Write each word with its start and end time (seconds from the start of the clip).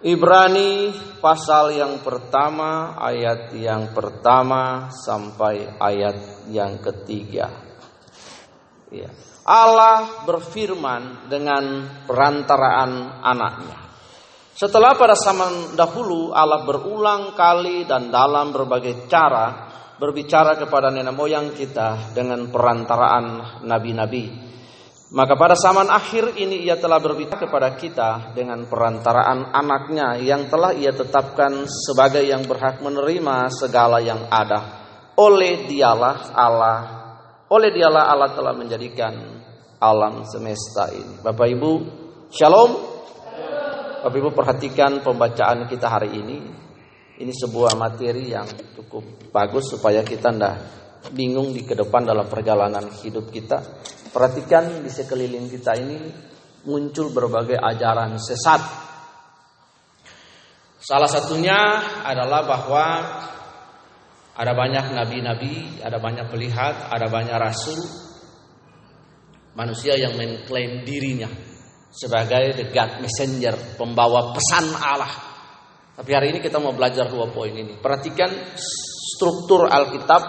Ibrani 0.00 0.96
pasal 1.20 1.76
yang 1.76 2.00
pertama 2.00 2.96
ayat 2.96 3.52
yang 3.52 3.92
pertama 3.92 4.88
sampai 4.88 5.76
ayat 5.76 6.48
yang 6.48 6.80
ketiga. 6.80 7.52
Ya. 8.88 9.12
Allah 9.44 10.24
berfirman 10.24 11.28
dengan 11.28 11.84
perantaraan 12.08 13.20
anaknya. 13.20 13.76
Setelah 14.56 14.96
pada 14.96 15.12
zaman 15.12 15.76
dahulu 15.76 16.32
Allah 16.32 16.64
berulang 16.64 17.36
kali 17.36 17.84
dan 17.84 18.08
dalam 18.08 18.56
berbagai 18.56 19.04
cara 19.04 19.68
berbicara 20.00 20.56
kepada 20.56 20.88
nenek 20.88 21.12
moyang 21.12 21.52
kita 21.52 22.16
dengan 22.16 22.48
perantaraan 22.48 23.60
nabi-nabi 23.68 24.49
maka 25.10 25.34
pada 25.34 25.58
zaman 25.58 25.90
akhir 25.90 26.38
ini 26.38 26.62
ia 26.62 26.78
telah 26.78 27.02
berbicara 27.02 27.42
kepada 27.42 27.74
kita 27.74 28.30
dengan 28.30 28.62
perantaraan 28.70 29.50
anaknya 29.50 30.14
yang 30.22 30.46
telah 30.46 30.70
ia 30.70 30.94
tetapkan 30.94 31.66
sebagai 31.66 32.22
yang 32.22 32.46
berhak 32.46 32.78
menerima 32.78 33.50
segala 33.50 33.98
yang 33.98 34.30
ada. 34.30 34.78
Oleh 35.18 35.66
dialah 35.66 36.30
Allah, 36.30 36.78
oleh 37.50 37.74
dialah 37.74 38.06
Allah 38.06 38.30
telah 38.30 38.54
menjadikan 38.54 39.18
alam 39.82 40.22
semesta 40.30 40.94
ini. 40.94 41.18
Bapak 41.18 41.48
Ibu, 41.58 41.72
Shalom. 42.30 42.70
Bapak 44.06 44.14
Ibu 44.14 44.30
perhatikan 44.30 45.02
pembacaan 45.02 45.66
kita 45.66 45.90
hari 45.90 46.22
ini. 46.22 46.38
Ini 47.20 47.32
sebuah 47.34 47.74
materi 47.74 48.30
yang 48.30 48.46
cukup 48.78 49.28
bagus 49.34 49.74
supaya 49.74 50.06
kita 50.06 50.32
tidak 50.32 50.56
bingung 51.12 51.52
di 51.52 51.66
ke 51.66 51.74
depan 51.74 52.06
dalam 52.06 52.30
perjalanan 52.30 52.86
hidup 53.02 53.28
kita. 53.28 53.58
Perhatikan 54.10 54.82
di 54.82 54.90
sekeliling 54.90 55.46
kita 55.46 55.78
ini 55.78 55.98
muncul 56.66 57.14
berbagai 57.14 57.56
ajaran 57.56 58.18
sesat. 58.18 58.62
Salah 60.80 61.06
satunya 61.06 61.56
adalah 62.02 62.42
bahwa 62.42 62.86
ada 64.34 64.52
banyak 64.56 64.96
nabi-nabi, 64.96 65.84
ada 65.84 66.00
banyak 66.00 66.26
pelihat, 66.32 66.90
ada 66.90 67.06
banyak 67.06 67.36
rasul, 67.36 67.76
manusia 69.52 69.94
yang 69.94 70.16
mengklaim 70.16 70.82
dirinya 70.88 71.28
sebagai 71.90 72.56
the 72.56 72.66
God 72.72 73.02
messenger, 73.02 73.76
pembawa 73.76 74.32
pesan 74.32 74.72
Allah. 74.78 75.12
Tapi 76.00 76.10
hari 76.16 76.32
ini 76.32 76.40
kita 76.40 76.56
mau 76.56 76.72
belajar 76.72 77.12
dua 77.12 77.28
poin 77.28 77.52
ini. 77.52 77.76
Perhatikan 77.76 78.56
struktur 78.56 79.68
Alkitab 79.68 80.22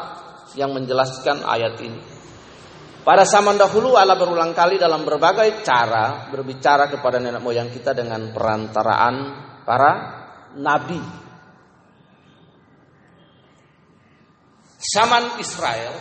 yang 0.60 0.76
menjelaskan 0.76 1.48
ayat 1.48 1.80
ini. 1.80 2.02
Pada 3.02 3.26
zaman 3.26 3.58
dahulu 3.58 3.98
Allah 3.98 4.14
berulang 4.14 4.54
kali 4.54 4.78
dalam 4.78 5.02
berbagai 5.02 5.66
cara 5.66 6.30
berbicara 6.30 6.86
kepada 6.86 7.18
nenek 7.18 7.42
moyang 7.42 7.74
kita 7.74 7.98
dengan 7.98 8.30
perantaraan 8.30 9.16
para 9.66 9.92
nabi. 10.62 11.02
Zaman 14.78 15.42
Israel 15.42 15.94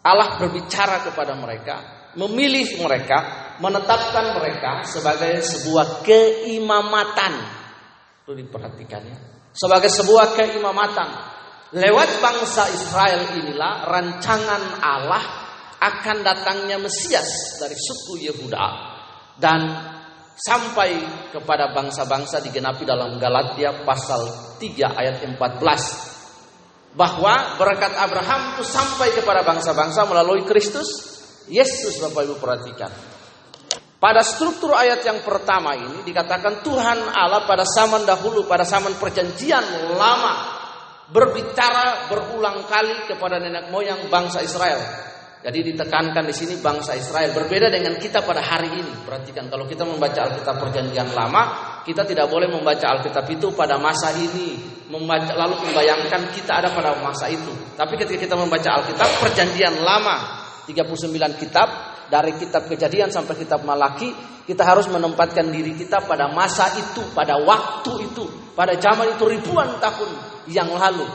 Allah 0.00 0.36
berbicara 0.40 1.04
kepada 1.08 1.36
mereka, 1.36 1.76
memilih 2.16 2.80
mereka, 2.84 3.52
menetapkan 3.60 4.36
mereka 4.36 4.84
sebagai 4.88 5.40
sebuah 5.40 6.04
keimamatan. 6.04 7.32
Itu 8.24 8.32
diperhatikannya. 8.36 9.16
Sebagai 9.56 9.88
sebuah 9.88 10.36
keimamatan 10.36 11.39
Lewat 11.70 12.18
bangsa 12.18 12.66
Israel 12.74 13.30
inilah 13.38 13.86
rancangan 13.86 14.82
Allah 14.82 15.22
akan 15.78 16.16
datangnya 16.26 16.82
Mesias 16.82 17.62
dari 17.62 17.78
suku 17.78 18.26
Yehuda 18.26 18.66
dan 19.38 19.70
sampai 20.34 20.98
kepada 21.30 21.70
bangsa-bangsa 21.70 22.42
digenapi 22.42 22.82
dalam 22.82 23.22
Galatia 23.22 23.86
pasal 23.86 24.18
3 24.58 24.98
ayat 24.98 25.22
14 25.22 26.98
bahwa 26.98 27.54
berkat 27.54 27.94
Abraham 28.02 28.58
itu 28.58 28.66
sampai 28.66 29.14
kepada 29.14 29.46
bangsa-bangsa 29.46 30.10
melalui 30.10 30.42
Kristus 30.42 30.90
Yesus 31.46 32.02
Bapak 32.02 32.26
Ibu 32.26 32.36
perhatikan. 32.42 32.90
Pada 34.00 34.26
struktur 34.26 34.74
ayat 34.74 35.06
yang 35.06 35.22
pertama 35.22 35.78
ini 35.78 36.02
dikatakan 36.02 36.66
Tuhan 36.66 36.98
Allah 37.14 37.46
pada 37.46 37.62
zaman 37.62 38.02
dahulu 38.02 38.42
pada 38.48 38.66
zaman 38.66 38.98
perjanjian 38.98 39.94
lama 39.94 40.59
berbicara 41.10 42.06
berulang 42.06 42.66
kali 42.70 43.10
kepada 43.10 43.42
nenek 43.42 43.68
moyang 43.70 44.06
bangsa 44.06 44.42
Israel. 44.42 45.10
Jadi 45.40 45.72
ditekankan 45.72 46.28
di 46.28 46.36
sini 46.36 46.60
bangsa 46.60 46.92
Israel 46.92 47.32
berbeda 47.32 47.72
dengan 47.72 47.96
kita 47.96 48.20
pada 48.20 48.44
hari 48.44 48.76
ini. 48.76 48.92
Perhatikan 49.08 49.48
kalau 49.48 49.64
kita 49.64 49.88
membaca 49.88 50.28
Alkitab 50.28 50.60
Perjanjian 50.60 51.16
Lama, 51.16 51.42
kita 51.80 52.04
tidak 52.04 52.28
boleh 52.28 52.44
membaca 52.44 52.84
Alkitab 52.92 53.24
itu 53.32 53.48
pada 53.56 53.80
masa 53.80 54.12
ini, 54.20 54.60
membaca 54.92 55.32
lalu 55.32 55.64
membayangkan 55.64 56.28
kita 56.36 56.60
ada 56.60 56.68
pada 56.76 56.92
masa 57.00 57.32
itu. 57.32 57.56
Tapi 57.72 57.96
ketika 57.96 58.28
kita 58.28 58.36
membaca 58.36 58.84
Alkitab 58.84 59.08
Perjanjian 59.16 59.80
Lama, 59.80 60.44
39 60.68 61.40
kitab 61.40 61.89
dari 62.10 62.34
kitab 62.36 62.66
Kejadian 62.66 63.14
sampai 63.14 63.38
kitab 63.38 63.62
Malaki, 63.62 64.10
kita 64.44 64.66
harus 64.66 64.90
menempatkan 64.90 65.46
diri 65.48 65.78
kita 65.78 66.02
pada 66.04 66.26
masa 66.34 66.74
itu, 66.74 67.06
pada 67.14 67.38
waktu 67.38 68.10
itu, 68.10 68.26
pada 68.58 68.74
zaman 68.74 69.14
itu 69.14 69.24
ribuan 69.30 69.78
tahun 69.78 70.10
yang 70.50 70.68
lalu. 70.74 71.06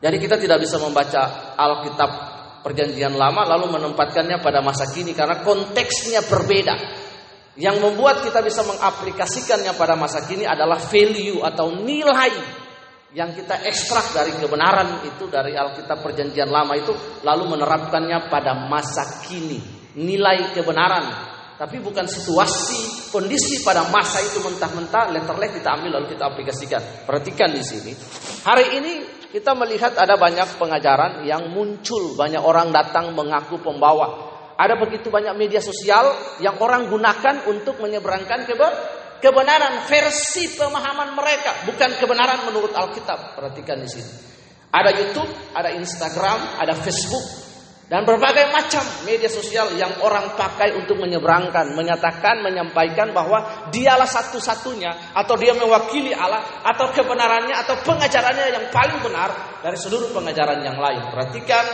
Jadi 0.00 0.16
kita 0.16 0.40
tidak 0.40 0.64
bisa 0.64 0.80
membaca 0.80 1.54
Alkitab 1.58 2.10
Perjanjian 2.62 3.14
Lama 3.14 3.46
lalu 3.46 3.70
menempatkannya 3.78 4.42
pada 4.42 4.64
masa 4.64 4.90
kini 4.90 5.14
karena 5.14 5.44
konteksnya 5.44 6.24
berbeda. 6.26 7.06
Yang 7.58 7.82
membuat 7.82 8.22
kita 8.22 8.38
bisa 8.38 8.62
mengaplikasikannya 8.62 9.74
pada 9.74 9.98
masa 9.98 10.22
kini 10.22 10.46
adalah 10.46 10.78
value 10.78 11.42
atau 11.42 11.74
nilai 11.74 12.30
yang 13.16 13.32
kita 13.32 13.64
ekstrak 13.64 14.12
dari 14.12 14.36
kebenaran 14.36 15.00
itu 15.08 15.24
dari 15.32 15.56
Alkitab 15.56 16.04
Perjanjian 16.04 16.52
Lama 16.52 16.76
itu 16.76 16.92
lalu 17.24 17.56
menerapkannya 17.56 18.28
pada 18.28 18.52
masa 18.68 19.24
kini. 19.24 19.76
Nilai 19.96 20.52
kebenaran 20.52 21.28
tapi 21.58 21.82
bukan 21.82 22.06
situasi, 22.06 23.10
kondisi 23.10 23.66
pada 23.66 23.82
masa 23.90 24.22
itu 24.22 24.38
mentah-mentah 24.38 25.10
letterlek 25.10 25.58
kita 25.58 25.74
ambil 25.74 25.98
lalu 25.98 26.14
kita 26.14 26.30
aplikasikan. 26.30 26.82
Perhatikan 27.02 27.50
di 27.50 27.64
sini. 27.66 27.92
Hari 28.46 28.78
ini 28.78 28.92
kita 29.34 29.58
melihat 29.58 29.98
ada 29.98 30.14
banyak 30.14 30.54
pengajaran 30.54 31.26
yang 31.26 31.50
muncul, 31.50 32.14
banyak 32.14 32.38
orang 32.38 32.70
datang 32.70 33.10
mengaku 33.10 33.58
pembawa. 33.58 34.30
Ada 34.54 34.78
begitu 34.78 35.10
banyak 35.10 35.34
media 35.34 35.58
sosial 35.58 36.14
yang 36.38 36.62
orang 36.62 36.86
gunakan 36.86 37.50
untuk 37.50 37.82
menyeberangkan 37.82 38.46
kebenaran 38.46 38.97
versi 39.88 40.54
pemahaman 40.54 41.14
mereka, 41.14 41.66
bukan 41.66 41.90
kebenaran 41.98 42.46
menurut 42.46 42.72
Alkitab. 42.74 43.34
Perhatikan 43.34 43.82
di 43.82 43.88
sini. 43.90 44.10
Ada 44.68 44.90
YouTube, 44.92 45.32
ada 45.56 45.72
Instagram, 45.72 46.60
ada 46.60 46.76
Facebook, 46.76 47.24
dan 47.88 48.04
berbagai 48.04 48.52
macam 48.52 48.84
media 49.08 49.32
sosial 49.32 49.72
yang 49.80 50.04
orang 50.04 50.36
pakai 50.36 50.76
untuk 50.76 51.00
menyeberangkan, 51.00 51.72
menyatakan, 51.72 52.44
menyampaikan 52.44 53.16
bahwa 53.16 53.64
dialah 53.72 54.04
satu-satunya 54.04 55.16
atau 55.16 55.34
dia 55.40 55.56
mewakili 55.56 56.12
Allah 56.12 56.60
atau 56.68 56.92
kebenarannya 56.92 57.56
atau 57.64 57.80
pengajarannya 57.80 58.46
yang 58.52 58.64
paling 58.68 59.00
benar 59.00 59.32
dari 59.64 59.80
seluruh 59.80 60.12
pengajaran 60.12 60.60
yang 60.60 60.76
lain. 60.76 61.00
Perhatikan 61.08 61.64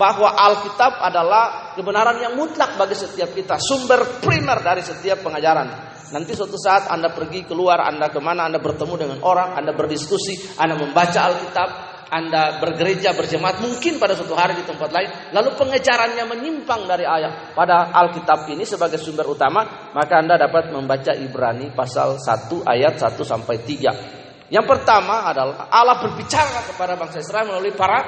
bahwa 0.00 0.32
Alkitab 0.32 0.96
adalah 0.96 1.76
kebenaran 1.76 2.16
yang 2.24 2.40
mutlak 2.40 2.80
bagi 2.80 2.96
setiap 2.96 3.36
kita, 3.36 3.60
sumber 3.60 4.16
primer 4.24 4.64
dari 4.64 4.80
setiap 4.80 5.20
pengajaran. 5.20 5.89
Nanti 6.10 6.34
suatu 6.34 6.58
saat 6.58 6.90
Anda 6.90 7.14
pergi 7.14 7.46
keluar, 7.46 7.82
Anda 7.86 8.10
ke 8.10 8.18
mana, 8.18 8.50
Anda 8.50 8.58
bertemu 8.58 8.94
dengan 8.98 9.18
orang, 9.22 9.54
Anda 9.56 9.72
berdiskusi, 9.74 10.58
Anda 10.58 10.74
membaca 10.74 11.30
Alkitab, 11.30 11.70
anda 12.10 12.58
bergereja 12.58 13.14
berjemaat 13.14 13.62
mungkin 13.62 14.02
pada 14.02 14.18
suatu 14.18 14.34
hari 14.34 14.58
di 14.58 14.66
tempat 14.66 14.90
lain. 14.90 15.30
Lalu 15.30 15.54
pengejarannya 15.54 16.26
menyimpang 16.26 16.82
dari 16.90 17.06
ayat 17.06 17.54
pada 17.54 17.94
Alkitab 17.94 18.50
ini 18.50 18.66
sebagai 18.66 18.98
sumber 18.98 19.30
utama 19.30 19.94
maka 19.94 20.18
Anda 20.18 20.34
dapat 20.34 20.74
membaca 20.74 21.14
Ibrani 21.14 21.70
pasal 21.70 22.18
1 22.18 22.66
ayat 22.66 22.98
1 22.98 23.14
sampai 23.14 23.62
3 23.62 24.50
yang 24.50 24.66
pertama 24.66 25.30
adalah 25.30 25.70
Allah 25.70 26.02
berbicara 26.02 26.66
kepada 26.66 26.98
bangsa 26.98 27.22
Israel 27.22 27.54
melalui 27.54 27.70
para 27.70 28.02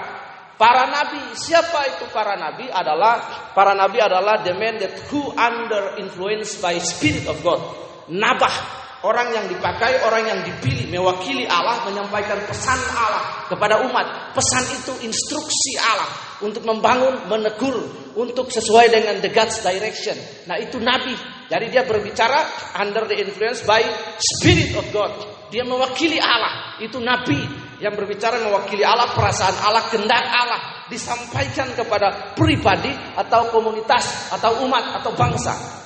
para 0.59 0.91
nabi. 0.91 1.39
Siapa 1.39 1.87
itu 1.95 2.11
para 2.11 2.35
nabi? 2.35 2.67
Adalah 2.67 3.47
para 3.55 3.79
nabi 3.79 4.03
adalah 4.03 4.43
the 4.43 4.51
men 4.59 4.83
that 4.83 4.91
who 5.15 5.31
under 5.39 6.03
influence 6.03 6.59
by 6.59 6.75
spirit 6.83 7.31
of 7.31 7.39
God 7.47 7.63
nabah 8.11 8.83
Orang 9.03 9.35
yang 9.35 9.51
dipakai, 9.51 9.99
orang 10.07 10.31
yang 10.31 10.41
dipilih 10.47 10.87
mewakili 10.87 11.43
Allah 11.43 11.83
menyampaikan 11.91 12.39
pesan 12.47 12.79
Allah 12.95 13.51
kepada 13.51 13.83
umat. 13.91 14.31
Pesan 14.31 14.63
itu 14.79 14.95
instruksi 15.03 15.75
Allah 15.83 16.07
untuk 16.39 16.63
membangun, 16.63 17.27
menegur, 17.27 17.83
untuk 18.15 18.55
sesuai 18.55 18.95
dengan 18.95 19.19
the 19.19 19.27
God's 19.35 19.59
direction. 19.59 20.15
Nah 20.47 20.55
itu 20.55 20.79
nabi. 20.79 21.19
Jadi 21.51 21.67
dia 21.75 21.83
berbicara 21.83 22.47
under 22.79 23.11
the 23.11 23.19
influence 23.27 23.67
by 23.67 23.83
Spirit 24.23 24.71
of 24.79 24.87
God. 24.95 25.11
Dia 25.51 25.67
mewakili 25.67 26.23
Allah. 26.23 26.79
Itu 26.79 27.03
nabi 27.03 27.43
yang 27.83 27.99
berbicara 27.99 28.39
mewakili 28.39 28.87
Allah, 28.87 29.11
perasaan 29.19 29.67
Allah, 29.67 29.83
kendak 29.91 30.23
Allah 30.31 30.87
disampaikan 30.87 31.75
kepada 31.75 32.39
pribadi 32.39 32.95
atau 33.19 33.51
komunitas 33.51 34.31
atau 34.31 34.63
umat 34.63 35.03
atau 35.03 35.11
bangsa. 35.11 35.82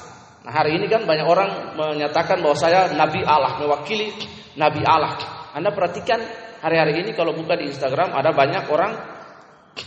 Nah, 0.46 0.62
hari 0.62 0.78
ini 0.78 0.86
kan 0.86 1.02
banyak 1.02 1.26
orang 1.26 1.74
menyatakan 1.74 2.38
bahwa 2.38 2.54
saya 2.54 2.94
nabi 2.94 3.18
Allah, 3.26 3.58
mewakili 3.58 4.14
nabi 4.54 4.86
Allah. 4.86 5.18
Anda 5.50 5.74
perhatikan 5.74 6.22
hari-hari 6.62 7.02
ini 7.02 7.18
kalau 7.18 7.34
buka 7.34 7.58
di 7.58 7.66
Instagram 7.66 8.14
ada 8.14 8.30
banyak 8.30 8.70
orang 8.70 8.94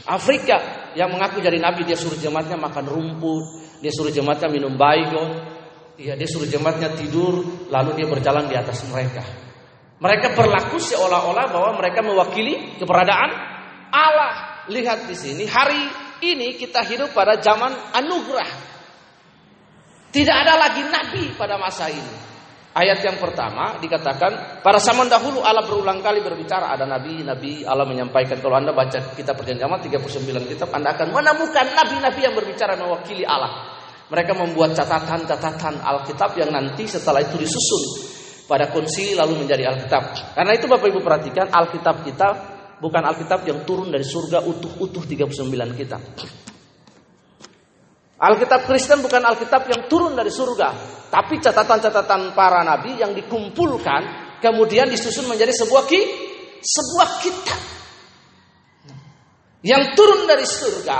Afrika 0.04 0.92
yang 1.00 1.16
mengaku 1.16 1.40
jadi 1.40 1.56
nabi, 1.64 1.88
dia 1.88 1.96
suruh 1.96 2.20
jemaatnya 2.20 2.60
makan 2.60 2.86
rumput, 2.92 3.44
dia 3.80 3.88
suruh 3.96 4.12
jemaatnya 4.12 4.52
minum 4.52 4.76
baygon, 4.76 5.40
ya 5.96 6.20
dia 6.20 6.28
suruh 6.28 6.46
jemaatnya 6.46 6.92
tidur, 6.92 7.40
lalu 7.72 7.96
dia 7.96 8.08
berjalan 8.12 8.52
di 8.52 8.60
atas 8.60 8.84
mereka. 8.92 9.24
Mereka 10.04 10.36
berlaku 10.36 10.76
seolah-olah 10.76 11.56
bahwa 11.56 11.72
mereka 11.80 12.04
mewakili 12.04 12.76
keberadaan 12.76 13.32
Allah. 13.96 14.68
Lihat 14.68 15.08
di 15.08 15.16
sini, 15.16 15.48
hari 15.50 15.88
ini 16.22 16.60
kita 16.60 16.84
hidup 16.84 17.16
pada 17.16 17.40
zaman 17.40 17.74
anugerah. 17.96 18.69
Tidak 20.10 20.36
ada 20.36 20.58
lagi 20.58 20.82
nabi 20.90 21.38
pada 21.38 21.62
masa 21.62 21.86
ini. 21.86 22.30
Ayat 22.70 23.02
yang 23.02 23.18
pertama 23.18 23.82
dikatakan 23.82 24.62
pada 24.62 24.78
zaman 24.78 25.10
dahulu 25.10 25.42
Allah 25.42 25.66
berulang 25.66 26.06
kali 26.06 26.22
berbicara 26.22 26.70
ada 26.70 26.86
nabi-nabi 26.86 27.66
Allah 27.66 27.86
menyampaikan 27.86 28.38
kalau 28.42 28.62
Anda 28.62 28.74
baca 28.74 29.14
kitab 29.18 29.42
perjanjian 29.42 29.68
39 29.68 30.54
kitab 30.54 30.70
Anda 30.70 30.94
akan 30.94 31.10
menemukan 31.10 31.66
nabi-nabi 31.74 32.20
yang 32.26 32.34
berbicara 32.38 32.78
mewakili 32.78 33.26
Allah. 33.26 33.78
Mereka 34.10 34.34
membuat 34.34 34.74
catatan-catatan 34.74 35.86
Alkitab 35.86 36.34
yang 36.38 36.50
nanti 36.50 36.90
setelah 36.90 37.22
itu 37.22 37.38
disusun 37.38 38.10
pada 38.50 38.74
konsili 38.74 39.14
lalu 39.14 39.46
menjadi 39.46 39.70
Alkitab. 39.70 40.34
Karena 40.34 40.58
itu 40.58 40.66
Bapak 40.66 40.90
Ibu 40.90 41.06
perhatikan 41.06 41.54
Alkitab 41.54 42.02
kita 42.02 42.28
bukan 42.82 43.06
Alkitab 43.06 43.46
yang 43.46 43.62
turun 43.62 43.94
dari 43.94 44.02
surga 44.02 44.42
utuh-utuh 44.42 45.06
39 45.06 45.78
kitab. 45.78 46.02
Alkitab 48.20 48.68
Kristen 48.68 49.00
bukan 49.00 49.24
Alkitab 49.24 49.64
yang 49.72 49.88
turun 49.88 50.12
dari 50.12 50.28
surga, 50.28 50.76
tapi 51.08 51.40
catatan-catatan 51.40 52.36
para 52.36 52.68
nabi 52.68 53.00
yang 53.00 53.16
dikumpulkan 53.16 54.36
kemudian 54.44 54.92
disusun 54.92 55.32
menjadi 55.32 55.56
sebuah 55.56 55.84
ki, 55.88 56.02
sebuah 56.60 57.10
kitab. 57.24 57.60
Yang 59.64 59.84
turun 59.96 60.28
dari 60.28 60.44
surga, 60.44 61.00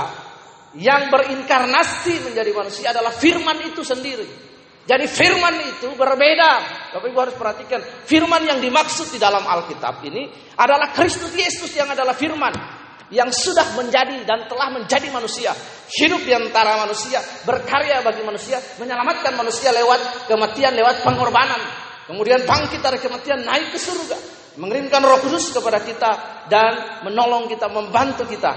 yang 0.80 1.12
berinkarnasi 1.12 2.24
menjadi 2.24 2.56
manusia 2.56 2.88
adalah 2.96 3.12
firman 3.12 3.68
itu 3.68 3.84
sendiri. 3.84 4.48
Jadi 4.88 5.04
firman 5.04 5.60
itu 5.60 5.92
berbeda. 5.92 6.52
Bapak 6.96 7.04
Ibu 7.04 7.18
harus 7.20 7.36
perhatikan, 7.36 7.84
firman 8.08 8.48
yang 8.48 8.64
dimaksud 8.64 9.12
di 9.12 9.20
dalam 9.20 9.44
Alkitab 9.44 10.00
ini 10.08 10.24
adalah 10.56 10.88
Kristus 10.96 11.36
Yesus 11.36 11.68
yang 11.76 11.92
adalah 11.92 12.16
firman 12.16 12.79
yang 13.10 13.30
sudah 13.34 13.74
menjadi 13.74 14.22
dan 14.22 14.46
telah 14.46 14.70
menjadi 14.70 15.10
manusia, 15.10 15.50
hidup 15.98 16.22
di 16.22 16.30
antara 16.30 16.78
manusia, 16.78 17.18
berkarya 17.42 18.06
bagi 18.06 18.22
manusia, 18.22 18.62
menyelamatkan 18.78 19.34
manusia 19.34 19.74
lewat 19.74 20.30
kematian, 20.30 20.78
lewat 20.78 21.02
pengorbanan. 21.02 21.58
Kemudian 22.06 22.46
bangkit 22.46 22.82
dari 22.82 22.98
kematian, 23.02 23.42
naik 23.42 23.74
ke 23.74 23.78
surga, 23.78 24.18
mengirimkan 24.62 25.02
Roh 25.02 25.18
Kudus 25.22 25.50
kepada 25.50 25.82
kita 25.82 26.10
dan 26.46 27.02
menolong 27.06 27.50
kita, 27.50 27.66
membantu 27.66 28.26
kita, 28.30 28.50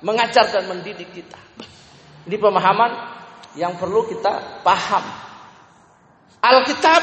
mengajar 0.00 0.48
dan 0.48 0.68
mendidik 0.68 1.12
kita. 1.12 1.36
Ini 2.24 2.36
pemahaman 2.36 2.92
yang 3.56 3.76
perlu 3.76 4.08
kita 4.08 4.64
paham. 4.64 5.04
Alkitab 6.40 7.02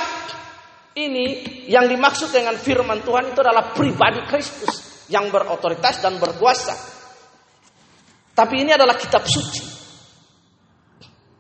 ini 0.98 1.46
yang 1.70 1.86
dimaksud 1.86 2.34
dengan 2.34 2.58
firman 2.58 3.06
Tuhan 3.06 3.30
itu 3.30 3.38
adalah 3.38 3.70
pribadi 3.78 4.22
Kristus 4.26 4.87
yang 5.08 5.32
berotoritas 5.32 6.04
dan 6.04 6.20
berkuasa. 6.20 6.76
Tapi 8.38 8.56
ini 8.62 8.72
adalah 8.76 8.94
kitab 8.94 9.26
suci. 9.26 9.66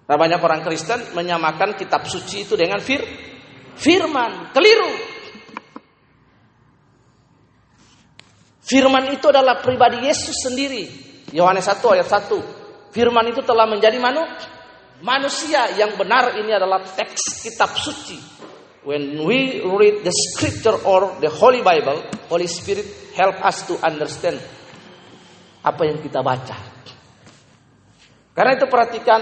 Nah, 0.08 0.16
banyak 0.16 0.40
orang 0.40 0.64
Kristen 0.64 1.14
menyamakan 1.14 1.75
kitab 1.75 2.08
suci 2.08 2.48
itu 2.48 2.56
dengan 2.56 2.80
fir 2.80 3.04
firman. 3.75 4.56
Keliru. 4.56 4.92
Firman 8.68 9.16
itu 9.16 9.28
adalah 9.31 9.64
pribadi 9.64 10.08
Yesus 10.08 10.44
sendiri. 10.44 10.84
Yohanes 11.31 11.68
1 11.68 11.84
ayat 11.96 12.08
1. 12.08 12.92
Firman 12.92 13.31
itu 13.31 13.44
telah 13.44 13.68
menjadi 13.68 14.00
manu, 14.00 14.24
manusia 15.04 15.75
yang 15.75 15.96
benar 16.00 16.36
ini 16.40 16.52
adalah 16.52 16.84
teks 16.84 17.44
kitab 17.44 17.75
suci. 17.75 18.18
When 18.88 19.28
we 19.28 19.60
read 19.60 20.07
the 20.07 20.16
scripture 20.16 20.80
or 20.88 21.19
the 21.19 21.28
Holy 21.28 21.60
Bible, 21.60 22.07
Holy 22.31 22.48
Spirit 22.48 22.88
help 23.19 23.36
us 23.44 23.68
to 23.68 23.75
understand 23.84 24.39
apa 25.60 25.84
yang 25.84 26.00
kita 26.00 26.24
baca. 26.24 26.56
Karena 28.31 28.56
itu 28.56 28.63
perhatikan 28.72 29.19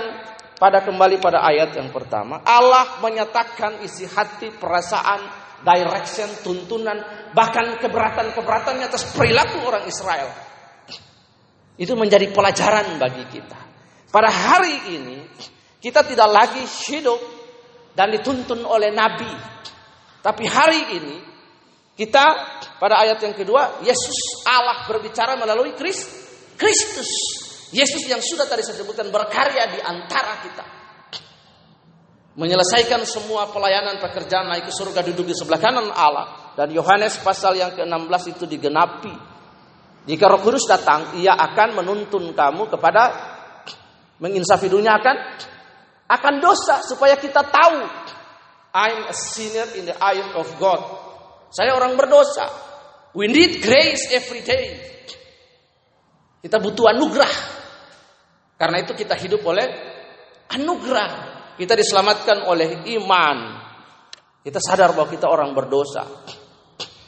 pada 0.62 0.85
kembali 0.85 1.17
pada 1.17 1.41
ayat 1.41 1.73
yang 1.81 1.89
pertama, 1.89 2.45
Allah 2.45 3.01
menyatakan 3.01 3.81
isi 3.81 4.06
hati, 4.06 4.53
perasaan, 4.53 5.25
direction, 5.65 6.29
tuntunan, 6.45 7.01
bahkan 7.33 7.81
keberatan-keberatannya 7.81 8.85
atas 8.85 9.17
perilaku 9.17 9.65
orang 9.65 9.89
Israel. 9.89 10.29
Itu 11.73 11.97
menjadi 11.97 12.29
pelajaran 12.29 13.01
bagi 13.01 13.25
kita. 13.33 13.59
Pada 14.13 14.29
hari 14.29 14.94
ini, 14.94 15.25
kita 15.81 16.06
tidak 16.06 16.29
lagi 16.29 16.62
hidup 16.85 17.34
dan 17.95 18.12
dituntun 18.12 18.62
oleh 18.68 18.92
nabi 18.92 19.56
tapi 20.25 20.44
hari 20.50 20.81
ini 21.00 21.15
kita 21.95 22.25
pada 22.81 23.00
ayat 23.00 23.21
yang 23.24 23.38
kedua 23.38 23.80
Yesus 23.86 24.44
Allah 24.44 24.89
berbicara 24.89 25.38
melalui 25.38 25.77
Kristus. 26.57 27.12
Yesus 27.69 28.03
yang 28.09 28.19
sudah 28.19 28.50
tadi 28.50 28.65
saya 28.65 28.81
sebutkan 28.81 29.13
berkarya 29.13 29.69
di 29.69 29.80
antara 29.86 30.33
kita. 30.42 30.65
Menyelesaikan 32.36 33.06
semua 33.07 33.47
pelayanan 33.47 34.01
pekerjaan 34.03 34.51
naik 34.51 34.68
ke 34.68 34.74
surga 34.75 35.06
duduk 35.07 35.31
di 35.31 35.36
sebelah 35.38 35.62
kanan 35.62 35.88
Allah. 35.94 36.51
Dan 36.57 36.74
Yohanes 36.74 37.21
pasal 37.24 37.56
yang 37.56 37.71
ke-16 37.77 38.36
itu 38.36 38.44
digenapi. 38.44 39.12
Jika 40.03 40.25
roh 40.27 40.44
kudus 40.44 40.68
datang, 40.68 41.15
ia 41.15 41.31
akan 41.31 41.80
menuntun 41.80 42.36
kamu 42.36 42.68
kepada 42.68 43.03
menginsafi 44.19 44.68
dunia 44.68 45.00
akan 45.00 45.15
akan 46.05 46.33
dosa 46.37 46.85
supaya 46.85 47.17
kita 47.17 47.41
tahu 47.41 47.79
I'm 48.75 49.07
a 49.07 49.15
sinner 49.15 49.71
in 49.79 49.87
the 49.87 49.95
eye 49.95 50.19
of 50.35 50.51
God. 50.59 50.81
Saya 51.47 51.71
orang 51.79 51.95
berdosa. 51.95 52.43
We 53.15 53.31
need 53.31 53.63
grace 53.63 54.11
every 54.11 54.43
day. 54.43 54.75
Kita 56.43 56.59
butuh 56.59 56.91
anugerah. 56.91 57.33
Karena 58.59 58.83
itu 58.83 58.91
kita 58.91 59.15
hidup 59.15 59.39
oleh 59.47 59.63
anugerah. 60.51 61.11
Kita 61.55 61.71
diselamatkan 61.71 62.43
oleh 62.51 62.83
iman. 62.99 63.37
Kita 64.43 64.59
sadar 64.59 64.91
bahwa 64.91 65.07
kita 65.07 65.31
orang 65.31 65.55
berdosa. 65.55 66.03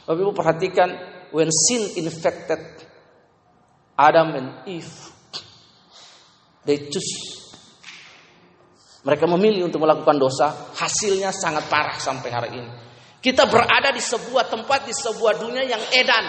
Bapak 0.08 0.24
Ibu 0.24 0.32
perhatikan 0.32 0.88
when 1.36 1.52
sin 1.52 2.00
infected 2.00 2.64
Adam 3.92 4.28
and 4.32 4.48
Eve 4.64 5.12
they 6.64 6.88
choose 6.88 7.37
mereka 9.08 9.24
memilih 9.24 9.72
untuk 9.72 9.80
melakukan 9.88 10.20
dosa, 10.20 10.52
hasilnya 10.76 11.32
sangat 11.32 11.64
parah 11.72 11.96
sampai 11.96 12.28
hari 12.28 12.50
ini. 12.60 12.70
Kita 13.24 13.48
berada 13.48 13.88
di 13.88 14.04
sebuah 14.04 14.52
tempat, 14.52 14.84
di 14.84 14.92
sebuah 14.92 15.40
dunia 15.40 15.64
yang 15.64 15.80
edan. 15.96 16.28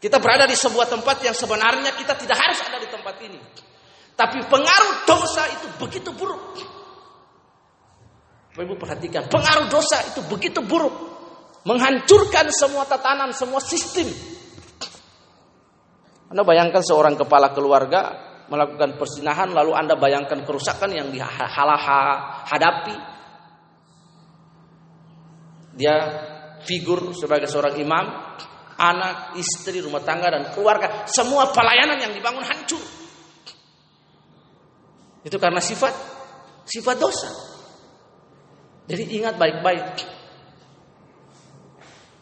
Kita 0.00 0.16
berada 0.16 0.48
di 0.48 0.56
sebuah 0.56 0.88
tempat 0.88 1.20
yang 1.20 1.36
sebenarnya 1.36 1.92
kita 1.92 2.16
tidak 2.16 2.40
harus 2.40 2.56
ada 2.64 2.80
di 2.80 2.88
tempat 2.88 3.20
ini. 3.20 3.36
Tapi 4.16 4.48
pengaruh 4.48 5.04
dosa 5.04 5.44
itu 5.52 5.68
begitu 5.76 6.08
buruk. 6.16 6.56
Ibu 8.56 8.72
perhatikan, 8.80 9.28
pengaruh 9.28 9.68
dosa 9.68 10.08
itu 10.08 10.24
begitu 10.32 10.64
buruk. 10.64 10.96
Menghancurkan 11.68 12.48
semua 12.48 12.88
tatanan, 12.88 13.36
semua 13.36 13.60
sistem. 13.60 14.08
Anda 16.32 16.48
bayangkan 16.48 16.80
seorang 16.80 17.12
kepala 17.12 17.52
keluarga 17.52 18.31
melakukan 18.52 19.00
persinahan 19.00 19.56
lalu 19.56 19.72
Anda 19.72 19.96
bayangkan 19.96 20.44
kerusakan 20.44 20.92
yang 20.92 21.08
dihadapi. 21.08 22.96
Dia 25.72 25.96
figur 26.68 27.16
sebagai 27.16 27.48
seorang 27.48 27.80
imam, 27.80 28.04
anak, 28.76 29.40
istri, 29.40 29.80
rumah 29.80 30.04
tangga 30.04 30.28
dan 30.28 30.52
keluarga, 30.52 31.08
semua 31.08 31.48
pelayanan 31.48 31.96
yang 31.96 32.12
dibangun 32.12 32.44
hancur. 32.44 32.84
Itu 35.24 35.40
karena 35.40 35.64
sifat 35.64 35.94
sifat 36.68 36.96
dosa. 37.00 37.30
Jadi 38.84 39.16
ingat 39.16 39.40
baik-baik. 39.40 40.04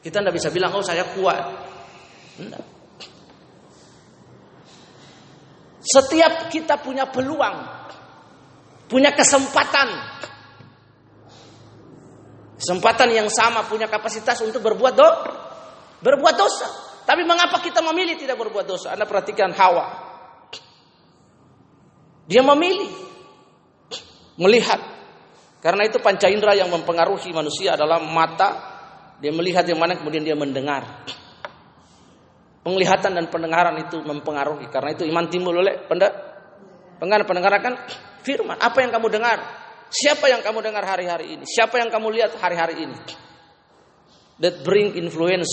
Kita 0.01 0.23
tidak 0.23 0.35
bisa 0.37 0.49
bilang, 0.55 0.73
oh 0.77 0.85
saya 0.85 1.03
kuat. 1.13 1.45
Enggak. 2.39 2.80
Setiap 5.81 6.53
kita 6.53 6.77
punya 6.81 7.09
peluang, 7.09 7.57
punya 8.87 9.17
kesempatan. 9.17 9.89
Kesempatan 12.61 13.09
yang 13.17 13.29
sama 13.33 13.65
punya 13.65 13.89
kapasitas 13.89 14.37
untuk 14.45 14.61
berbuat 14.61 14.93
do, 14.93 15.11
berbuat 16.05 16.35
dosa. 16.37 16.69
Tapi 17.09 17.25
mengapa 17.25 17.57
kita 17.65 17.81
memilih 17.81 18.21
tidak 18.21 18.37
berbuat 18.37 18.69
dosa? 18.69 18.93
Anda 18.93 19.09
perhatikan 19.09 19.57
Hawa. 19.57 19.87
Dia 22.29 22.45
memilih 22.47 22.87
melihat 24.39 24.79
Karena 25.61 25.85
itu 25.85 26.01
panca 26.01 26.25
indera 26.33 26.57
yang 26.57 26.73
mempengaruhi 26.73 27.37
manusia 27.37 27.77
adalah 27.77 28.01
mata. 28.01 28.51
Dia 29.21 29.29
melihat 29.29 29.69
yang 29.69 29.77
mana 29.77 29.93
kemudian 29.93 30.25
dia 30.25 30.33
mendengar. 30.33 31.05
Penglihatan 32.61 33.17
dan 33.17 33.27
pendengaran 33.33 33.77
itu 33.81 34.05
mempengaruhi. 34.05 34.69
Karena 34.69 34.93
itu 34.93 35.09
iman 35.09 35.27
timbul 35.33 35.57
oleh 35.57 35.81
pendengar 35.89 37.25
pendengar 37.25 37.53
kan 37.65 37.75
firman. 38.21 38.61
Apa 38.61 38.85
yang 38.85 38.93
kamu 38.93 39.09
dengar? 39.09 39.39
Siapa 39.91 40.29
yang 40.31 40.45
kamu 40.45 40.63
dengar 40.63 40.85
hari-hari 40.87 41.35
ini? 41.35 41.45
Siapa 41.49 41.81
yang 41.81 41.91
kamu 41.91 42.15
lihat 42.15 42.37
hari-hari 42.39 42.87
ini? 42.87 42.97
That 44.39 44.63
bring 44.63 44.95
influence 44.95 45.51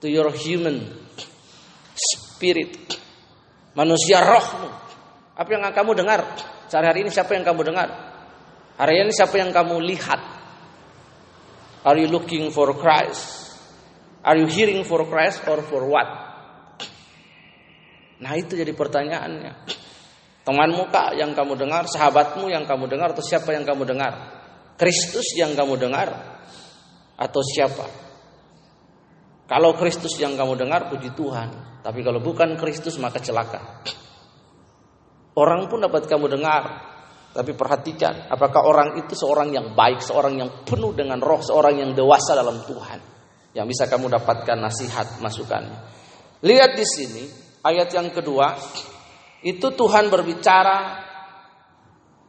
to 0.00 0.08
your 0.08 0.32
human 0.32 0.88
spirit. 1.94 2.96
Manusia 3.74 4.22
rohmu. 4.22 4.70
Apa 5.34 5.48
yang 5.50 5.62
kamu 5.74 5.92
dengar? 5.98 6.22
Sehari-hari 6.70 7.04
ini 7.04 7.10
siapa 7.10 7.34
yang 7.34 7.44
kamu 7.44 7.74
dengar? 7.74 7.88
Hari 8.78 9.04
ini 9.04 9.10
siapa 9.10 9.36
yang 9.38 9.50
kamu 9.50 9.82
lihat? 9.82 10.22
Are 11.84 11.98
you 12.00 12.08
looking 12.08 12.48
for 12.48 12.72
Christ? 12.72 13.43
Are 14.24 14.40
you 14.40 14.48
hearing 14.48 14.80
for 14.88 15.04
Christ 15.04 15.44
or 15.44 15.60
for 15.60 15.84
what? 15.84 16.08
Nah 18.24 18.32
itu 18.40 18.56
jadi 18.56 18.72
pertanyaannya. 18.72 19.52
Temanmu 20.44 20.88
kak 20.88 21.16
yang 21.16 21.36
kamu 21.36 21.60
dengar, 21.60 21.84
sahabatmu 21.88 22.48
yang 22.48 22.64
kamu 22.64 22.88
dengar, 22.88 23.12
atau 23.12 23.24
siapa 23.24 23.52
yang 23.52 23.68
kamu 23.68 23.84
dengar? 23.84 24.12
Kristus 24.80 25.36
yang 25.36 25.52
kamu 25.52 25.76
dengar, 25.76 26.08
atau 27.16 27.40
siapa? 27.40 27.84
Kalau 29.44 29.76
Kristus 29.76 30.16
yang 30.20 30.36
kamu 30.36 30.56
dengar, 30.56 30.88
puji 30.88 31.12
Tuhan. 31.12 31.80
Tapi 31.84 32.00
kalau 32.00 32.20
bukan 32.20 32.56
Kristus, 32.56 32.96
maka 32.96 33.20
celaka. 33.20 33.84
Orang 35.36 35.68
pun 35.68 35.84
dapat 35.84 36.08
kamu 36.08 36.32
dengar, 36.32 36.64
tapi 37.32 37.56
perhatikan, 37.56 38.28
apakah 38.28 38.64
orang 38.64 39.00
itu 39.00 39.16
seorang 39.16 39.52
yang 39.52 39.72
baik, 39.72 40.00
seorang 40.00 40.38
yang 40.38 40.50
penuh 40.64 40.92
dengan 40.96 41.20
roh, 41.20 41.40
seorang 41.40 41.80
yang 41.80 41.90
dewasa 41.96 42.36
dalam 42.36 42.62
Tuhan, 42.62 43.13
yang 43.54 43.70
bisa 43.70 43.86
kamu 43.86 44.10
dapatkan 44.10 44.58
nasihat, 44.58 45.22
masukannya. 45.22 45.78
Lihat 46.42 46.74
di 46.74 46.82
sini, 46.84 47.24
ayat 47.62 47.88
yang 47.94 48.10
kedua, 48.10 48.58
itu 49.46 49.70
Tuhan 49.72 50.10
berbicara 50.10 51.06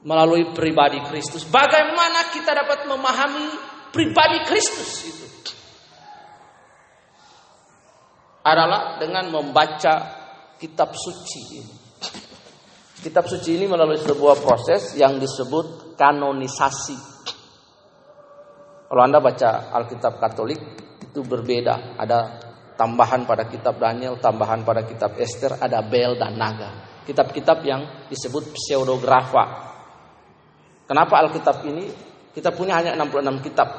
melalui 0.05 0.53
pribadi 0.53 1.01
Kristus. 1.09 1.49
Bagaimana 1.49 2.29
kita 2.29 2.53
dapat 2.53 2.85
memahami 2.85 3.47
pribadi 3.89 4.39
Kristus 4.45 4.91
itu? 5.09 5.25
Adalah 8.45 9.01
dengan 9.01 9.33
membaca 9.33 9.93
kitab 10.61 10.93
suci 10.93 11.41
ini. 11.57 11.75
Kitab 13.01 13.25
suci 13.25 13.57
ini 13.57 13.65
melalui 13.65 13.97
sebuah 13.97 14.37
proses 14.45 14.93
yang 14.93 15.17
disebut 15.17 15.97
kanonisasi. 15.97 17.17
Kalau 18.85 19.01
Anda 19.01 19.17
baca 19.17 19.73
Alkitab 19.73 20.21
Katolik 20.21 20.84
itu 21.15 21.23
berbeda. 21.23 21.95
Ada 21.95 22.19
tambahan 22.75 23.23
pada 23.23 23.47
kitab 23.47 23.79
Daniel, 23.79 24.19
tambahan 24.19 24.67
pada 24.67 24.83
kitab 24.83 25.15
Esther, 25.15 25.55
ada 25.63 25.79
bel 25.79 26.19
dan 26.19 26.35
naga. 26.35 26.99
Kitab-kitab 27.07 27.63
yang 27.63 28.11
disebut 28.11 28.51
pseudografa. 28.51 29.71
Kenapa 30.83 31.23
Alkitab 31.23 31.63
ini? 31.63 31.87
Kita 32.35 32.51
punya 32.51 32.83
hanya 32.83 32.99
66 32.99 33.47
kitab. 33.47 33.69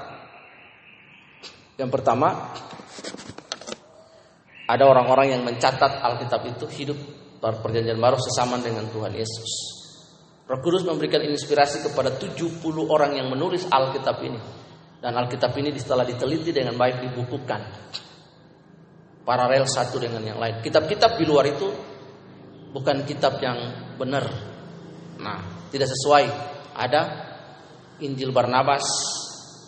Yang 1.76 1.90
pertama, 1.92 2.56
ada 4.64 4.84
orang-orang 4.88 5.36
yang 5.36 5.42
mencatat 5.44 6.00
Alkitab 6.00 6.40
itu 6.56 6.64
hidup 6.72 6.96
perjanjian 7.38 8.00
baru 8.00 8.16
sesama 8.16 8.56
dengan 8.64 8.88
Tuhan 8.88 9.12
Yesus. 9.12 9.76
Roh 10.46 10.62
Kudus 10.62 10.86
memberikan 10.88 11.20
inspirasi 11.20 11.84
kepada 11.84 12.16
70 12.16 12.62
orang 12.88 13.18
yang 13.18 13.28
menulis 13.28 13.68
Alkitab 13.68 14.24
ini. 14.24 14.65
Dan 15.00 15.12
Alkitab 15.12 15.52
ini 15.60 15.72
setelah 15.76 16.02
diteliti 16.02 16.50
dengan 16.50 16.74
baik 16.74 17.04
dibukukan. 17.04 17.60
Paralel 19.26 19.66
satu 19.66 19.98
dengan 19.98 20.22
yang 20.22 20.38
lain. 20.38 20.62
Kitab-kitab 20.62 21.18
di 21.18 21.24
luar 21.26 21.44
itu 21.50 21.68
bukan 22.70 23.02
kitab 23.04 23.38
yang 23.42 23.58
benar. 23.98 24.24
Nah, 25.18 25.68
tidak 25.68 25.90
sesuai. 25.90 26.24
Ada 26.76 27.02
Injil 28.04 28.30
Barnabas 28.30 28.84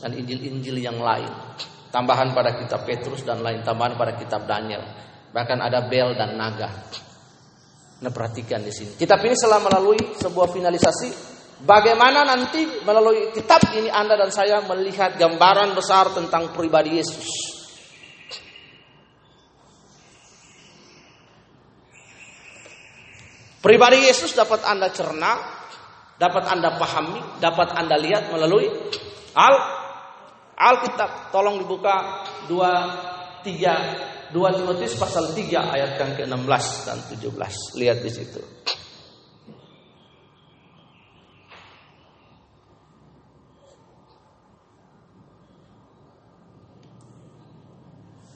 dan 0.04 0.14
Injil-Injil 0.14 0.78
yang 0.78 1.00
lain. 1.00 1.30
Tambahan 1.88 2.37
pada 2.37 2.61
kitab 2.61 2.85
Petrus 2.85 3.25
dan 3.25 3.40
lain 3.40 3.64
tambahan 3.64 3.97
pada 3.97 4.12
kitab 4.14 4.44
Daniel. 4.44 4.85
Bahkan 5.32 5.58
ada 5.61 5.88
bel 5.88 6.12
dan 6.12 6.37
naga. 6.37 6.68
Nah 7.99 8.12
perhatikan 8.12 8.62
di 8.62 8.70
sini. 8.70 8.94
Kitab 8.94 9.25
ini 9.25 9.35
setelah 9.35 9.64
melalui 9.64 9.99
sebuah 10.20 10.52
finalisasi. 10.52 11.38
Bagaimana 11.58 12.22
nanti 12.22 12.62
melalui 12.86 13.34
kitab 13.34 13.58
ini 13.74 13.90
Anda 13.90 14.14
dan 14.14 14.30
saya 14.30 14.62
melihat 14.62 15.18
gambaran 15.18 15.74
besar 15.74 16.14
tentang 16.14 16.54
pribadi 16.54 17.02
Yesus. 17.02 17.26
Pribadi 23.58 24.06
Yesus 24.06 24.38
dapat 24.38 24.62
Anda 24.70 24.94
cerna, 24.94 25.34
dapat 26.14 26.46
Anda 26.46 26.78
pahami, 26.78 27.42
dapat 27.42 27.74
Anda 27.74 27.98
lihat 27.98 28.30
melalui 28.30 28.70
Al 29.34 29.54
Alkitab. 30.54 31.34
Tolong 31.34 31.58
dibuka 31.58 32.22
2 32.46 33.42
3 33.42 34.30
2 34.30 34.56
Timotius 34.62 34.94
pasal 34.94 35.34
3 35.34 35.74
ayat 35.74 35.90
yang 35.98 36.12
ke-16 36.22 36.64
dan 36.86 36.98
17. 37.18 37.82
Lihat 37.82 37.98
di 37.98 38.10
situ. 38.14 38.40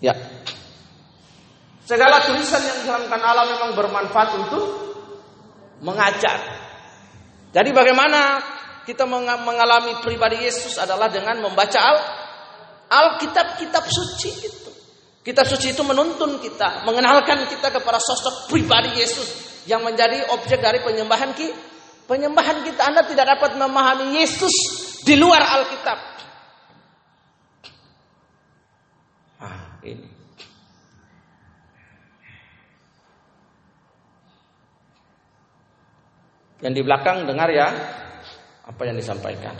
Ya. 0.02 0.18
Segala 1.86 2.26
tulisan 2.26 2.58
yang 2.58 2.78
diharamkan 2.82 3.22
Allah 3.22 3.46
memang 3.54 3.70
bermanfaat 3.78 4.30
untuk 4.42 4.64
mengajar. 5.82 6.38
Jadi 7.54 7.70
bagaimana 7.70 8.42
kita 8.82 9.06
mengalami 9.06 10.02
pribadi 10.02 10.42
Yesus 10.42 10.74
adalah 10.78 11.06
dengan 11.06 11.38
membaca 11.38 11.78
Al 11.78 11.98
Alkitab 12.92 13.56
kitab 13.56 13.86
suci 13.88 14.30
itu. 14.42 14.70
Kitab 15.22 15.46
suci 15.46 15.70
itu 15.70 15.86
menuntun 15.86 16.42
kita, 16.42 16.82
mengenalkan 16.82 17.46
kita 17.46 17.70
kepada 17.70 18.02
sosok 18.02 18.50
pribadi 18.50 18.98
Yesus 18.98 19.62
yang 19.70 19.86
menjadi 19.86 20.28
objek 20.34 20.58
dari 20.58 20.82
penyembahan 20.82 21.30
kita. 21.32 21.70
Penyembahan 22.02 22.66
kita 22.66 22.82
Anda 22.82 23.06
tidak 23.06 23.38
dapat 23.38 23.54
memahami 23.56 24.18
Yesus 24.18 24.52
di 25.06 25.14
luar 25.14 25.40
Alkitab. 25.40 25.98
Ah, 29.38 29.71
ini. 29.84 30.08
Yang 36.62 36.74
di 36.78 36.82
belakang 36.86 37.26
dengar 37.26 37.50
ya 37.50 37.68
apa 38.62 38.82
yang 38.86 38.94
disampaikan. 38.94 39.58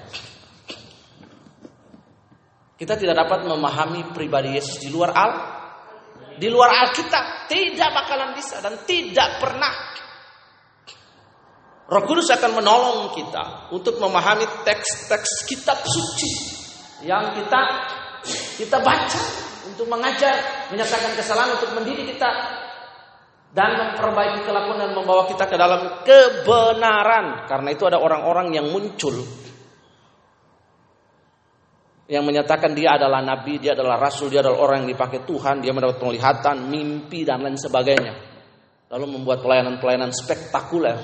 Kita 2.78 2.94
tidak 2.98 3.26
dapat 3.26 3.46
memahami 3.46 4.14
pribadi 4.14 4.54
Yesus 4.54 4.78
di 4.78 4.90
luar 4.90 5.10
Al 5.14 5.32
di 6.38 6.48
luar 6.50 6.70
Alkitab 6.86 7.50
tidak 7.50 7.90
bakalan 7.94 8.34
bisa 8.34 8.62
dan 8.62 8.74
tidak 8.86 9.38
pernah. 9.42 9.74
Roh 11.92 12.02
Kudus 12.08 12.32
akan 12.32 12.62
menolong 12.62 13.12
kita 13.12 13.68
untuk 13.74 14.00
memahami 14.00 14.48
teks-teks 14.64 15.44
kitab 15.44 15.76
suci 15.84 16.32
yang 17.04 17.36
kita 17.36 17.60
kita 18.56 18.78
baca 18.80 19.51
untuk 19.68 19.86
mengajar, 19.86 20.68
menyatakan 20.70 21.14
kesalahan 21.14 21.54
untuk 21.54 21.70
mendidik 21.76 22.16
kita 22.16 22.30
dan 23.52 23.70
memperbaiki 23.76 24.48
kelakuan 24.48 24.80
dan 24.80 24.92
membawa 24.96 25.28
kita 25.28 25.44
ke 25.44 25.56
dalam 25.60 26.02
kebenaran. 26.02 27.46
Karena 27.46 27.68
itu 27.70 27.84
ada 27.84 28.00
orang-orang 28.00 28.56
yang 28.56 28.66
muncul 28.72 29.12
yang 32.12 32.28
menyatakan 32.28 32.76
dia 32.76 33.00
adalah 33.00 33.24
nabi, 33.24 33.56
dia 33.56 33.72
adalah 33.72 33.96
rasul, 33.96 34.28
dia 34.28 34.44
adalah 34.44 34.60
orang 34.60 34.84
yang 34.84 34.92
dipakai 34.92 35.24
Tuhan, 35.24 35.64
dia 35.64 35.72
mendapat 35.72 35.96
penglihatan, 35.96 36.68
mimpi 36.68 37.24
dan 37.24 37.40
lain 37.40 37.56
sebagainya. 37.56 38.12
Lalu 38.92 39.06
membuat 39.16 39.40
pelayanan-pelayanan 39.40 40.12
spektakuler. 40.12 40.98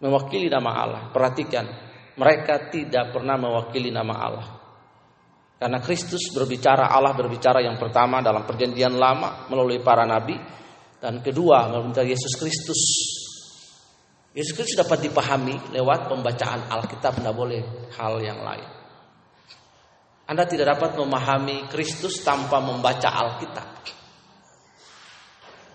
Mewakili 0.00 0.48
nama 0.48 0.70
Allah. 0.72 1.02
Perhatikan, 1.12 1.68
mereka 2.16 2.72
tidak 2.72 3.12
pernah 3.12 3.36
mewakili 3.36 3.92
nama 3.92 4.14
Allah. 4.16 4.46
Karena 5.62 5.78
Kristus 5.78 6.34
berbicara, 6.34 6.90
Allah 6.90 7.14
berbicara 7.14 7.62
yang 7.62 7.78
pertama 7.78 8.18
dalam 8.18 8.42
perjanjian 8.42 8.98
lama 8.98 9.46
melalui 9.46 9.78
para 9.78 10.02
nabi. 10.02 10.34
Dan 10.98 11.22
kedua 11.22 11.70
melalui 11.70 11.94
Yesus 12.02 12.34
Kristus. 12.34 12.82
Yesus 14.34 14.58
Kristus 14.58 14.74
dapat 14.74 15.06
dipahami 15.06 15.70
lewat 15.70 16.10
pembacaan 16.10 16.66
Alkitab, 16.66 17.22
tidak 17.22 17.30
boleh 17.38 17.62
hal 17.94 18.18
yang 18.18 18.42
lain. 18.42 18.66
Anda 20.26 20.50
tidak 20.50 20.74
dapat 20.74 20.98
memahami 20.98 21.70
Kristus 21.70 22.18
tanpa 22.26 22.58
membaca 22.58 23.06
Alkitab. 23.06 23.68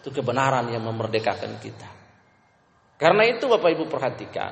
Itu 0.03 0.11
kebenaran 0.11 0.67
yang 0.67 0.83
memerdekakan 0.83 1.63
kita. 1.63 1.87
Karena 2.99 3.23
itu 3.23 3.47
Bapak 3.47 3.71
Ibu 3.71 3.87
perhatikan. 3.87 4.51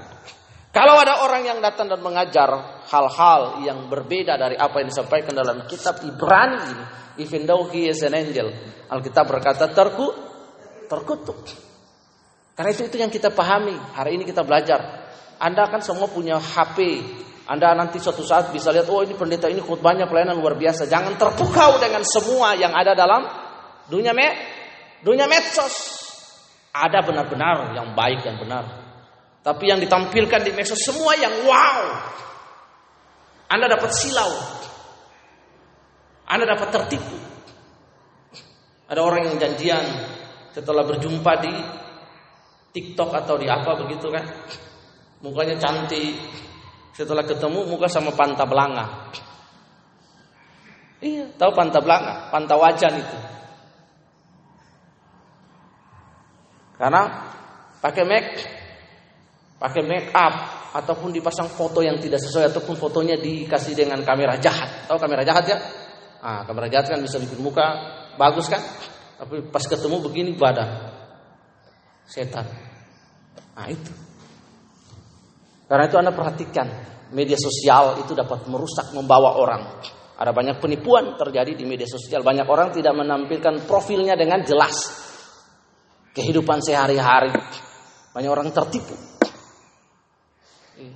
Kalau 0.76 1.00
ada 1.00 1.24
orang 1.24 1.48
yang 1.48 1.64
datang 1.64 1.88
dan 1.88 2.04
mengajar 2.04 2.84
hal-hal 2.92 3.64
yang 3.64 3.88
berbeda 3.88 4.36
dari 4.36 4.60
apa 4.60 4.84
yang 4.84 4.92
disampaikan 4.92 5.32
dalam 5.32 5.64
kitab 5.72 6.04
Ibrani 6.04 6.60
ini, 6.68 6.84
even 7.24 7.48
though 7.48 7.72
he 7.72 7.88
is 7.88 8.04
an 8.04 8.12
angel, 8.12 8.52
Alkitab 8.92 9.24
berkata 9.24 9.72
terku, 9.72 10.12
terkutuk. 10.92 11.48
Karena 12.60 12.76
itu 12.76 12.92
itu 12.92 13.00
yang 13.00 13.08
kita 13.08 13.32
pahami. 13.32 13.72
Hari 13.72 14.20
ini 14.20 14.28
kita 14.28 14.44
belajar. 14.44 15.08
Anda 15.40 15.64
kan 15.72 15.80
semua 15.80 16.12
punya 16.12 16.44
HP. 16.44 17.00
Anda 17.48 17.72
nanti 17.72 18.04
suatu 18.04 18.28
saat 18.28 18.52
bisa 18.52 18.76
lihat, 18.76 18.92
oh 18.92 19.00
ini 19.00 19.16
pendeta 19.16 19.48
ini 19.48 19.64
khutbahnya 19.64 20.12
pelayanan 20.12 20.36
luar 20.36 20.60
biasa. 20.60 20.92
Jangan 20.92 21.16
terpukau 21.16 21.80
dengan 21.80 22.04
semua 22.04 22.52
yang 22.52 22.76
ada 22.76 22.92
dalam 22.92 23.24
dunia 23.88 24.12
me, 24.12 24.28
dunia 25.00 25.24
medsos. 25.24 26.04
Ada 26.76 27.00
benar-benar 27.00 27.72
yang 27.80 27.96
baik 27.96 28.28
dan 28.28 28.36
benar. 28.36 28.85
Tapi 29.46 29.70
yang 29.70 29.78
ditampilkan 29.78 30.42
di 30.42 30.52
medsos 30.58 30.82
semua 30.82 31.14
yang 31.14 31.46
wow. 31.46 31.82
Anda 33.46 33.70
dapat 33.70 33.94
silau. 33.94 34.34
Anda 36.26 36.50
dapat 36.50 36.74
tertipu. 36.74 37.14
Ada 38.90 39.06
orang 39.06 39.30
yang 39.30 39.38
janjian 39.38 39.86
setelah 40.50 40.82
berjumpa 40.82 41.32
di 41.46 41.54
TikTok 42.74 43.14
atau 43.14 43.38
di 43.38 43.46
apa 43.46 43.78
begitu 43.86 44.10
kan. 44.10 44.26
Mukanya 45.22 45.62
cantik. 45.62 46.18
Setelah 46.98 47.22
ketemu 47.22 47.70
muka 47.70 47.86
sama 47.86 48.18
pantabelanga. 48.18 49.14
Iya, 51.06 51.30
tahu 51.38 51.54
pantabelanga, 51.54 52.34
pantawajan 52.34 52.94
itu. 52.98 53.18
Karena 56.82 57.30
pakai 57.84 58.04
make 58.10 58.65
pakai 59.56 59.82
make 59.88 60.10
up 60.12 60.34
ataupun 60.76 61.16
dipasang 61.16 61.48
foto 61.48 61.80
yang 61.80 61.96
tidak 62.00 62.20
sesuai 62.20 62.52
ataupun 62.52 62.76
fotonya 62.76 63.16
dikasih 63.16 63.74
dengan 63.76 64.04
kamera 64.04 64.36
jahat. 64.40 64.88
Tahu 64.92 64.98
kamera 65.00 65.24
jahat 65.24 65.46
ya? 65.48 65.58
Ah, 66.20 66.42
kamera 66.44 66.68
jahat 66.68 66.92
kan 66.92 67.00
bisa 67.00 67.22
bikin 67.22 67.40
muka 67.40 67.64
bagus 68.20 68.52
kan? 68.52 68.60
Tapi 69.16 69.48
pas 69.48 69.64
ketemu 69.64 70.04
begini 70.04 70.36
badan 70.36 70.92
setan. 72.06 72.46
Nah, 73.56 73.68
itu. 73.72 73.92
Karena 75.66 75.84
itu 75.90 75.96
Anda 75.98 76.14
perhatikan, 76.14 76.68
media 77.16 77.40
sosial 77.40 78.04
itu 78.04 78.14
dapat 78.14 78.46
merusak, 78.46 78.94
membawa 78.94 79.40
orang. 79.40 79.64
Ada 80.16 80.32
banyak 80.32 80.64
penipuan 80.64 81.20
terjadi 81.20 81.58
di 81.58 81.66
media 81.68 81.88
sosial. 81.90 82.24
Banyak 82.24 82.48
orang 82.48 82.72
tidak 82.72 82.96
menampilkan 82.96 83.68
profilnya 83.68 84.16
dengan 84.16 84.46
jelas. 84.48 85.04
Kehidupan 86.16 86.64
sehari-hari. 86.64 87.36
Banyak 88.16 88.32
orang 88.32 88.48
tertipu. 88.56 88.96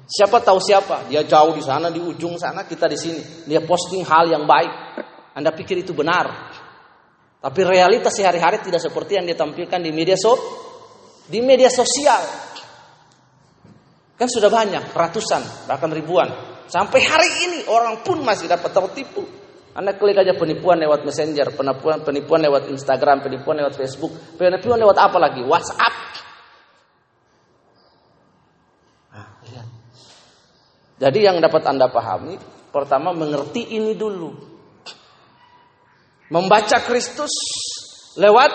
Siapa 0.03 0.43
tahu 0.43 0.59
siapa? 0.59 1.07
Dia 1.07 1.23
jauh 1.23 1.55
di 1.55 1.63
sana, 1.63 1.87
di 1.87 2.03
ujung 2.03 2.35
sana, 2.35 2.67
kita 2.67 2.91
di 2.91 2.99
sini. 2.99 3.21
Dia 3.47 3.63
posting 3.63 4.03
hal 4.03 4.27
yang 4.27 4.43
baik. 4.43 4.71
Anda 5.39 5.55
pikir 5.55 5.79
itu 5.79 5.95
benar. 5.95 6.51
Tapi 7.39 7.59
realitas 7.63 8.11
sehari-hari 8.11 8.59
tidak 8.59 8.83
seperti 8.83 9.15
yang 9.15 9.23
ditampilkan 9.23 9.79
di 9.79 9.91
media 9.95 10.19
so 10.19 10.35
di 11.31 11.39
media 11.39 11.71
sosial. 11.71 12.19
Kan 14.19 14.27
sudah 14.27 14.51
banyak, 14.51 14.91
ratusan, 14.91 15.71
bahkan 15.71 15.87
ribuan. 15.95 16.27
Sampai 16.67 16.99
hari 16.99 17.31
ini 17.47 17.59
orang 17.71 18.03
pun 18.03 18.19
masih 18.19 18.51
dapat 18.51 18.75
tertipu. 18.75 19.23
Anda 19.71 19.95
klik 19.95 20.19
aja 20.19 20.35
penipuan 20.35 20.75
lewat 20.83 21.07
Messenger, 21.07 21.55
penipuan 21.55 22.03
penipuan 22.03 22.43
lewat 22.43 22.67
Instagram, 22.67 23.23
penipuan 23.23 23.63
lewat 23.63 23.79
Facebook, 23.79 24.11
penipuan 24.35 24.75
lewat 24.75 24.97
apa 24.99 25.17
lagi? 25.23 25.39
WhatsApp. 25.39 26.18
Jadi 30.99 31.19
yang 31.23 31.39
dapat 31.39 31.63
Anda 31.63 31.87
pahami, 31.87 32.35
pertama 32.75 33.15
mengerti 33.15 33.71
ini 33.79 33.95
dulu. 33.95 34.35
Membaca 36.29 36.77
Kristus 36.85 37.31
lewat 38.19 38.51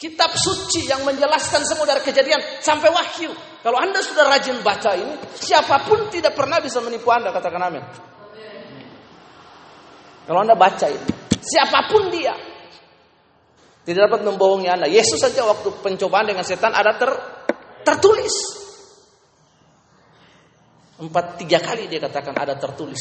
kitab 0.00 0.32
suci 0.32 0.88
yang 0.88 1.04
menjelaskan 1.04 1.60
semua 1.66 1.84
dari 1.84 2.00
kejadian 2.00 2.40
sampai 2.62 2.88
wahyu. 2.88 3.34
Kalau 3.60 3.76
Anda 3.76 4.00
sudah 4.00 4.30
rajin 4.30 4.62
baca 4.64 4.96
ini, 4.96 5.12
siapa 5.36 5.84
pun 5.84 6.08
tidak 6.08 6.32
pernah 6.32 6.62
bisa 6.62 6.80
menipu 6.80 7.12
Anda, 7.12 7.34
katakan 7.34 7.60
amin. 7.60 7.84
Kalau 10.24 10.40
Anda 10.40 10.56
baca 10.56 10.86
ini, 10.88 11.10
siapa 11.42 11.90
pun 11.90 12.08
dia 12.08 12.32
tidak 13.90 14.06
dapat 14.12 14.20
membohongi 14.28 14.68
Anda. 14.68 14.86
Yesus 14.86 15.18
saja 15.18 15.42
waktu 15.48 15.72
pencobaan 15.82 16.28
dengan 16.28 16.44
setan 16.44 16.70
ada 16.76 16.94
ter, 16.94 17.10
tertulis. 17.82 18.59
Empat 21.00 21.40
tiga 21.40 21.58
kali 21.60 21.88
dia 21.88 21.96
katakan 21.96 22.36
ada 22.36 22.60
tertulis. 22.60 23.00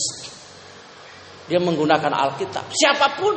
Dia 1.51 1.59
menggunakan 1.59 2.13
Alkitab. 2.13 2.71
Siapa 2.71 3.19
pun 3.19 3.35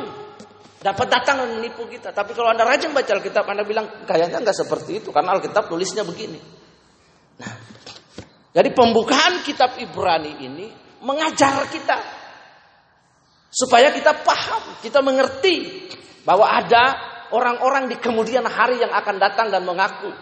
dapat 0.83 1.07
datang 1.07 1.43
dan 1.43 1.49
menipu 1.59 1.87
kita. 1.87 2.11
Tapi 2.11 2.35
kalau 2.35 2.51
anda 2.51 2.67
rajin 2.67 2.91
baca 2.91 3.11
Alkitab, 3.15 3.43
anda 3.47 3.63
bilang 3.63 4.07
kayaknya 4.07 4.43
nggak 4.43 4.55
seperti 4.55 5.03
itu 5.03 5.09
karena 5.11 5.35
Alkitab 5.35 5.71
tulisnya 5.71 6.03
begini. 6.07 6.39
Nah, 7.39 7.53
jadi 8.53 8.69
pembukaan 8.75 9.41
kitab 9.41 9.79
Ibrani 9.81 10.45
ini 10.45 10.67
mengajar 11.01 11.65
kita 11.71 11.97
supaya 13.49 13.89
kita 13.89 14.21
paham, 14.21 14.77
kita 14.83 15.01
mengerti 15.01 15.89
bahwa 16.23 16.45
ada 16.47 16.95
orang-orang 17.33 17.89
di 17.89 17.97
kemudian 17.97 18.45
hari 18.45 18.77
yang 18.77 18.93
akan 18.93 19.15
datang 19.17 19.49
dan 19.49 19.65
mengaku 19.65 20.13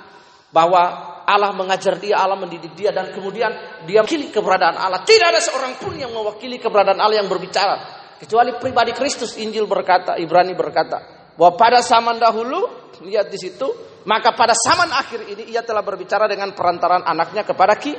bahwa 0.56 1.11
Allah 1.32 1.56
mengajar 1.56 1.96
dia, 1.96 2.20
Allah 2.20 2.36
mendidik 2.36 2.76
dia 2.76 2.92
dan 2.92 3.16
kemudian 3.16 3.50
dia 3.88 4.04
mewakili 4.04 4.28
keberadaan 4.28 4.76
Allah. 4.76 5.08
Tidak 5.08 5.28
ada 5.32 5.40
seorang 5.40 5.80
pun 5.80 5.96
yang 5.96 6.12
mewakili 6.12 6.60
keberadaan 6.60 7.00
Allah 7.00 7.24
yang 7.24 7.32
berbicara 7.32 7.76
kecuali 8.20 8.60
pribadi 8.60 8.92
Kristus. 8.92 9.40
Injil 9.40 9.64
berkata, 9.64 10.20
Ibrani 10.20 10.52
berkata 10.52 11.32
bahwa 11.40 11.56
pada 11.56 11.80
zaman 11.80 12.20
dahulu 12.20 12.92
lihat 13.08 13.32
di 13.32 13.40
situ, 13.40 13.66
maka 14.06 14.36
pada 14.36 14.52
zaman 14.52 14.92
akhir 14.92 15.32
ini 15.32 15.56
ia 15.56 15.64
telah 15.64 15.82
berbicara 15.82 16.28
dengan 16.28 16.52
perantaran 16.52 17.02
anaknya 17.08 17.48
kepada 17.48 17.80
ki, 17.80 17.94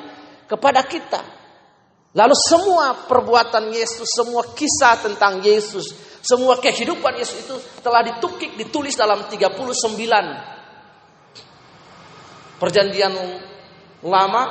kepada 0.46 0.84
kita. 0.84 1.20
Lalu 2.12 2.36
semua 2.36 3.08
perbuatan 3.08 3.72
Yesus, 3.72 4.04
semua 4.04 4.44
kisah 4.52 5.00
tentang 5.00 5.40
Yesus, 5.40 5.96
semua 6.20 6.60
kehidupan 6.60 7.16
Yesus 7.16 7.48
itu 7.48 7.56
telah 7.80 8.04
ditukik, 8.04 8.54
ditulis 8.60 8.92
dalam 8.94 9.24
39 9.26 10.61
perjanjian 12.62 13.10
lama, 14.06 14.42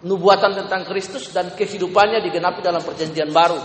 nubuatan 0.00 0.64
tentang 0.64 0.88
Kristus 0.88 1.28
dan 1.28 1.52
kehidupannya 1.52 2.24
digenapi 2.24 2.64
dalam 2.64 2.80
perjanjian 2.80 3.28
baru. 3.28 3.60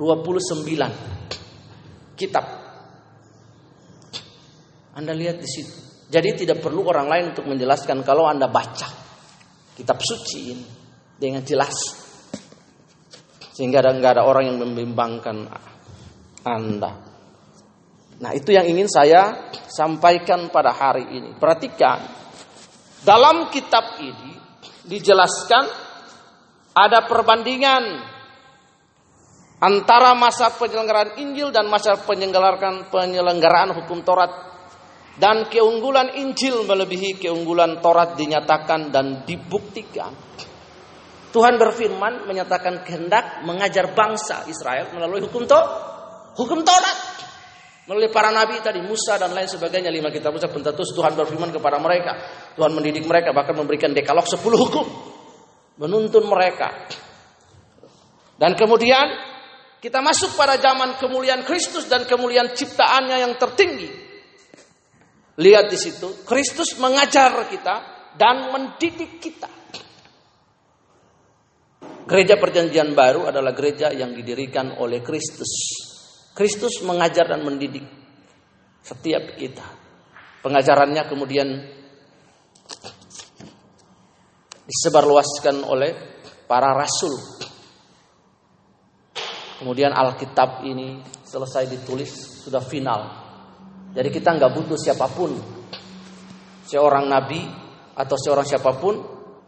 29 0.00 2.16
kitab. 2.16 2.44
Anda 4.96 5.12
lihat 5.12 5.44
di 5.44 5.48
situ. 5.52 6.08
Jadi 6.08 6.46
tidak 6.46 6.64
perlu 6.64 6.88
orang 6.88 7.12
lain 7.12 7.24
untuk 7.36 7.44
menjelaskan 7.44 8.00
kalau 8.00 8.24
Anda 8.24 8.48
baca 8.48 8.88
kitab 9.76 10.00
suci 10.00 10.40
ini 10.48 10.64
dengan 11.18 11.42
jelas. 11.44 11.76
Sehingga 13.54 13.84
nggak 13.84 14.18
ada 14.18 14.26
orang 14.26 14.50
yang 14.50 14.58
membimbangkan 14.64 15.46
Anda. 16.42 17.13
Nah, 18.22 18.30
itu 18.30 18.54
yang 18.54 18.66
ingin 18.70 18.86
saya 18.86 19.50
sampaikan 19.66 20.46
pada 20.54 20.70
hari 20.70 21.02
ini. 21.18 21.34
Perhatikan, 21.34 21.98
dalam 23.02 23.50
kitab 23.50 23.98
ini 23.98 24.38
dijelaskan 24.86 25.64
ada 26.74 27.06
perbandingan 27.10 27.82
antara 29.58 30.12
masa 30.14 30.52
penyelenggaraan 30.54 31.16
Injil 31.18 31.50
dan 31.50 31.66
masa 31.66 31.98
penyelenggaraan 31.98 32.92
penyelenggaraan 32.92 33.70
hukum 33.82 34.04
Taurat 34.04 34.30
dan 35.16 35.46
keunggulan 35.46 36.14
Injil 36.18 36.66
melebihi 36.66 37.22
keunggulan 37.22 37.78
Taurat 37.78 38.18
dinyatakan 38.18 38.90
dan 38.90 39.22
dibuktikan. 39.22 40.10
Tuhan 41.30 41.58
berfirman 41.58 42.30
menyatakan 42.30 42.86
kehendak 42.86 43.42
mengajar 43.42 43.90
bangsa 43.90 44.46
Israel 44.46 44.90
melalui 44.94 45.22
hukum 45.22 45.46
Taurat. 45.46 45.70
Hukum 46.34 46.62
Taurat 46.66 47.23
Melalui 47.84 48.08
para 48.08 48.32
nabi 48.32 48.64
tadi, 48.64 48.80
Musa 48.80 49.20
dan 49.20 49.36
lain 49.36 49.44
sebagainya, 49.44 49.92
lima 49.92 50.08
kitab 50.08 50.32
Musa 50.32 50.48
pentetus 50.48 50.96
Tuhan 50.96 51.12
berfirman 51.12 51.52
kepada 51.52 51.76
mereka. 51.76 52.16
Tuhan 52.56 52.72
mendidik 52.72 53.04
mereka, 53.04 53.36
bahkan 53.36 53.52
memberikan 53.52 53.92
dekalog 53.92 54.24
sepuluh 54.24 54.56
hukum. 54.56 54.86
Menuntun 55.76 56.24
mereka. 56.24 56.88
Dan 58.40 58.56
kemudian 58.56 59.04
kita 59.84 60.00
masuk 60.00 60.32
pada 60.32 60.56
zaman 60.56 60.96
kemuliaan 60.96 61.44
Kristus 61.44 61.84
dan 61.84 62.08
kemuliaan 62.08 62.56
ciptaannya 62.56 63.20
yang 63.20 63.36
tertinggi. 63.36 63.90
Lihat 65.36 65.68
di 65.68 65.76
situ, 65.76 66.24
Kristus 66.24 66.80
mengajar 66.80 67.36
kita 67.52 67.74
dan 68.16 68.48
mendidik 68.48 69.20
kita. 69.20 69.50
Gereja 72.08 72.40
perjanjian 72.40 72.96
baru 72.96 73.28
adalah 73.28 73.52
gereja 73.52 73.92
yang 73.92 74.16
didirikan 74.16 74.76
oleh 74.80 75.04
Kristus. 75.04 75.52
Kristus 76.34 76.82
mengajar 76.82 77.30
dan 77.30 77.46
mendidik 77.46 77.86
setiap 78.82 79.38
kita. 79.38 79.62
Pengajarannya 80.42 81.06
kemudian 81.06 81.48
disebarluaskan 84.66 85.62
oleh 85.62 85.94
para 86.50 86.74
rasul. 86.74 87.14
Kemudian 89.62 89.94
Alkitab 89.94 90.66
ini 90.66 91.00
selesai 91.22 91.70
ditulis 91.70 92.10
sudah 92.44 92.60
final. 92.60 93.00
Jadi 93.94 94.10
kita 94.10 94.34
nggak 94.34 94.52
butuh 94.58 94.74
siapa 94.74 95.06
pun, 95.06 95.38
seorang 96.66 97.06
nabi 97.06 97.46
atau 97.94 98.18
seorang 98.18 98.42
siapa 98.42 98.74
pun 98.74 98.98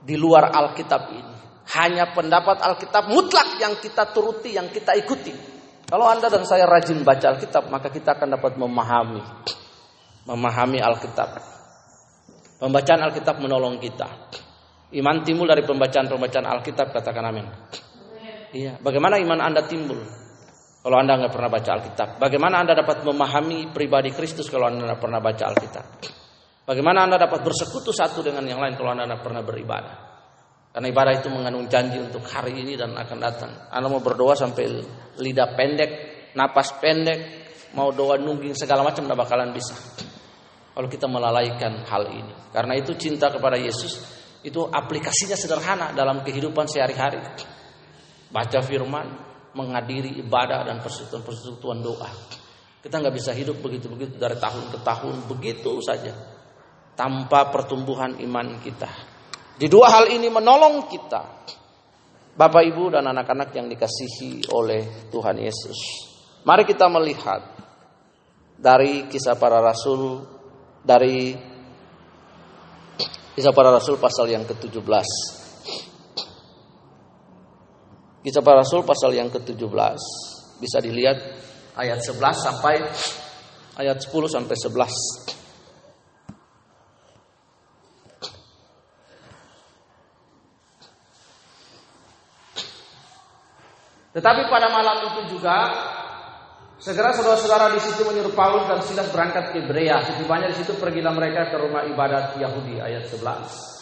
di 0.07 0.15
luar 0.15 0.55
Alkitab 0.55 1.03
ini. 1.11 1.35
Hanya 1.67 2.15
pendapat 2.15 2.63
Alkitab 2.63 3.11
mutlak 3.11 3.59
yang 3.59 3.75
kita 3.83 4.15
turuti, 4.15 4.55
yang 4.55 4.71
kita 4.71 4.95
ikuti. 4.95 5.56
Kalau 5.87 6.07
Anda 6.11 6.27
dan 6.27 6.43
saya 6.43 6.67
rajin 6.67 7.07
baca 7.07 7.39
Alkitab, 7.39 7.71
maka 7.71 7.95
kita 7.95 8.19
akan 8.19 8.35
dapat 8.35 8.59
memahami 8.59 9.23
memahami 10.27 10.83
Alkitab. 10.83 11.39
Pembacaan 12.59 13.01
Alkitab 13.07 13.39
menolong 13.39 13.79
kita. 13.79 14.11
Iman 14.99 15.23
timbul 15.23 15.47
dari 15.47 15.63
pembacaan-pembacaan 15.63 16.47
Alkitab, 16.47 16.91
katakan 16.91 17.31
amin. 17.31 17.47
Iya, 18.51 18.83
bagaimana 18.83 19.19
iman 19.23 19.39
Anda 19.39 19.63
timbul? 19.67 19.99
Kalau 20.83 20.97
Anda 21.03 21.19
nggak 21.19 21.35
pernah 21.35 21.51
baca 21.51 21.71
Alkitab, 21.79 22.09
bagaimana 22.23 22.63
Anda 22.63 22.79
dapat 22.79 23.03
memahami 23.03 23.75
pribadi 23.75 24.15
Kristus 24.15 24.47
kalau 24.47 24.71
Anda 24.71 24.95
nggak 24.95 25.03
pernah 25.03 25.19
baca 25.19 25.45
Alkitab? 25.51 25.85
Bagaimana 26.67 27.07
Anda 27.07 27.19
dapat 27.19 27.43
bersekutu 27.43 27.91
satu 27.91 28.23
dengan 28.23 28.47
yang 28.47 28.63
lain 28.63 28.79
kalau 28.79 28.95
Anda 28.95 29.11
nggak 29.11 29.23
pernah 29.23 29.43
beribadah? 29.43 30.06
Karena 30.77 30.93
ibadah 30.93 31.13
itu 31.17 31.33
mengandung 31.33 31.73
janji 31.73 31.97
untuk 31.97 32.21
hari 32.29 32.53
ini 32.53 32.77
dan 32.77 32.93
akan 32.93 33.17
datang. 33.17 33.49
Anda 33.73 33.89
mau 33.89 34.05
berdoa 34.05 34.37
sampai 34.37 34.77
lidah 35.17 35.57
pendek, 35.57 35.91
napas 36.37 36.77
pendek, 36.77 37.49
mau 37.73 37.97
doa 37.97 38.21
nungging 38.21 38.53
segala 38.53 38.85
macam 38.85 39.09
tidak 39.09 39.25
bakalan 39.25 39.57
bisa. 39.57 39.73
Kalau 40.77 40.85
kita 40.85 41.09
melalaikan 41.09 41.81
hal 41.89 42.13
ini. 42.13 42.53
Karena 42.53 42.77
itu 42.77 42.93
cinta 43.01 43.33
kepada 43.33 43.57
Yesus 43.57 44.05
itu 44.45 44.69
aplikasinya 44.69 45.33
sederhana 45.33 45.97
dalam 45.97 46.21
kehidupan 46.21 46.69
sehari-hari. 46.69 47.25
Baca 48.29 48.61
firman, 48.61 49.09
menghadiri 49.57 50.21
ibadah 50.21 50.61
dan 50.69 50.85
persekutuan-persekutuan 50.85 51.81
doa. 51.81 52.13
Kita 52.85 53.01
nggak 53.01 53.17
bisa 53.17 53.33
hidup 53.33 53.65
begitu-begitu 53.65 54.21
dari 54.21 54.37
tahun 54.37 54.77
ke 54.77 54.79
tahun 54.85 55.25
begitu 55.25 55.81
saja 55.81 56.13
tanpa 57.01 57.49
pertumbuhan 57.49 58.21
iman 58.21 58.61
kita. 58.61 59.16
Di 59.57 59.67
dua 59.73 59.89
hal 59.89 60.13
ini 60.13 60.29
menolong 60.29 60.85
kita. 60.89 61.23
Bapak 62.37 62.63
Ibu 62.69 62.93
dan 62.93 63.09
anak-anak 63.09 63.49
yang 63.57 63.67
dikasihi 63.73 64.53
oleh 64.53 65.09
Tuhan 65.09 65.41
Yesus. 65.41 65.79
Mari 66.45 66.69
kita 66.69 66.85
melihat 66.93 67.41
dari 68.61 69.09
kisah 69.09 69.41
para 69.41 69.57
rasul 69.65 70.21
dari 70.85 71.33
kisah 73.33 73.57
para 73.57 73.73
rasul 73.73 73.97
pasal 73.97 74.29
yang 74.29 74.45
ke-17. 74.45 75.37
Kisah 78.27 78.43
para 78.43 78.67
Rasul 78.67 78.83
pasal 78.83 79.15
yang 79.15 79.31
ke-17 79.31 79.71
bisa 80.59 80.83
dilihat 80.83 81.15
ayat 81.79 82.03
11 82.03 82.19
sampai 82.35 82.83
ayat 83.79 84.03
10 84.03 84.11
sampai 84.27 84.57
11. 84.59 85.36
Tetapi 94.17 94.49
pada 94.49 94.73
malam 94.73 95.13
itu 95.13 95.37
juga 95.37 95.57
segera 96.81 97.13
saudara-saudara 97.13 97.77
di 97.77 97.81
situ 97.85 98.01
menyuruh 98.01 98.33
Paulus 98.33 98.65
dan 98.65 98.81
Silas 98.81 99.13
berangkat 99.13 99.53
ke 99.53 99.61
Berea. 99.69 100.01
Setibanya 100.01 100.49
di 100.49 100.57
situ 100.57 100.73
pergilah 100.81 101.13
mereka 101.13 101.53
ke 101.53 101.57
rumah 101.61 101.85
ibadat 101.85 102.41
Yahudi 102.41 102.81
ayat 102.81 103.05
11. 103.13 103.77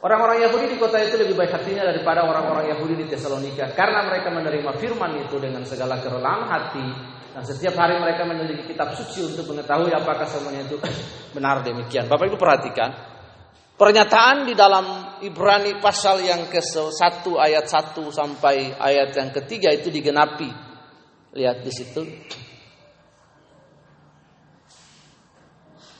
Orang-orang 0.00 0.40
Yahudi 0.40 0.72
di 0.72 0.76
kota 0.80 1.00
itu 1.00 1.20
lebih 1.20 1.36
baik 1.36 1.52
hatinya 1.52 1.84
daripada 1.84 2.24
orang-orang 2.24 2.72
Yahudi 2.72 3.04
di 3.04 3.06
Tesalonika 3.12 3.72
karena 3.72 4.04
mereka 4.04 4.32
menerima 4.32 4.72
firman 4.76 5.20
itu 5.20 5.36
dengan 5.40 5.64
segala 5.68 6.00
kerelaan 6.00 6.44
hati 6.48 6.88
dan 7.32 7.40
setiap 7.44 7.76
hari 7.76 7.96
mereka 7.96 8.24
menyelidiki 8.28 8.76
kitab 8.76 8.92
suci 8.96 9.32
untuk 9.32 9.52
mengetahui 9.52 9.92
apakah 9.96 10.28
semuanya 10.28 10.68
itu 10.68 10.76
benar 11.36 11.60
demikian. 11.64 12.08
Bapak 12.08 12.28
Ibu 12.28 12.36
perhatikan 12.36 12.92
pernyataan 13.80 14.44
di 14.44 14.52
dalam 14.52 15.13
Ibrani 15.24 15.80
pasal 15.80 16.20
yang 16.20 16.52
ke-1 16.52 17.24
ayat 17.40 17.64
1 17.64 17.96
sampai 18.12 18.76
ayat 18.76 19.16
yang 19.16 19.30
ketiga 19.32 19.72
itu 19.72 19.88
digenapi. 19.88 20.52
Lihat 21.34 21.64
di 21.64 21.72
situ. 21.72 22.02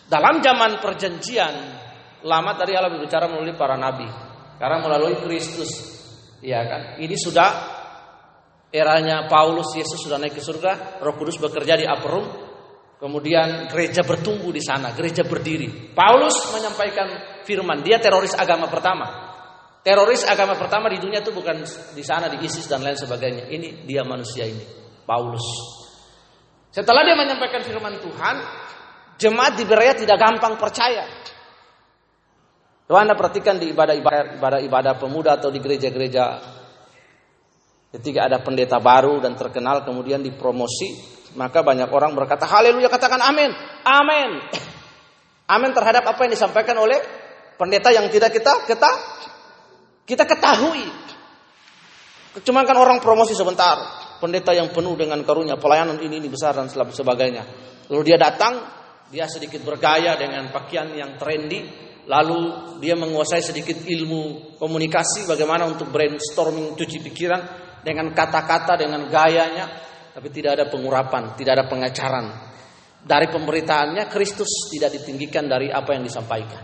Dalam 0.04 0.44
zaman 0.44 0.78
perjanjian 0.78 1.54
lama 2.22 2.52
tadi 2.54 2.76
Allah 2.76 2.92
berbicara 2.92 3.26
melalui 3.26 3.56
para 3.56 3.74
nabi. 3.80 4.06
Karena 4.60 4.78
melalui 4.78 5.18
Kristus, 5.18 5.72
ya 6.38 6.62
kan? 6.62 6.82
Ini 7.02 7.16
sudah 7.18 7.50
eranya 8.70 9.26
Paulus, 9.26 9.74
Yesus 9.74 9.98
sudah 9.98 10.20
naik 10.20 10.38
ke 10.38 10.42
surga, 10.44 11.02
Roh 11.02 11.14
Kudus 11.18 11.40
bekerja 11.42 11.74
di 11.74 11.88
upper 11.88 12.12
kemudian 13.04 13.68
gereja 13.68 14.00
bertumbuh 14.00 14.48
di 14.48 14.64
sana, 14.64 14.96
gereja 14.96 15.28
berdiri. 15.28 15.92
Paulus 15.92 16.32
menyampaikan 16.56 17.36
firman, 17.44 17.84
dia 17.84 18.00
teroris 18.00 18.32
agama 18.32 18.64
pertama. 18.72 19.36
Teroris 19.84 20.24
agama 20.24 20.56
pertama 20.56 20.88
di 20.88 20.96
dunia 20.96 21.20
itu 21.20 21.28
bukan 21.28 21.60
di 21.92 22.00
sana 22.00 22.32
di 22.32 22.40
ISIS 22.40 22.64
dan 22.64 22.80
lain 22.80 22.96
sebagainya. 22.96 23.52
Ini 23.52 23.84
dia 23.84 24.00
manusia 24.08 24.48
ini, 24.48 24.64
Paulus. 25.04 25.44
Setelah 26.72 27.04
dia 27.04 27.12
menyampaikan 27.12 27.60
firman 27.60 28.00
Tuhan, 28.00 28.36
jemaat 29.20 29.60
di 29.60 29.68
Berea 29.68 29.92
tidak 29.92 30.16
gampang 30.16 30.56
percaya. 30.56 31.04
Coba 32.88 33.04
Anda 33.04 33.12
perhatikan 33.12 33.60
di 33.60 33.68
ibadah-ibadah 33.76 34.40
ibadah-ibadah 34.40 34.96
pemuda 34.96 35.36
atau 35.36 35.52
di 35.52 35.60
gereja-gereja 35.60 36.40
ketika 38.00 38.32
ada 38.32 38.40
pendeta 38.40 38.80
baru 38.80 39.20
dan 39.20 39.36
terkenal 39.36 39.84
kemudian 39.84 40.24
dipromosi, 40.24 41.20
maka 41.34 41.60
banyak 41.66 41.90
orang 41.90 42.14
berkata 42.14 42.46
haleluya 42.46 42.86
katakan 42.90 43.20
amin. 43.22 43.50
Amin. 43.82 44.30
Amin 45.44 45.70
terhadap 45.76 46.06
apa 46.08 46.20
yang 46.24 46.32
disampaikan 46.32 46.78
oleh 46.80 46.98
pendeta 47.60 47.92
yang 47.92 48.08
tidak 48.08 48.32
kita 48.32 48.64
kita 48.64 48.90
kita 50.04 50.24
ketahui. 50.24 50.84
Cuma 52.42 52.66
kan 52.66 52.74
orang 52.74 52.98
promosi 52.98 53.30
sebentar, 53.36 53.78
pendeta 54.18 54.50
yang 54.50 54.74
penuh 54.74 54.98
dengan 54.98 55.22
karunia, 55.22 55.54
pelayanan 55.54 56.02
ini 56.02 56.18
ini 56.18 56.26
besar 56.26 56.58
dan 56.58 56.66
sebagainya. 56.66 57.46
Lalu 57.92 58.02
dia 58.10 58.18
datang, 58.18 58.58
dia 59.06 59.30
sedikit 59.30 59.62
bergaya 59.62 60.18
dengan 60.18 60.50
pakaian 60.50 60.90
yang 60.98 61.14
trendy, 61.14 61.62
lalu 62.10 62.74
dia 62.82 62.98
menguasai 62.98 63.38
sedikit 63.38 63.78
ilmu 63.86 64.56
komunikasi 64.58 65.30
bagaimana 65.30 65.70
untuk 65.70 65.94
brainstorming 65.94 66.74
cuci 66.74 66.98
pikiran 67.06 67.40
dengan 67.86 68.10
kata-kata 68.10 68.80
dengan 68.80 69.06
gayanya 69.06 69.66
tapi 70.14 70.30
tidak 70.30 70.62
ada 70.62 70.70
pengurapan, 70.70 71.34
tidak 71.34 71.58
ada 71.58 71.66
pengacaran. 71.66 72.26
Dari 73.04 73.28
pemberitaannya 73.28 74.06
Kristus 74.08 74.70
tidak 74.70 74.94
ditinggikan 74.94 75.50
dari 75.50 75.68
apa 75.68 75.92
yang 75.92 76.06
disampaikan. 76.06 76.62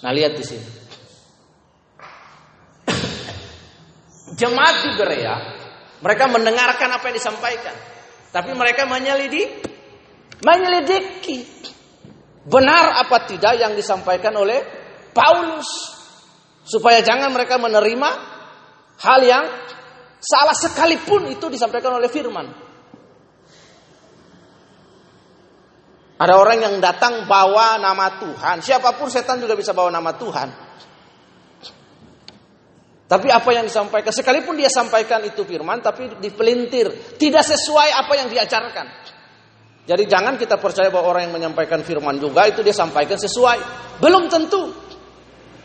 Nah, 0.00 0.10
lihat 0.10 0.32
di 0.32 0.42
sini. 0.42 0.68
Jemaat 4.40 4.76
di 4.88 4.90
Berea, 4.96 5.36
mereka 6.00 6.24
mendengarkan 6.32 6.88
apa 6.88 7.04
yang 7.12 7.16
disampaikan, 7.20 7.76
tapi 8.32 8.50
mereka 8.56 8.88
menyelidiki, 8.88 9.60
menyelidiki 10.40 11.38
benar 12.48 13.04
apa 13.04 13.28
tidak 13.28 13.60
yang 13.60 13.76
disampaikan 13.76 14.32
oleh 14.40 14.64
Paulus 15.12 15.68
supaya 16.64 17.04
jangan 17.04 17.28
mereka 17.28 17.60
menerima 17.60 18.10
hal 19.04 19.20
yang 19.20 19.44
salah 20.16 20.56
sekalipun 20.56 21.28
itu 21.28 21.46
disampaikan 21.52 22.00
oleh 22.00 22.08
firman. 22.08 22.69
Ada 26.20 26.36
orang 26.36 26.58
yang 26.60 26.74
datang 26.84 27.24
bawa 27.24 27.80
nama 27.80 28.20
Tuhan. 28.20 28.60
Siapa 28.60 28.92
pun 29.00 29.08
setan 29.08 29.40
juga 29.40 29.56
bisa 29.56 29.72
bawa 29.72 29.88
nama 29.88 30.12
Tuhan. 30.12 30.48
Tapi 33.08 33.26
apa 33.32 33.50
yang 33.56 33.64
disampaikan, 33.64 34.12
sekalipun 34.12 34.54
dia 34.54 34.68
sampaikan 34.68 35.24
itu 35.24 35.42
firman, 35.48 35.80
tapi 35.80 36.20
dipelintir. 36.20 37.16
Tidak 37.16 37.40
sesuai 37.40 37.88
apa 37.96 38.12
yang 38.20 38.28
diajarkan. 38.28 38.86
Jadi 39.88 40.04
jangan 40.04 40.36
kita 40.36 40.60
percaya 40.60 40.92
bahwa 40.92 41.16
orang 41.16 41.26
yang 41.26 41.34
menyampaikan 41.40 41.80
firman 41.80 42.20
juga 42.20 42.46
itu 42.46 42.60
dia 42.60 42.76
sampaikan 42.76 43.16
sesuai. 43.16 43.58
Belum 43.98 44.28
tentu. 44.28 44.70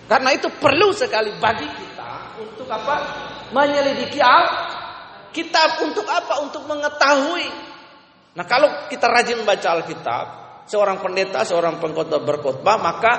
Karena 0.07 0.31
itu 0.31 0.47
perlu 0.55 0.95
sekali 0.95 1.35
bagi 1.35 1.67
kita 1.67 2.39
untuk 2.39 2.65
apa? 2.71 2.95
Menyelidiki 3.51 4.23
kitab 5.35 5.83
untuk 5.83 6.07
apa? 6.07 6.41
Untuk 6.41 6.63
mengetahui. 6.63 7.45
Nah 8.35 8.45
kalau 8.47 8.89
kita 8.91 9.07
rajin 9.07 9.45
baca 9.45 9.67
Alkitab, 9.79 10.44
seorang 10.65 11.01
pendeta, 11.01 11.45
seorang 11.45 11.77
pengkhotbah 11.77 12.21
berkhotbah, 12.21 12.77
maka 12.81 13.13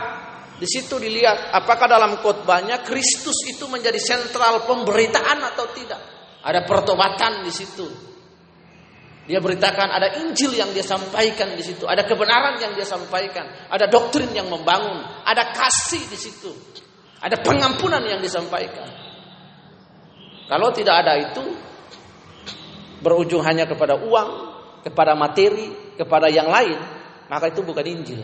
di 0.56 0.64
situ 0.64 0.96
dilihat 0.96 1.52
apakah 1.52 1.86
dalam 1.86 2.18
khotbahnya 2.18 2.80
Kristus 2.82 3.44
itu 3.46 3.68
menjadi 3.68 3.98
sentral 4.00 4.64
pemberitaan 4.64 5.38
atau 5.54 5.68
tidak. 5.72 6.00
Ada 6.46 6.62
pertobatan 6.62 7.42
di 7.42 7.52
situ. 7.52 7.86
Dia 9.26 9.42
beritakan 9.42 9.90
ada 9.90 10.22
Injil 10.22 10.54
yang 10.54 10.70
dia 10.70 10.86
sampaikan 10.86 11.58
di 11.58 11.62
situ, 11.66 11.82
ada 11.82 12.06
kebenaran 12.06 12.62
yang 12.62 12.78
dia 12.78 12.86
sampaikan, 12.86 13.66
ada 13.66 13.90
doktrin 13.90 14.30
yang 14.30 14.46
membangun, 14.46 15.02
ada 15.26 15.50
kasih 15.50 16.06
di 16.06 16.14
situ. 16.14 16.54
Ada 17.18 17.42
pengampunan 17.42 18.06
yang 18.06 18.22
disampaikan. 18.22 18.86
Kalau 20.46 20.70
tidak 20.70 21.02
ada 21.02 21.18
itu, 21.18 21.42
berujung 23.02 23.42
hanya 23.42 23.66
kepada 23.66 23.98
uang, 23.98 24.30
kepada 24.86 25.18
materi, 25.18 25.98
kepada 25.98 26.30
yang 26.30 26.46
lain, 26.46 26.78
maka 27.26 27.50
itu 27.50 27.60
bukan 27.62 27.84
Injil. 27.86 28.22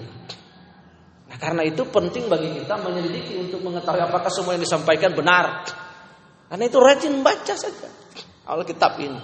Nah, 1.33 1.37
karena 1.41 1.65
itu 1.65 1.83
penting 1.89 2.29
bagi 2.29 2.61
kita 2.61 2.77
menyelidiki 2.77 3.41
untuk 3.41 3.65
mengetahui 3.65 4.05
apakah 4.05 4.29
semua 4.29 4.53
yang 4.53 4.65
disampaikan 4.65 5.17
benar. 5.17 5.65
Karena 6.53 6.65
itu 6.69 6.77
rajin 6.77 7.25
baca 7.25 7.55
saja 7.57 7.89
Alkitab 8.45 8.93
ini. 9.01 9.21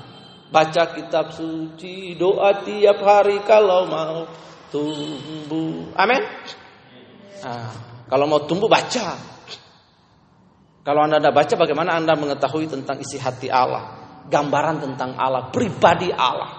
Baca 0.48 0.96
kitab 0.96 1.36
suci, 1.36 2.16
doa 2.16 2.64
tiap 2.64 3.04
hari 3.04 3.44
kalau 3.44 3.84
mau 3.84 4.24
tumbuh. 4.72 5.92
Amin. 5.92 6.24
Nah, 7.44 7.68
kalau 8.08 8.24
mau 8.24 8.40
tumbuh 8.48 8.72
baca. 8.72 9.36
Kalau 10.80 11.04
Anda 11.04 11.20
tidak 11.20 11.36
baca 11.36 11.54
bagaimana 11.60 12.00
Anda 12.00 12.16
mengetahui 12.16 12.64
tentang 12.72 12.96
isi 12.96 13.20
hati 13.20 13.52
Allah, 13.52 13.92
gambaran 14.24 14.80
tentang 14.80 15.20
Allah, 15.20 15.52
pribadi 15.52 16.08
Allah. 16.08 16.57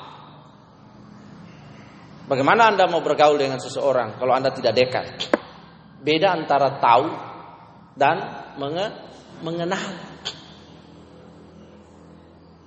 Bagaimana 2.30 2.70
Anda 2.70 2.86
mau 2.86 3.02
bergaul 3.02 3.42
dengan 3.42 3.58
seseorang 3.58 4.22
kalau 4.22 4.38
Anda 4.38 4.54
tidak 4.54 4.78
dekat? 4.78 5.06
Beda 6.06 6.38
antara 6.38 6.78
tahu 6.78 7.10
dan 7.98 8.18
mengenal. 9.42 9.98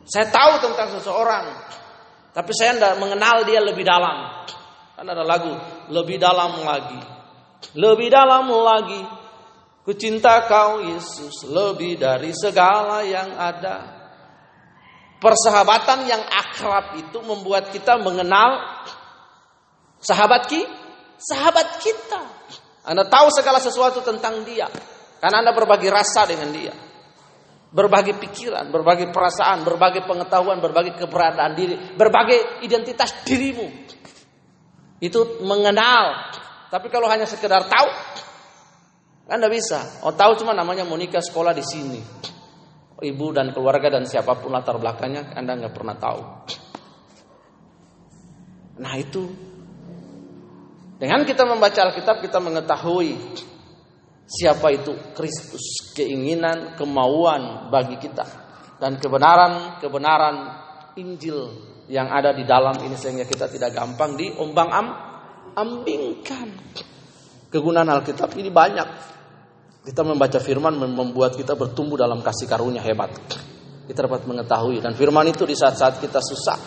Saya 0.03 0.27
tahu 0.35 0.66
tentang 0.66 0.98
seseorang, 0.98 1.46
tapi 2.35 2.51
saya 2.59 2.75
tidak 2.75 2.98
mengenal 2.98 3.46
dia 3.46 3.62
lebih 3.62 3.87
dalam. 3.87 4.44
Kan 4.98 5.07
ada 5.07 5.22
lagu, 5.22 5.55
lebih 5.94 6.18
dalam 6.18 6.59
lagi. 6.66 7.01
Lebih 7.79 8.11
dalam 8.11 8.51
lagi. 8.51 9.03
Ku 9.87 9.94
cinta 9.94 10.42
kau 10.51 10.83
Yesus 10.83 11.46
lebih 11.46 12.03
dari 12.03 12.35
segala 12.35 13.07
yang 13.07 13.31
ada. 13.38 14.03
Persahabatan 15.22 16.03
yang 16.11 16.22
akrab 16.27 16.98
itu 16.98 17.22
membuat 17.22 17.70
kita 17.70 17.94
mengenal 18.03 18.82
sahabat 20.03 20.51
ki, 20.51 20.61
sahabat 21.17 21.79
kita. 21.79 22.23
Anda 22.83 23.07
tahu 23.07 23.31
segala 23.31 23.62
sesuatu 23.62 24.03
tentang 24.03 24.43
dia. 24.43 24.67
Karena 25.23 25.41
Anda 25.41 25.55
berbagi 25.55 25.87
rasa 25.87 26.27
dengan 26.27 26.51
dia. 26.51 26.75
Berbagi 27.73 28.19
pikiran, 28.21 28.69
berbagi 28.69 29.09
perasaan, 29.09 29.65
berbagi 29.65 30.05
pengetahuan, 30.05 30.61
berbagi 30.61 30.93
keberadaan 30.93 31.57
diri, 31.57 31.97
berbagai 31.97 32.61
identitas 32.61 33.25
dirimu. 33.25 33.65
Itu 35.01 35.41
mengenal. 35.41 36.35
Tapi 36.69 36.93
kalau 36.93 37.09
hanya 37.09 37.25
sekedar 37.25 37.65
tahu, 37.65 37.88
anda 39.33 39.47
bisa. 39.47 40.03
Oh 40.03 40.12
tahu 40.12 40.37
cuma 40.43 40.53
namanya 40.53 40.83
Monica 40.83 41.23
sekolah 41.23 41.55
di 41.55 41.62
sini. 41.62 42.01
Ibu 43.03 43.27
dan 43.35 43.51
keluarga 43.51 43.91
dan 43.91 44.07
siapa 44.07 44.38
pun 44.38 44.55
latar 44.55 44.79
belakangnya 44.79 45.35
Anda 45.35 45.59
nggak 45.59 45.75
pernah 45.75 45.97
tahu. 45.99 46.21
Nah 48.79 48.95
itu 48.99 49.27
dengan 51.03 51.27
kita 51.27 51.43
membaca 51.43 51.91
Alkitab 51.91 52.23
kita 52.23 52.38
mengetahui 52.38 53.19
siapa 54.23 54.71
itu 54.71 54.95
Kristus, 55.19 55.91
keinginan, 55.99 56.79
kemauan 56.79 57.75
bagi 57.75 57.99
kita 57.99 58.23
dan 58.79 59.03
kebenaran-kebenaran 59.03 60.37
Injil 61.03 61.51
yang 61.91 62.07
ada 62.07 62.31
di 62.31 62.47
dalam 62.47 62.79
ini 62.87 62.95
sehingga 62.95 63.27
kita 63.27 63.51
tidak 63.51 63.75
gampang 63.75 64.15
diombang 64.15 64.71
ambingkan. 65.59 66.55
Kegunaan 67.51 67.91
Alkitab 67.91 68.38
ini 68.38 68.55
banyak. 68.55 68.88
Kita 69.83 70.07
membaca 70.07 70.38
firman 70.38 70.79
membuat 70.79 71.35
kita 71.35 71.59
bertumbuh 71.59 71.99
dalam 71.99 72.23
kasih 72.23 72.47
karunia 72.47 72.79
hebat. 72.79 73.11
Kita 73.91 74.07
dapat 74.07 74.23
mengetahui 74.31 74.79
dan 74.79 74.95
firman 74.95 75.27
itu 75.27 75.43
di 75.51 75.59
saat-saat 75.59 75.99
kita 75.99 76.23
susah, 76.23 76.59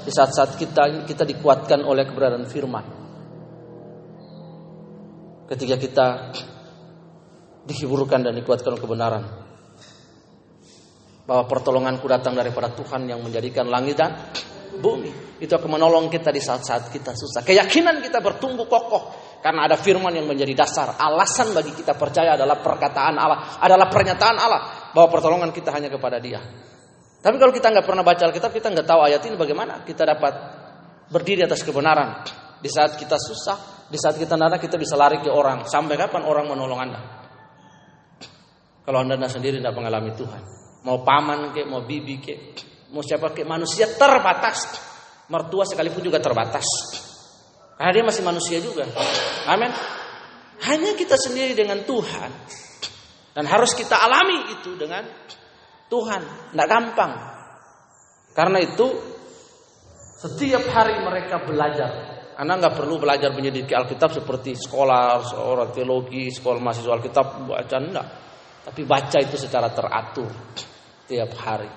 di 0.00 0.08
saat-saat 0.08 0.56
kita 0.56 1.04
kita 1.04 1.28
dikuatkan 1.28 1.84
oleh 1.84 2.08
keberadaan 2.08 2.48
firman. 2.48 3.01
Ketika 5.52 5.76
kita 5.76 6.06
dihiburkan 7.68 8.24
dan 8.24 8.34
dikuatkan 8.34 8.74
kebenaran. 8.78 9.24
Bahwa 11.22 11.44
pertolonganku 11.46 12.08
datang 12.10 12.34
daripada 12.34 12.74
Tuhan 12.74 13.06
yang 13.06 13.22
menjadikan 13.22 13.70
langit 13.70 14.00
dan 14.00 14.32
bumi. 14.80 15.38
Itu 15.38 15.54
akan 15.54 15.78
menolong 15.78 16.10
kita 16.10 16.34
di 16.34 16.42
saat-saat 16.42 16.90
kita 16.90 17.14
susah. 17.14 17.46
Keyakinan 17.46 18.02
kita 18.02 18.18
bertumbuh 18.18 18.66
kokoh 18.66 19.12
karena 19.44 19.70
ada 19.70 19.78
firman 19.78 20.10
yang 20.10 20.26
menjadi 20.26 20.66
dasar. 20.66 20.98
Alasan 20.98 21.54
bagi 21.54 21.76
kita 21.76 21.94
percaya 21.94 22.34
adalah 22.34 22.58
perkataan 22.58 23.14
Allah. 23.14 23.60
Adalah 23.62 23.86
pernyataan 23.92 24.36
Allah. 24.38 24.60
Bahwa 24.90 25.08
pertolongan 25.12 25.54
kita 25.54 25.70
hanya 25.70 25.92
kepada 25.92 26.18
dia. 26.18 26.42
Tapi 27.22 27.38
kalau 27.38 27.54
kita 27.54 27.70
nggak 27.70 27.86
pernah 27.86 28.02
baca 28.02 28.22
Alkitab, 28.26 28.50
kita 28.50 28.66
nggak 28.74 28.86
tahu 28.88 29.00
ayat 29.06 29.22
ini 29.30 29.38
bagaimana 29.38 29.86
kita 29.86 30.02
dapat 30.02 30.34
berdiri 31.06 31.46
atas 31.46 31.62
kebenaran. 31.62 32.26
Di 32.58 32.66
saat 32.66 32.98
kita 32.98 33.14
susah, 33.14 33.81
di 33.92 34.00
saat 34.00 34.16
kita 34.16 34.40
nada, 34.40 34.56
kita 34.56 34.80
bisa 34.80 34.96
lari 34.96 35.20
ke 35.20 35.28
orang. 35.28 35.68
Sampai 35.68 36.00
kapan 36.00 36.24
orang 36.24 36.48
menolong 36.48 36.80
Anda? 36.80 37.00
Kalau 38.88 39.04
Anda 39.04 39.20
sendiri 39.28 39.60
tidak 39.60 39.76
mengalami 39.76 40.16
Tuhan. 40.16 40.42
Mau 40.88 41.04
paman 41.04 41.52
ke, 41.52 41.68
mau 41.68 41.84
bibi 41.84 42.16
ke, 42.16 42.34
mau 42.96 43.04
siapa 43.04 43.36
ke, 43.36 43.44
manusia 43.44 43.92
terbatas. 43.92 44.64
Mertua 45.28 45.68
sekalipun 45.68 46.00
juga 46.00 46.24
terbatas. 46.24 46.64
Karena 47.76 47.92
dia 47.92 48.04
masih 48.04 48.24
manusia 48.24 48.58
juga. 48.64 48.88
Amin. 49.44 49.68
Hanya 50.64 50.96
kita 50.96 51.20
sendiri 51.20 51.52
dengan 51.52 51.84
Tuhan. 51.84 52.30
Dan 53.36 53.44
harus 53.44 53.76
kita 53.76 54.00
alami 54.00 54.56
itu 54.56 54.72
dengan 54.80 55.04
Tuhan. 55.92 56.52
Tidak 56.52 56.68
gampang. 56.68 57.12
Karena 58.32 58.56
itu 58.56 58.88
setiap 60.16 60.64
hari 60.72 60.96
mereka 61.04 61.44
belajar. 61.44 62.21
Anda 62.38 62.58
nggak 62.58 62.74
perlu 62.78 62.96
belajar 62.96 63.32
menyelidiki 63.32 63.76
Alkitab 63.76 64.16
seperti 64.16 64.56
sekolah, 64.56 65.20
seorang 65.24 65.70
teologi, 65.72 66.32
sekolah 66.32 66.58
mahasiswa 66.60 66.92
Alkitab 66.96 67.26
baca 67.44 67.76
enggak. 67.76 68.06
Tapi 68.62 68.80
baca 68.86 69.18
itu 69.18 69.36
secara 69.36 69.68
teratur 69.74 70.30
tiap 71.10 71.32
hari. 71.36 71.70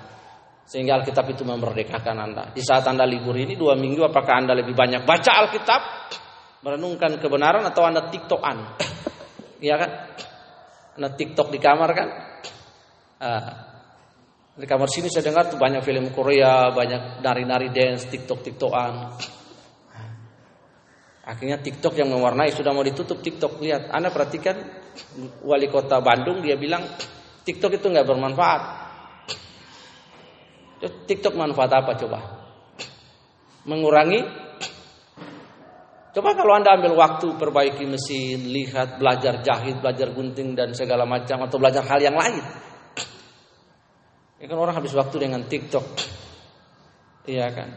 Sehingga 0.65 0.97
Alkitab 0.97 1.29
itu 1.29 1.45
memerdekakan 1.45 2.17
Anda. 2.17 2.43
Di 2.49 2.61
saat 2.63 2.85
Anda 2.89 3.05
libur 3.05 3.37
ini 3.37 3.53
dua 3.53 3.77
minggu, 3.77 4.01
apakah 4.05 4.41
Anda 4.41 4.57
lebih 4.57 4.73
banyak 4.73 5.05
baca 5.05 5.31
Alkitab, 5.45 5.81
merenungkan 6.65 7.21
kebenaran 7.21 7.61
atau 7.67 7.85
Anda 7.85 8.09
tiktokan? 8.09 8.79
Iya 9.61 9.75
kan? 9.77 9.91
Anda 10.97 11.09
tiktok 11.13 11.53
di 11.53 11.59
kamar 11.61 11.89
kan? 11.93 12.09
Uh, 13.15 13.51
di 14.55 14.65
kamar 14.65 14.87
sini 14.87 15.11
saya 15.11 15.27
dengar 15.27 15.51
tuh 15.51 15.59
banyak 15.59 15.83
film 15.83 16.09
Korea, 16.15 16.71
banyak 16.71 17.19
nari-nari 17.19 17.69
dance, 17.75 18.07
tiktok 18.07 18.39
tiktokan. 18.39 19.13
Akhirnya 21.25 21.57
TikTok 21.57 21.97
yang 21.97 22.13
mewarnai 22.13 22.53
sudah 22.53 22.69
mau 22.69 22.85
ditutup 22.85 23.17
TikTok. 23.17 23.57
Lihat, 23.57 23.89
Anda 23.89 24.13
perhatikan 24.13 24.61
wali 25.41 25.65
kota 25.73 25.97
Bandung 25.97 26.45
dia 26.45 26.53
bilang 26.53 26.85
TikTok 27.41 27.81
itu 27.81 27.89
nggak 27.89 28.05
bermanfaat. 28.05 28.61
TikTok 31.09 31.33
manfaat 31.33 31.71
apa 31.73 31.97
coba? 31.97 32.19
Mengurangi 33.65 34.45
Coba 36.15 36.31
kalau 36.31 36.55
Anda 36.55 36.79
ambil 36.79 36.95
waktu 36.95 37.27
perbaiki 37.35 37.83
mesin, 37.91 38.47
lihat, 38.47 39.03
belajar 39.03 39.43
jahit, 39.43 39.83
belajar 39.83 40.15
gunting 40.15 40.55
dan 40.55 40.71
segala 40.71 41.03
macam 41.03 41.43
atau 41.43 41.59
belajar 41.59 41.83
hal 41.83 41.99
yang 41.99 42.15
lain. 42.15 42.39
Ya 44.39 44.47
kan 44.47 44.55
orang 44.55 44.79
habis 44.79 44.95
waktu 44.95 45.11
dengan 45.19 45.43
TikTok. 45.43 45.83
Iya 47.27 47.51
kan? 47.51 47.69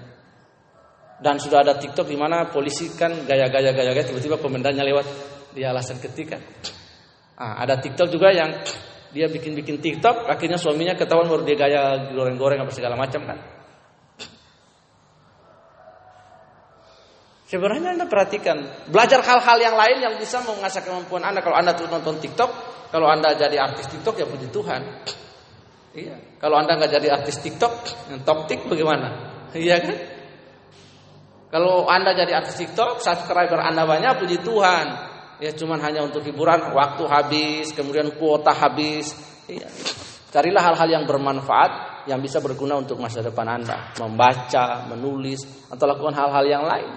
Dan 1.18 1.42
sudah 1.42 1.66
ada 1.66 1.74
TikTok 1.74 2.06
di 2.06 2.14
mana 2.14 2.46
polisi 2.46 2.94
kan 2.94 3.26
gaya-gaya 3.26 3.74
gaya-gaya 3.74 4.06
tiba-tiba 4.06 4.38
komendannya 4.38 4.86
lewat 4.86 5.06
di 5.50 5.66
alasan 5.66 5.98
ketika. 5.98 6.38
Ah, 7.34 7.58
ada 7.62 7.78
TikTok 7.78 8.06
juga 8.10 8.30
yang 8.30 8.54
dia 9.10 9.26
bikin-bikin 9.26 9.80
TikTok, 9.82 10.28
akhirnya 10.28 10.60
suaminya 10.60 10.94
ketahuan 10.94 11.26
baru 11.26 11.42
dia 11.42 11.56
gaya 11.56 11.82
goreng-goreng 12.12 12.60
apa 12.60 12.70
segala 12.70 12.94
macam 12.94 13.24
kan. 13.24 13.38
Sebenarnya 17.48 17.96
Anda 17.96 18.04
perhatikan, 18.04 18.60
belajar 18.92 19.24
hal-hal 19.24 19.56
yang 19.56 19.72
lain 19.72 20.04
yang 20.04 20.14
bisa 20.20 20.44
mengasah 20.44 20.84
kemampuan 20.84 21.24
Anda. 21.24 21.40
Kalau 21.40 21.56
Anda 21.56 21.72
tuh 21.72 21.88
nonton 21.88 22.20
TikTok, 22.20 22.50
kalau 22.92 23.08
Anda 23.08 23.32
jadi 23.32 23.56
artis 23.56 23.88
TikTok 23.88 24.20
ya 24.20 24.28
puji 24.28 24.52
Tuhan. 24.52 24.80
Iya. 25.96 26.36
Kalau 26.36 26.60
Anda 26.60 26.76
nggak 26.76 26.92
jadi 27.00 27.08
artis 27.08 27.40
TikTok, 27.40 27.72
yang 28.12 28.20
top 28.28 28.44
tik 28.46 28.68
bagaimana? 28.68 29.08
Iya 29.56 29.80
kan? 29.80 29.96
Kalau 31.48 31.88
Anda 31.88 32.12
jadi 32.12 32.36
artis 32.36 32.60
TikTok, 32.60 33.00
subscriber 33.00 33.60
Anda 33.60 33.88
banyak, 33.88 34.20
puji 34.20 34.44
Tuhan 34.44 35.08
ya 35.38 35.54
cuman 35.54 35.78
hanya 35.82 36.02
untuk 36.02 36.26
hiburan, 36.26 36.74
waktu 36.74 37.04
habis, 37.06 37.70
kemudian 37.72 38.14
kuota 38.18 38.50
habis. 38.50 39.14
Ya. 39.46 39.70
Carilah 40.28 40.60
hal-hal 40.60 40.88
yang 40.92 41.04
bermanfaat 41.08 42.04
yang 42.10 42.20
bisa 42.20 42.42
berguna 42.44 42.76
untuk 42.76 43.00
masa 43.00 43.24
depan 43.24 43.48
Anda, 43.48 43.96
membaca, 43.96 44.84
menulis 44.92 45.70
atau 45.72 45.88
lakukan 45.88 46.12
hal-hal 46.12 46.44
yang 46.44 46.64
lain. 46.66 46.92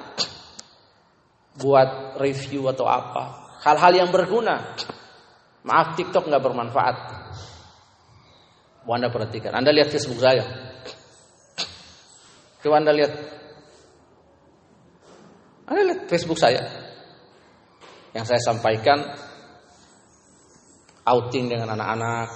Buat 1.55 2.19
review 2.19 2.67
atau 2.67 2.89
apa, 2.89 3.55
hal-hal 3.63 3.93
yang 4.03 4.09
berguna. 4.11 4.75
Maaf 5.61 5.93
TikTok 5.93 6.27
nggak 6.27 6.43
bermanfaat. 6.43 6.97
Anda 8.91 9.07
perhatikan. 9.13 9.55
Anda 9.55 9.71
lihat 9.71 9.93
Facebook 9.93 10.19
saya. 10.19 10.43
Coba 12.59 12.81
Anda 12.81 12.91
lihat. 12.91 13.40
Anda 15.71 15.87
lihat 15.87 16.11
Facebook 16.11 16.35
saya. 16.35 16.59
Yang 18.11 18.35
saya 18.35 18.41
sampaikan 18.43 19.07
outing 21.07 21.47
dengan 21.47 21.79
anak-anak 21.79 22.27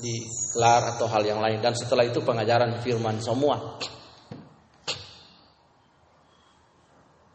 di 0.00 0.24
kelar 0.56 0.96
atau 0.96 1.04
hal 1.12 1.20
yang 1.28 1.44
lain 1.44 1.60
dan 1.60 1.76
setelah 1.76 2.08
itu 2.08 2.24
pengajaran 2.24 2.80
firman 2.80 3.20
semua. 3.20 3.76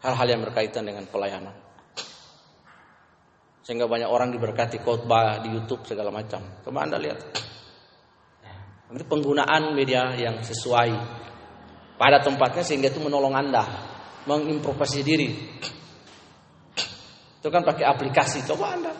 Hal-hal 0.01 0.27
yang 0.33 0.41
berkaitan 0.41 0.89
dengan 0.89 1.05
pelayanan. 1.05 1.53
Sehingga 3.61 3.85
banyak 3.85 4.09
orang 4.09 4.33
diberkati 4.33 4.81
khotbah 4.81 5.45
di 5.45 5.53
YouTube 5.53 5.85
segala 5.85 6.09
macam. 6.09 6.41
Coba 6.65 6.89
Anda 6.89 6.97
lihat. 6.97 7.21
Itu 8.97 9.05
penggunaan 9.05 9.77
media 9.77 10.09
yang 10.17 10.41
sesuai 10.41 10.89
pada 12.01 12.17
tempatnya 12.25 12.65
sehingga 12.65 12.89
itu 12.89 12.97
menolong 12.97 13.33
Anda 13.33 13.93
mengimprovisasi 14.25 15.01
diri. 15.01 15.29
Itu 17.39 17.47
kan 17.53 17.61
pakai 17.61 17.85
aplikasi. 17.85 18.41
Coba 18.45 18.73
Anda 18.73 18.93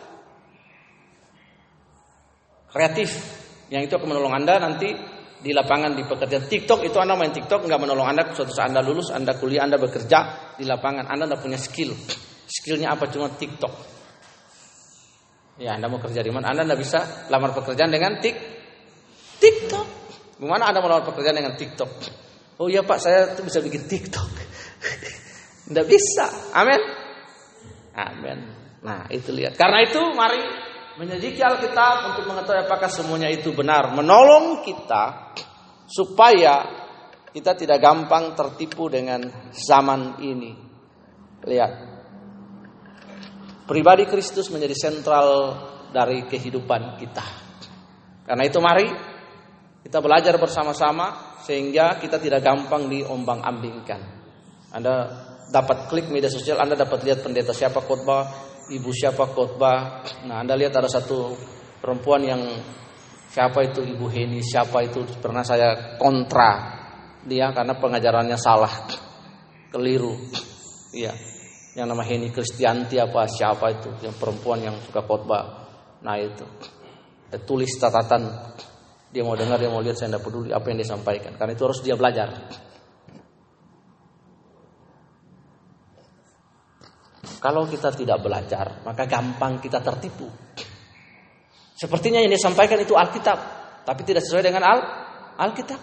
kreatif 2.76 3.08
yang 3.72 3.88
itu 3.88 3.96
akan 3.96 4.08
menolong 4.12 4.36
Anda 4.36 4.60
nanti 4.60 4.92
di 5.36 5.50
lapangan 5.56 5.96
di 5.96 6.04
pekerjaan 6.04 6.44
TikTok 6.44 6.84
itu 6.84 6.96
Anda 7.00 7.16
main 7.16 7.32
TikTok 7.32 7.64
nggak 7.64 7.80
menolong 7.80 8.04
Anda 8.04 8.28
suatu 8.36 8.52
saat 8.52 8.70
Anda 8.70 8.84
lulus, 8.84 9.08
Anda 9.08 9.32
kuliah, 9.36 9.64
Anda 9.64 9.80
bekerja 9.80 10.52
di 10.60 10.64
lapangan, 10.68 11.08
Anda 11.08 11.24
tidak 11.26 11.40
punya 11.40 11.58
skill. 11.58 11.96
Skillnya 12.46 12.94
apa 12.94 13.10
cuma 13.10 13.32
TikTok. 13.32 13.72
Ya 15.56 15.74
Anda 15.74 15.88
mau 15.88 15.98
kerja 15.98 16.20
di 16.20 16.30
mana? 16.30 16.52
Anda 16.52 16.68
tidak 16.68 16.78
bisa 16.84 17.00
lamar 17.32 17.56
pekerjaan 17.56 17.90
dengan 17.90 18.20
tik 18.20 18.36
TikTok. 19.40 19.86
Gimana 20.36 20.68
Anda 20.68 20.78
mau 20.84 20.90
lamar 20.92 21.08
pekerjaan 21.08 21.36
dengan 21.36 21.54
TikTok? 21.56 21.90
Oh 22.60 22.68
iya 22.68 22.84
Pak, 22.84 22.98
saya 23.00 23.32
tuh 23.36 23.44
bisa 23.44 23.60
bikin 23.60 23.88
TikTok. 23.88 24.30
Tidak 25.66 25.86
bisa. 25.86 26.54
Amin. 26.54 26.80
Amin. 27.96 28.38
Nah 28.86 29.10
itu 29.10 29.34
lihat. 29.34 29.58
Karena 29.58 29.82
itu 29.82 29.98
mari 30.14 30.38
menyelidiki 30.96 31.42
Alkitab 31.42 32.14
untuk 32.14 32.24
mengetahui 32.30 32.64
apakah 32.64 32.88
semuanya 32.88 33.28
itu 33.28 33.52
benar, 33.52 33.92
menolong 33.92 34.64
kita 34.64 35.34
supaya 35.90 36.64
kita 37.34 37.52
tidak 37.52 37.78
gampang 37.82 38.32
tertipu 38.32 38.88
dengan 38.88 39.52
zaman 39.52 40.22
ini. 40.22 40.52
Lihat. 41.44 41.72
Pribadi 43.66 44.06
Kristus 44.06 44.46
menjadi 44.54 44.78
sentral 44.78 45.28
dari 45.90 46.22
kehidupan 46.30 47.02
kita. 47.02 47.26
Karena 48.22 48.46
itu 48.46 48.58
mari 48.62 48.86
kita 49.82 49.98
belajar 49.98 50.38
bersama-sama 50.38 51.38
sehingga 51.42 51.98
kita 51.98 52.22
tidak 52.22 52.46
gampang 52.46 52.86
diombang-ambingkan. 52.86 54.00
Anda 54.70 55.25
dapat 55.50 55.86
klik 55.90 56.10
media 56.10 56.30
sosial, 56.30 56.58
Anda 56.58 56.74
dapat 56.74 57.06
lihat 57.06 57.22
pendeta 57.22 57.54
siapa 57.54 57.82
khotbah, 57.82 58.26
ibu 58.70 58.90
siapa 58.90 59.30
khotbah. 59.30 60.02
Nah, 60.26 60.42
Anda 60.42 60.58
lihat 60.58 60.74
ada 60.78 60.90
satu 60.90 61.34
perempuan 61.78 62.22
yang 62.26 62.42
siapa 63.30 63.62
itu 63.66 63.84
Ibu 63.84 64.06
Heni, 64.08 64.40
siapa 64.42 64.82
itu 64.86 65.04
pernah 65.20 65.44
saya 65.44 65.98
kontra 66.00 66.74
dia 67.26 67.50
karena 67.50 67.74
pengajarannya 67.78 68.38
salah, 68.38 68.72
keliru. 69.70 70.14
Iya. 70.94 71.12
Yang 71.76 71.86
nama 71.92 72.02
Heni 72.06 72.32
Kristianti 72.32 72.96
apa 72.96 73.28
siapa 73.28 73.68
itu, 73.68 73.90
yang 74.00 74.16
perempuan 74.16 74.64
yang 74.64 74.76
suka 74.80 75.04
khotbah. 75.04 75.44
Nah, 76.00 76.16
itu. 76.16 76.46
Dia 77.26 77.42
tulis 77.42 77.74
catatan 77.76 78.22
dia 79.16 79.24
mau 79.24 79.32
dengar, 79.32 79.56
dia 79.56 79.72
mau 79.72 79.80
lihat, 79.80 79.96
saya 79.96 80.12
tidak 80.12 80.28
peduli 80.28 80.52
apa 80.52 80.66
yang 80.68 80.76
dia 80.76 80.88
sampaikan. 80.92 81.32
Karena 81.40 81.56
itu 81.56 81.64
harus 81.64 81.80
dia 81.80 81.96
belajar. 81.96 82.28
Kalau 87.36 87.68
kita 87.68 87.92
tidak 87.92 88.24
belajar, 88.24 88.80
maka 88.82 89.04
gampang 89.04 89.60
kita 89.60 89.84
tertipu. 89.84 90.26
Sepertinya 91.76 92.24
yang 92.24 92.32
disampaikan 92.32 92.80
itu 92.80 92.96
Alkitab, 92.96 93.38
tapi 93.84 94.00
tidak 94.02 94.24
sesuai 94.24 94.44
dengan 94.48 94.64
Al 94.64 94.78
Alkitab. 95.36 95.80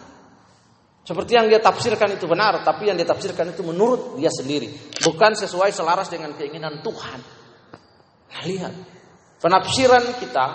Seperti 1.04 1.36
yang 1.36 1.52
dia 1.52 1.60
tafsirkan 1.60 2.16
itu 2.16 2.26
benar, 2.26 2.64
tapi 2.64 2.88
yang 2.88 2.96
dia 2.96 3.06
tafsirkan 3.06 3.52
itu 3.52 3.62
menurut 3.62 4.16
dia 4.16 4.32
sendiri, 4.32 4.72
bukan 5.04 5.36
sesuai 5.36 5.70
selaras 5.76 6.08
dengan 6.08 6.32
keinginan 6.34 6.80
Tuhan. 6.80 7.20
Nah, 8.32 8.44
lihat, 8.48 8.74
penafsiran 9.44 10.16
kita, 10.18 10.46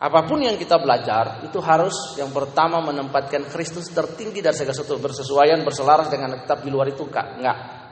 apa 0.00 0.20
pun 0.24 0.40
yang 0.40 0.56
kita 0.56 0.80
belajar, 0.80 1.44
itu 1.44 1.60
harus 1.60 2.16
yang 2.16 2.32
pertama 2.32 2.80
menempatkan 2.80 3.44
Kristus 3.52 3.92
tertinggi 3.92 4.40
dari 4.40 4.56
segala 4.56 4.72
sesuatu 4.72 4.96
bersesuaian, 5.04 5.60
berselaras 5.60 6.08
dengan 6.08 6.32
kitab 6.40 6.64
di 6.64 6.72
luar 6.72 6.88
itu 6.88 7.04
enggak. 7.04 7.83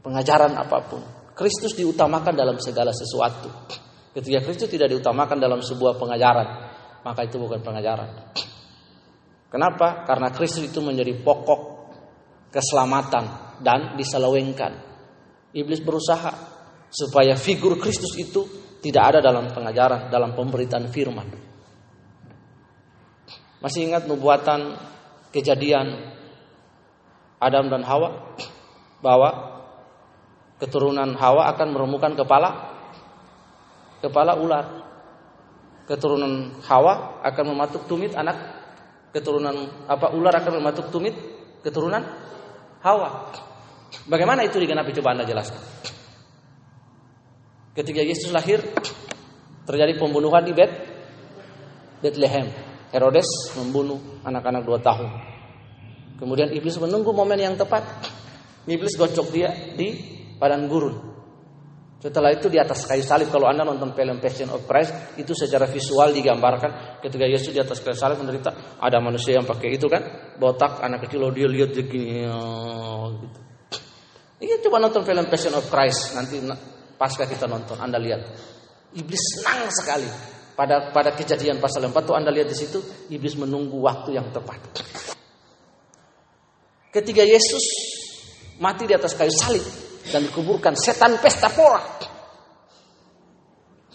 Pengajaran 0.00 0.56
apa 0.56 0.78
pun. 0.84 1.02
Kristus 1.36 1.72
diutamakan 1.72 2.36
dalam 2.36 2.60
segala 2.60 2.92
sesuatu. 2.92 3.48
Ketika 4.12 4.42
Kristus 4.44 4.68
tidak 4.68 4.90
diutamakan 4.92 5.38
dalam 5.38 5.62
sebuah 5.62 5.96
pengajaran, 5.96 6.48
maka 7.06 7.20
itu 7.24 7.40
bukan 7.40 7.62
pengajaran. 7.62 8.34
Kenapa? 9.48 10.04
Karena 10.04 10.28
Kristus 10.34 10.68
itu 10.68 10.78
menjadi 10.84 11.16
pokok 11.16 11.60
keselamatan 12.52 13.56
dan 13.62 13.94
diselewengkan. 13.96 14.72
Iblis 15.50 15.82
berusaha 15.82 16.30
supaya 16.90 17.34
figur 17.38 17.78
Kristus 17.78 18.14
itu 18.18 18.46
tidak 18.82 19.14
ada 19.14 19.18
dalam 19.22 19.50
pengajaran, 19.50 20.10
dalam 20.10 20.34
pemberitaan 20.34 20.86
firman. 20.90 21.28
Masih 23.60 23.90
ingat 23.90 24.08
nubuatan 24.08 24.78
kejadian 25.30 26.14
Adam 27.40 27.68
dan 27.68 27.82
Hawa 27.84 28.36
bahwa 29.04 29.49
keturunan 30.60 31.16
Hawa 31.16 31.48
akan 31.56 31.68
meremukan 31.72 32.12
kepala 32.14 32.76
kepala 34.04 34.36
ular. 34.36 34.86
Keturunan 35.88 36.62
Hawa 36.62 37.18
akan 37.26 37.44
mematuk 37.50 37.88
tumit 37.90 38.14
anak 38.14 38.36
keturunan 39.10 39.66
apa 39.90 40.14
ular 40.14 40.30
akan 40.38 40.62
mematuk 40.62 40.92
tumit 40.92 41.16
keturunan 41.64 42.04
Hawa. 42.84 43.32
Bagaimana 44.06 44.46
itu 44.46 44.60
digenapi 44.62 44.94
coba 45.00 45.18
Anda 45.18 45.26
jelaskan. 45.26 45.58
Ketika 47.74 48.04
Yesus 48.04 48.30
lahir 48.30 48.62
terjadi 49.66 49.98
pembunuhan 49.98 50.46
di 50.46 50.52
Bet 50.54 50.70
Bethlehem. 52.00 52.48
Herodes 52.90 53.54
membunuh 53.54 54.02
anak-anak 54.26 54.66
dua 54.66 54.82
tahun. 54.82 55.10
Kemudian 56.18 56.50
iblis 56.50 56.74
menunggu 56.82 57.14
momen 57.14 57.38
yang 57.38 57.54
tepat. 57.54 57.86
Iblis 58.66 58.98
gocok 58.98 59.30
dia 59.30 59.54
di 59.78 60.19
padang 60.40 60.64
gurun. 60.64 60.96
Setelah 62.00 62.32
itu 62.32 62.48
di 62.48 62.56
atas 62.56 62.88
kayu 62.88 63.04
salib 63.04 63.28
kalau 63.28 63.44
Anda 63.44 63.60
nonton 63.60 63.92
film 63.92 64.16
Passion 64.24 64.48
of 64.48 64.64
Christ 64.64 65.20
itu 65.20 65.36
secara 65.36 65.68
visual 65.68 66.16
digambarkan 66.16 66.96
ketika 67.04 67.28
Yesus 67.28 67.52
di 67.52 67.60
atas 67.60 67.84
kayu 67.84 67.92
salib 67.92 68.24
menderita 68.24 68.80
ada 68.80 68.96
manusia 69.04 69.36
yang 69.36 69.44
pakai 69.44 69.76
itu 69.76 69.84
kan 69.84 70.32
botak 70.40 70.80
anak 70.80 71.04
kecil 71.04 71.28
dia 71.36 71.44
lihat 71.44 71.76
begini 71.76 72.24
oh, 72.24 73.20
gitu. 73.20 73.38
Iya 74.40 74.56
coba 74.64 74.80
nonton 74.80 75.04
film 75.04 75.28
Passion 75.28 75.52
of 75.52 75.68
Christ 75.68 76.16
nanti 76.16 76.40
pasca 76.96 77.28
kita 77.28 77.44
nonton 77.44 77.76
Anda 77.76 78.00
lihat 78.00 78.24
iblis 78.96 79.20
senang 79.36 79.68
sekali 79.68 80.08
pada 80.56 80.88
pada 80.96 81.12
kejadian 81.12 81.60
pasal 81.60 81.84
4 81.84 81.92
tuh 82.00 82.16
Anda 82.16 82.32
lihat 82.32 82.48
di 82.48 82.56
situ 82.56 82.80
iblis 83.12 83.36
menunggu 83.36 83.76
waktu 83.76 84.16
yang 84.16 84.32
tepat. 84.32 84.60
Ketika 86.90 87.22
Yesus 87.22 87.64
mati 88.56 88.88
di 88.88 88.92
atas 88.96 89.14
kayu 89.16 89.30
salib, 89.30 89.89
dan 90.10 90.26
dikuburkan 90.26 90.74
setan 90.74 91.16
pesta 91.22 91.48
pora. 91.48 91.80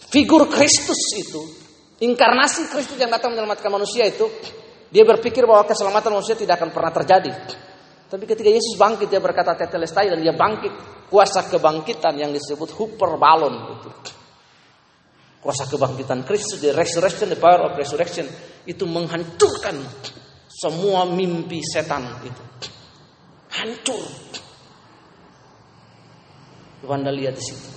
Figur 0.06 0.48
Kristus 0.48 0.98
itu, 1.18 1.42
inkarnasi 2.00 2.72
Kristus 2.72 2.96
yang 2.96 3.12
datang 3.12 3.36
menyelamatkan 3.36 3.68
manusia 3.68 4.08
itu, 4.08 4.24
dia 4.88 5.02
berpikir 5.02 5.44
bahwa 5.44 5.66
keselamatan 5.66 6.14
manusia 6.14 6.38
tidak 6.38 6.62
akan 6.62 6.70
pernah 6.70 6.92
terjadi. 6.94 7.32
Tapi 8.06 8.22
ketika 8.22 8.46
Yesus 8.46 8.78
bangkit, 8.78 9.10
dia 9.10 9.18
berkata 9.18 9.58
tetelestai 9.58 10.14
dan 10.14 10.22
dia 10.22 10.32
bangkit. 10.32 10.94
Kuasa 11.06 11.46
kebangkitan 11.46 12.18
yang 12.18 12.34
disebut 12.34 12.70
huper 12.74 13.18
balon 13.18 13.54
itu. 13.78 13.90
Kuasa 15.42 15.70
kebangkitan 15.70 16.26
Kristus, 16.26 16.58
the 16.58 16.74
resurrection, 16.74 17.30
the 17.30 17.38
power 17.38 17.70
of 17.70 17.78
resurrection 17.78 18.26
itu 18.66 18.82
menghancurkan 18.82 19.78
semua 20.50 21.06
mimpi 21.06 21.62
setan 21.62 22.02
itu. 22.26 22.42
Hancur. 23.54 24.25
Anda 26.84 27.08
lihat 27.08 27.34
di 27.38 27.44
situ. 27.44 27.68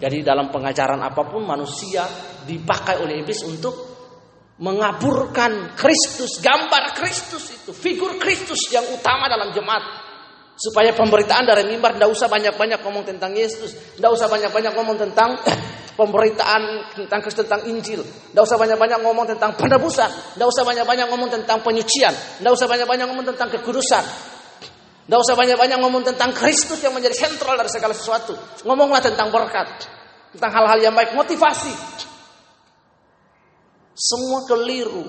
Jadi 0.00 0.24
dalam 0.24 0.48
pengajaran 0.48 1.00
apa 1.00 1.28
pun 1.28 1.44
manusia 1.44 2.04
dipakai 2.44 3.04
oleh 3.04 3.20
iblis 3.20 3.44
untuk 3.44 3.90
mengaburkan 4.60 5.72
Kristus, 5.76 6.40
gambar 6.40 6.96
Kristus 6.96 7.48
itu, 7.52 7.72
figur 7.72 8.20
Kristus 8.20 8.68
yang 8.72 8.84
utama 8.92 9.28
dalam 9.28 9.52
jemaat. 9.52 10.08
Supaya 10.60 10.92
pemberitaan 10.92 11.48
dari 11.48 11.64
mimbar 11.64 11.96
tidak 11.96 12.12
usah 12.12 12.28
banyak-banyak 12.28 12.84
ngomong 12.84 13.04
tentang 13.08 13.32
Yesus, 13.32 13.96
tidak 13.96 14.12
usah 14.12 14.28
banyak-banyak 14.28 14.72
ngomong 14.76 14.96
tentang 15.00 15.40
pemberitaan 16.00 16.92
tentang 16.96 17.20
Kristus 17.24 17.48
tentang 17.48 17.64
Injil. 17.64 18.04
Tidak 18.04 18.44
usah 18.44 18.60
banyak-banyak 18.60 19.00
ngomong 19.00 19.24
tentang 19.36 19.56
penebusan. 19.56 20.36
Tidak 20.36 20.48
usah 20.48 20.64
banyak-banyak 20.64 21.08
ngomong 21.08 21.32
tentang 21.32 21.64
penyucian. 21.64 22.12
Tidak 22.12 22.52
usah 22.52 22.68
banyak-banyak 22.68 23.08
ngomong 23.08 23.32
tentang 23.32 23.48
kekudusan. 23.56 24.04
Tidak 25.10 25.26
usah 25.26 25.34
banyak-banyak 25.34 25.82
ngomong 25.82 26.06
tentang 26.06 26.30
Kristus 26.30 26.78
yang 26.86 26.94
menjadi 26.94 27.18
sentral 27.18 27.58
dari 27.58 27.66
segala 27.66 27.90
sesuatu. 27.90 28.30
Ngomonglah 28.62 29.02
tentang 29.02 29.34
berkat. 29.34 29.90
Tentang 30.30 30.54
hal-hal 30.54 30.78
yang 30.78 30.94
baik. 30.94 31.18
Motivasi. 31.18 31.74
Semua 33.90 34.46
keliru. 34.46 35.02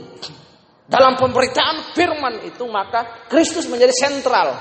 Dalam 0.90 1.22
pemberitaan 1.22 1.94
firman 1.94 2.50
itu 2.50 2.66
maka 2.66 3.30
Kristus 3.30 3.70
menjadi 3.70 3.94
sentral. 3.94 4.58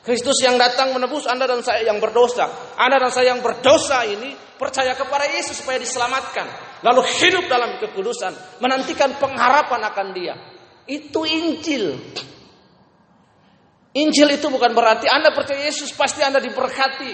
Kristus 0.00 0.40
yang 0.40 0.56
datang 0.56 0.96
menebus 0.96 1.28
Anda 1.28 1.44
dan 1.44 1.60
saya 1.60 1.84
yang 1.84 2.00
berdosa. 2.00 2.48
Anda 2.80 2.96
dan 2.96 3.12
saya 3.12 3.36
yang 3.36 3.44
berdosa 3.44 4.08
ini 4.08 4.32
percaya 4.56 4.96
kepada 4.96 5.28
Yesus 5.36 5.60
supaya 5.60 5.76
diselamatkan. 5.76 6.80
Lalu 6.80 7.04
hidup 7.20 7.44
dalam 7.52 7.76
kekudusan. 7.76 8.64
Menantikan 8.64 9.20
pengharapan 9.20 9.84
akan 9.84 10.06
dia. 10.16 10.32
Itu 10.88 11.28
Injil. 11.28 12.00
Injil 13.96 14.28
itu 14.36 14.52
bukan 14.52 14.76
berarti 14.76 15.08
Anda 15.08 15.32
percaya 15.32 15.64
Yesus 15.64 15.96
pasti 15.96 16.20
Anda 16.20 16.36
diberkati. 16.36 17.12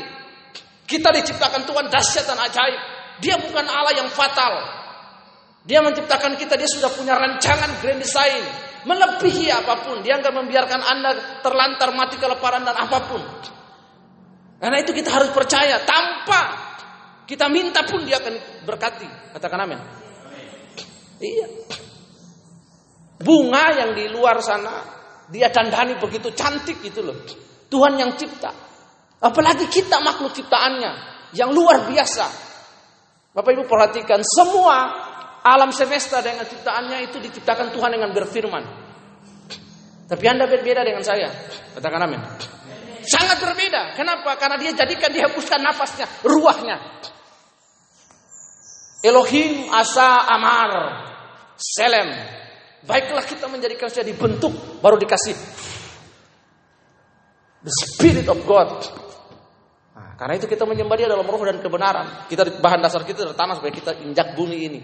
Kita 0.82 1.14
diciptakan 1.14 1.62
Tuhan 1.62 1.86
dahsyat 1.86 2.26
dan 2.26 2.38
ajaib. 2.42 2.80
Dia 3.22 3.38
bukan 3.38 3.62
Allah 3.70 3.94
yang 4.02 4.10
fatal. 4.10 4.82
Dia 5.62 5.78
menciptakan 5.78 6.34
kita, 6.34 6.58
dia 6.58 6.66
sudah 6.66 6.90
punya 6.90 7.14
rancangan 7.14 7.78
grand 7.78 8.02
design 8.02 8.42
melebihi 8.82 9.46
apa 9.54 9.86
pun. 9.86 10.02
Dia 10.02 10.18
nggak 10.18 10.34
membiarkan 10.34 10.80
Anda 10.82 11.10
terlantar 11.38 11.94
mati 11.94 12.18
kelaparan 12.18 12.66
dan 12.66 12.74
apa 12.74 12.98
pun. 13.06 13.22
Karena 14.58 14.78
itu 14.82 14.90
kita 14.90 15.10
harus 15.10 15.30
percaya 15.30 15.82
tanpa 15.86 16.74
kita 17.26 17.46
minta 17.46 17.86
pun 17.86 18.02
dia 18.02 18.18
akan 18.18 18.66
berkati. 18.66 19.34
Katakan 19.38 19.70
amin. 19.70 19.80
Iya. 21.22 21.46
Bunga 23.22 23.66
yang 23.78 23.94
di 23.94 24.10
luar 24.10 24.42
sana 24.42 25.01
dia 25.32 25.48
dandani 25.48 25.96
begitu 25.96 26.28
cantik 26.36 26.84
gitu 26.84 27.00
loh. 27.00 27.16
Tuhan 27.72 27.96
yang 27.96 28.12
cipta. 28.20 28.52
Apalagi 29.22 29.64
kita 29.72 30.04
makhluk 30.04 30.36
ciptaannya 30.36 30.92
yang 31.32 31.56
luar 31.56 31.88
biasa. 31.88 32.26
Bapak 33.32 33.50
Ibu 33.56 33.64
perhatikan 33.64 34.20
semua 34.20 35.08
Alam 35.42 35.74
semesta 35.74 36.22
dengan 36.22 36.46
ciptaannya 36.46 37.10
itu 37.10 37.18
diciptakan 37.18 37.74
Tuhan 37.74 37.90
dengan 37.98 38.14
berfirman. 38.14 38.64
Tapi 40.06 40.24
Anda 40.30 40.46
berbeda 40.46 40.86
dengan 40.86 41.02
saya. 41.02 41.26
Katakan 41.74 42.06
amin. 42.06 42.22
Sangat 43.02 43.42
berbeda. 43.42 43.98
Kenapa? 43.98 44.38
Karena 44.38 44.54
dia 44.54 44.70
jadikan 44.70 45.10
dihapuskan 45.10 45.58
nafasnya, 45.58 46.06
ruahnya. 46.22 46.78
Elohim 49.02 49.66
asa 49.74 50.30
amar 50.30 50.70
selem. 51.58 52.41
Baiklah 52.82 53.22
kita 53.22 53.46
menjadikan 53.46 53.86
saya 53.86 54.02
dibentuk 54.02 54.82
baru 54.82 54.98
dikasih 54.98 55.36
the 57.62 57.70
spirit 57.70 58.26
of 58.26 58.42
God. 58.42 58.82
Nah, 59.94 60.18
karena 60.18 60.34
itu 60.34 60.50
kita 60.50 60.66
menyembah 60.66 60.96
dia 60.98 61.06
dalam 61.06 61.22
roh 61.22 61.42
dan 61.46 61.62
kebenaran. 61.62 62.26
Kita 62.26 62.58
bahan 62.58 62.82
dasar 62.82 63.06
kita 63.06 63.22
dari 63.22 63.38
tanah 63.38 63.54
supaya 63.58 63.72
kita 63.72 64.02
injak 64.02 64.34
bumi 64.34 64.58
ini. 64.66 64.80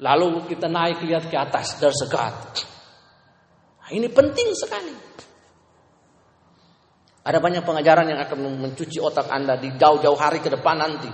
Lalu 0.00 0.48
kita 0.48 0.64
naik 0.64 1.04
lihat 1.04 1.28
ke 1.28 1.36
atas, 1.36 1.76
a 1.76 1.92
God. 2.08 2.36
Nah, 3.84 3.90
ini 3.92 4.08
penting 4.08 4.48
sekali. 4.56 4.94
Ada 7.20 7.36
banyak 7.36 7.60
pengajaran 7.68 8.08
yang 8.08 8.20
akan 8.24 8.64
mencuci 8.64 8.96
otak 8.96 9.28
Anda 9.28 9.60
di 9.60 9.76
jauh-jauh 9.76 10.16
hari 10.16 10.40
ke 10.40 10.48
depan 10.48 10.76
nanti. 10.80 11.12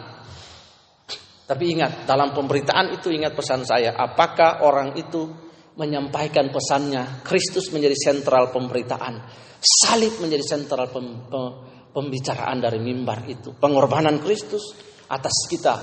Tapi 1.46 1.64
ingat, 1.66 2.06
dalam 2.06 2.30
pemberitaan 2.30 2.94
itu 2.94 3.10
ingat 3.10 3.34
pesan 3.34 3.66
saya. 3.66 3.90
Apakah 3.90 4.62
orang 4.62 4.94
itu 4.94 5.45
menyampaikan 5.76 6.48
pesannya? 6.50 7.22
Kristus 7.22 7.70
menjadi 7.70 7.94
sentral 7.94 8.50
pemberitaan. 8.50 9.20
Salib 9.60 10.18
menjadi 10.20 10.44
sentral 10.44 10.88
pem, 10.92 11.28
pem, 11.28 11.44
pembicaraan 11.92 12.58
dari 12.60 12.80
mimbar 12.82 13.24
itu. 13.28 13.56
Pengorbanan 13.56 14.20
Kristus 14.20 14.76
atas 15.06 15.36
kita 15.48 15.74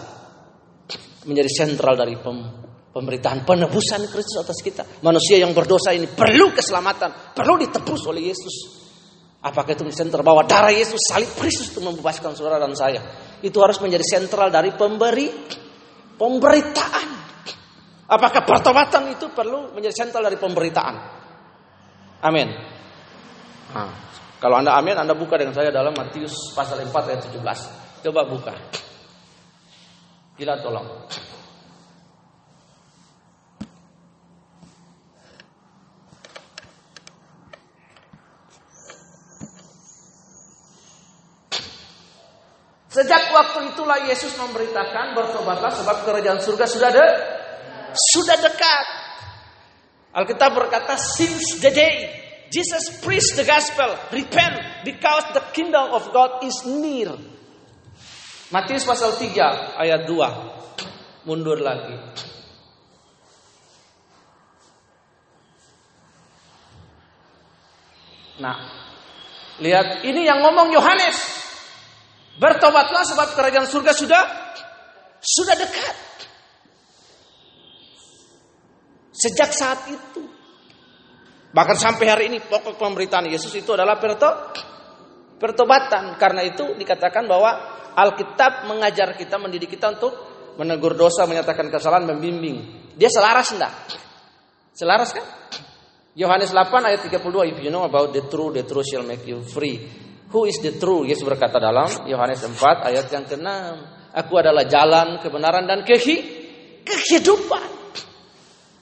menjadi 1.24 1.50
sentral 1.50 1.96
dari 1.96 2.20
pem, 2.20 2.64
Pemberitaan 2.94 3.42
penebusan 3.42 4.06
Kristus 4.06 4.38
atas 4.38 4.62
kita. 4.62 4.86
Manusia 5.02 5.42
yang 5.42 5.50
berdosa 5.50 5.98
ini 5.98 6.06
perlu 6.06 6.54
keselamatan. 6.54 7.34
Perlu 7.34 7.58
ditebus 7.66 8.06
oleh 8.06 8.30
Yesus. 8.30 8.56
Apakah 9.42 9.74
itu 9.74 9.82
sentral 9.90 10.22
bahwa 10.22 10.46
darah 10.46 10.70
Yesus 10.70 11.02
salib 11.10 11.34
Kristus 11.34 11.74
itu 11.74 11.82
membebaskan 11.82 12.38
saudara 12.38 12.62
dan 12.62 12.78
saya. 12.78 13.02
Itu 13.42 13.66
harus 13.66 13.82
menjadi 13.82 14.06
sentral 14.06 14.54
dari 14.54 14.78
pemberi 14.78 15.26
pemberitaan. 16.22 17.10
Apakah 18.14 18.46
pertobatan 18.46 19.10
itu 19.10 19.26
perlu 19.34 19.74
menjadi 19.74 20.06
sentral 20.06 20.30
dari 20.30 20.38
pemberitaan? 20.38 20.96
Amin. 22.22 22.46
Nah, 23.74 23.90
kalau 24.38 24.62
Anda 24.62 24.78
amin, 24.78 25.02
Anda 25.02 25.18
buka 25.18 25.34
dengan 25.34 25.58
saya 25.58 25.74
dalam 25.74 25.98
Matius 25.98 26.54
pasal 26.54 26.86
4 26.86 26.94
ayat 26.94 27.26
17. 27.26 28.06
Coba 28.06 28.22
buka. 28.30 28.54
Gila 30.38 30.62
tolong. 30.62 31.10
Sejak 42.94 43.34
waktu 43.34 43.74
itulah 43.74 44.06
Yesus 44.06 44.38
memberitakan 44.38 45.18
bertobatlah 45.18 45.74
sebab 45.74 46.06
kerajaan 46.06 46.38
surga 46.38 46.66
sudah 46.70 46.94
de 46.94 47.33
sudah 47.94 48.38
dekat. 48.42 48.86
Alkitab 50.14 50.54
berkata 50.54 50.94
since 50.98 51.58
the 51.58 51.74
day 51.74 52.24
Jesus 52.54 53.02
preached 53.02 53.34
the 53.34 53.42
gospel, 53.42 53.98
repent 54.14 54.86
because 54.86 55.26
the 55.34 55.42
kingdom 55.58 55.90
of 55.90 56.14
God 56.14 56.46
is 56.46 56.54
near. 56.70 57.18
Matius 58.54 58.86
pasal 58.86 59.18
3 59.18 59.82
ayat 59.82 60.06
2. 60.06 61.26
Mundur 61.26 61.58
lagi. 61.58 61.98
Nah, 68.38 68.58
lihat 69.58 70.06
ini 70.06 70.30
yang 70.30 70.46
ngomong 70.46 70.70
Yohanes. 70.70 71.42
Bertobatlah 72.38 73.02
sebab 73.06 73.34
kerajaan 73.34 73.66
surga 73.66 73.94
sudah 73.98 74.24
sudah 75.22 75.58
dekat. 75.58 76.13
Sejak 79.14 79.54
saat 79.54 79.86
itu. 79.94 80.26
Bahkan 81.54 81.78
sampai 81.78 82.06
hari 82.10 82.24
ini 82.34 82.42
pokok 82.42 82.82
pemberitaan 82.82 83.30
Yesus 83.30 83.54
itu 83.54 83.78
adalah 83.78 84.02
perto, 84.02 84.26
pertobatan. 85.38 86.18
Karena 86.18 86.42
itu 86.42 86.74
dikatakan 86.74 87.30
bahwa 87.30 87.52
Alkitab 87.94 88.66
mengajar 88.66 89.14
kita, 89.14 89.38
mendidik 89.38 89.78
kita 89.78 89.94
untuk 89.94 90.14
menegur 90.58 90.98
dosa, 90.98 91.30
menyatakan 91.30 91.70
kesalahan, 91.70 92.10
membimbing. 92.10 92.90
Dia 92.98 93.10
selaras 93.14 93.54
enggak? 93.54 93.74
Selaras 94.74 95.14
kan? 95.14 95.26
Yohanes 96.18 96.54
8 96.54 96.90
ayat 96.90 97.06
32 97.06 97.54
If 97.54 97.58
you 97.62 97.70
know 97.70 97.86
about 97.86 98.14
the 98.14 98.26
truth, 98.26 98.58
the 98.58 98.66
truth 98.66 98.90
shall 98.90 99.06
make 99.06 99.26
you 99.30 99.46
free. 99.46 99.78
Who 100.34 100.50
is 100.50 100.58
the 100.58 100.74
true? 100.82 101.06
Yesus 101.06 101.22
berkata 101.22 101.62
dalam 101.62 102.10
Yohanes 102.10 102.42
4 102.42 102.58
ayat 102.90 103.06
yang 103.14 103.26
ke-6. 103.30 103.50
Aku 104.14 104.34
adalah 104.42 104.66
jalan, 104.66 105.22
kebenaran 105.22 105.70
dan 105.70 105.86
kehi 105.86 106.18
kehidupan. 106.82 107.83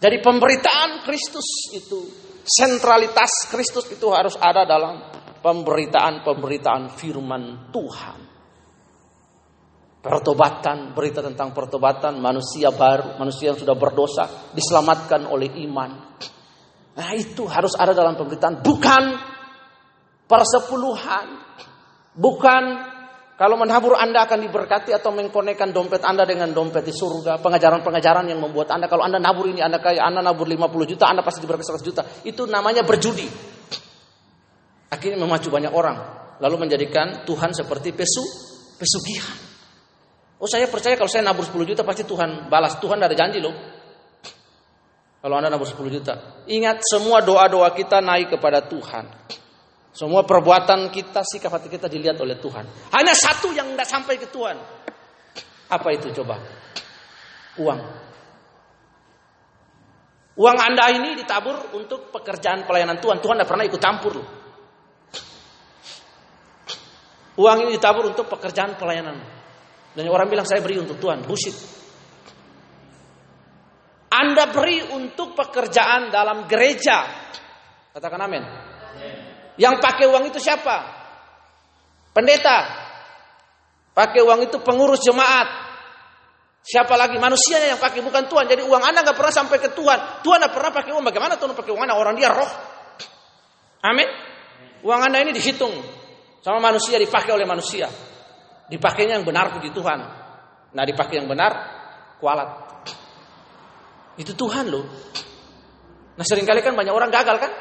Dari 0.02 0.18
pemberitaan 0.18 1.06
Kristus 1.06 1.70
itu, 1.78 2.02
sentralitas 2.42 3.46
Kristus 3.54 3.86
itu 3.94 4.10
harus 4.10 4.34
ada 4.42 4.66
dalam 4.66 4.98
pemberitaan-pemberitaan 5.46 6.90
firman 6.98 7.70
Tuhan. 7.70 8.20
Pertobatan, 10.02 10.98
berita 10.98 11.22
tentang 11.22 11.54
pertobatan, 11.54 12.18
manusia 12.18 12.74
baru, 12.74 13.22
manusia 13.22 13.54
yang 13.54 13.60
sudah 13.62 13.78
berdosa, 13.78 14.50
diselamatkan 14.58 15.30
oleh 15.30 15.54
iman. 15.70 16.18
Nah 16.98 17.10
itu 17.14 17.46
harus 17.46 17.78
ada 17.78 17.94
dalam 17.94 18.18
pemberitaan, 18.18 18.66
bukan 18.66 19.04
persepuluhan. 20.26 21.28
Bukan 22.12 22.64
kalau 23.42 23.58
menabur 23.58 23.98
Anda 23.98 24.30
akan 24.30 24.38
diberkati 24.38 24.94
atau 24.94 25.10
mengkonekkan 25.18 25.74
dompet 25.74 26.06
Anda 26.06 26.30
dengan 26.30 26.54
dompet 26.54 26.86
di 26.86 26.94
surga. 26.94 27.42
Pengajaran-pengajaran 27.42 28.30
yang 28.30 28.38
membuat 28.38 28.70
Anda, 28.70 28.86
kalau 28.86 29.02
Anda 29.02 29.18
nabur 29.18 29.50
ini, 29.50 29.66
Anda 29.66 29.82
kaya, 29.82 30.06
Anda 30.06 30.22
nabur 30.22 30.46
50 30.46 30.70
juta, 30.86 31.10
Anda 31.10 31.26
pasti 31.26 31.42
diberkati 31.42 31.74
100 31.74 31.82
juta. 31.82 32.06
Itu 32.22 32.46
namanya 32.46 32.86
berjudi. 32.86 33.26
Akhirnya 34.94 35.18
memacu 35.26 35.50
banyak 35.50 35.74
orang. 35.74 35.98
Lalu 36.38 36.70
menjadikan 36.70 37.26
Tuhan 37.26 37.50
seperti 37.50 37.98
pesu, 37.98 38.22
pesugihan. 38.78 39.34
Oh 40.38 40.46
saya 40.46 40.70
percaya 40.70 40.94
kalau 40.94 41.10
saya 41.10 41.26
nabur 41.26 41.42
10 41.42 41.66
juta 41.66 41.82
pasti 41.82 42.06
Tuhan 42.06 42.46
balas. 42.46 42.78
Tuhan 42.78 43.02
ada 43.02 43.18
janji 43.18 43.42
loh. 43.42 43.58
Kalau 45.18 45.34
Anda 45.42 45.50
nabur 45.50 45.66
10 45.66 45.82
juta. 45.90 46.46
Ingat 46.46 46.86
semua 46.86 47.26
doa-doa 47.26 47.74
kita 47.74 48.06
naik 48.06 48.38
kepada 48.38 48.62
Tuhan. 48.70 49.10
Semua 49.92 50.24
perbuatan 50.24 50.88
kita, 50.88 51.20
sikap 51.28 51.52
hati 51.52 51.68
kita 51.68 51.92
dilihat 51.92 52.16
oleh 52.24 52.40
Tuhan. 52.40 52.64
Hanya 52.96 53.12
satu 53.12 53.52
yang 53.52 53.76
tidak 53.76 53.88
sampai 53.92 54.16
ke 54.16 54.32
Tuhan. 54.32 54.56
Apa 55.68 55.88
itu 55.92 56.16
coba? 56.16 56.40
Uang. 57.60 57.80
Uang 60.40 60.58
Anda 60.64 60.96
ini 60.96 61.20
ditabur 61.20 61.76
untuk 61.76 62.08
pekerjaan 62.08 62.64
pelayanan 62.64 63.04
Tuhan. 63.04 63.20
Tuhan 63.20 63.36
tidak 63.36 63.50
pernah 63.52 63.66
ikut 63.68 63.82
campur. 63.84 64.14
Uang 67.36 67.58
ini 67.68 67.76
ditabur 67.76 68.08
untuk 68.08 68.32
pekerjaan 68.32 68.80
pelayanan. 68.80 69.20
Dan 69.92 70.08
orang 70.08 70.32
bilang 70.32 70.48
saya 70.48 70.64
beri 70.64 70.80
untuk 70.80 71.04
Tuhan. 71.04 71.28
Bullshit. 71.28 71.56
Anda 74.12 74.48
beri 74.56 74.88
untuk 74.96 75.36
pekerjaan 75.36 76.12
dalam 76.12 76.48
gereja. 76.48 77.28
Katakan 77.92 78.24
amin. 78.24 78.71
Yang 79.62 79.78
pakai 79.78 80.10
uang 80.10 80.34
itu 80.34 80.42
siapa? 80.42 80.76
Pendeta. 82.18 82.58
Pakai 83.94 84.26
uang 84.26 84.50
itu 84.50 84.58
pengurus 84.66 85.06
jemaat. 85.06 85.70
Siapa 86.66 86.98
lagi? 86.98 87.22
Manusia 87.22 87.62
yang 87.62 87.78
pakai 87.78 88.02
bukan 88.02 88.26
Tuhan. 88.26 88.50
Jadi 88.50 88.66
uang 88.66 88.82
Anda 88.82 89.06
nggak 89.06 89.14
pernah 89.14 89.30
sampai 89.30 89.62
ke 89.62 89.70
Tuhan. 89.78 90.26
Tuhan 90.26 90.38
nggak 90.42 90.54
pernah 90.58 90.72
pakai 90.74 90.92
uang. 90.98 91.06
Bagaimana 91.06 91.38
Tuhan 91.38 91.54
pakai 91.54 91.72
uang 91.78 91.84
Anda? 91.86 91.94
Orang 91.94 92.18
dia 92.18 92.34
roh. 92.34 92.52
Amin. 93.86 94.10
Uang 94.82 95.02
Anda 95.06 95.22
ini 95.22 95.30
dihitung 95.30 95.78
sama 96.42 96.58
manusia 96.58 96.98
dipakai 96.98 97.30
oleh 97.30 97.46
manusia. 97.46 97.86
Dipakainya 98.66 99.22
yang 99.22 99.26
benar 99.30 99.54
puji 99.54 99.70
Tuhan. 99.70 100.00
Nah 100.74 100.84
dipakai 100.90 101.22
yang 101.22 101.30
benar 101.30 101.52
kualat. 102.18 102.50
Itu 104.18 104.34
Tuhan 104.34 104.74
loh. 104.74 104.86
Nah 106.18 106.26
sering 106.26 106.50
kali 106.50 106.66
kan 106.66 106.74
banyak 106.74 106.94
orang 106.94 107.14
gagal 107.14 107.38
kan? 107.38 107.52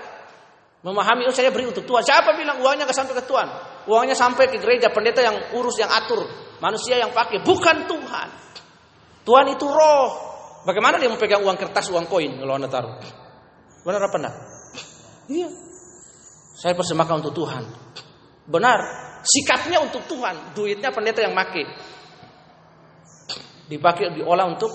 Memahami, 0.81 1.29
oh 1.29 1.35
saya 1.37 1.53
beri 1.53 1.69
untuk 1.69 1.85
Tuhan. 1.85 2.01
Siapa 2.01 2.33
bilang 2.41 2.57
uangnya 2.65 2.89
gak 2.89 2.97
sampai 2.97 3.13
ke 3.13 3.25
Tuhan? 3.29 3.49
Uangnya 3.85 4.17
sampai 4.17 4.49
ke 4.49 4.57
gereja, 4.57 4.89
pendeta 4.89 5.21
yang 5.21 5.37
urus, 5.53 5.77
yang 5.77 5.93
atur. 5.93 6.25
Manusia 6.57 6.97
yang 6.97 7.13
pakai, 7.13 7.45
bukan 7.45 7.85
Tuhan. 7.85 8.29
Tuhan 9.25 9.47
itu 9.53 9.67
roh. 9.69 10.09
Bagaimana 10.65 10.97
dia 10.97 11.13
memegang 11.13 11.45
uang 11.45 11.57
kertas, 11.57 11.89
uang 11.93 12.09
koin 12.09 12.37
kalau 12.41 12.57
anda 12.57 12.69
taruh? 12.69 12.97
Benar 13.85 14.01
apa 14.09 14.17
enggak? 14.21 14.35
Iya. 15.29 15.49
Saya 16.57 16.73
persembahkan 16.77 17.25
untuk 17.25 17.33
Tuhan. 17.45 17.65
Benar. 18.49 18.81
Sikapnya 19.25 19.85
untuk 19.85 20.05
Tuhan. 20.09 20.57
Duitnya 20.57 20.93
pendeta 20.93 21.21
yang 21.25 21.33
make. 21.33 21.65
Dipakai, 23.69 24.17
diolah 24.17 24.49
untuk 24.49 24.73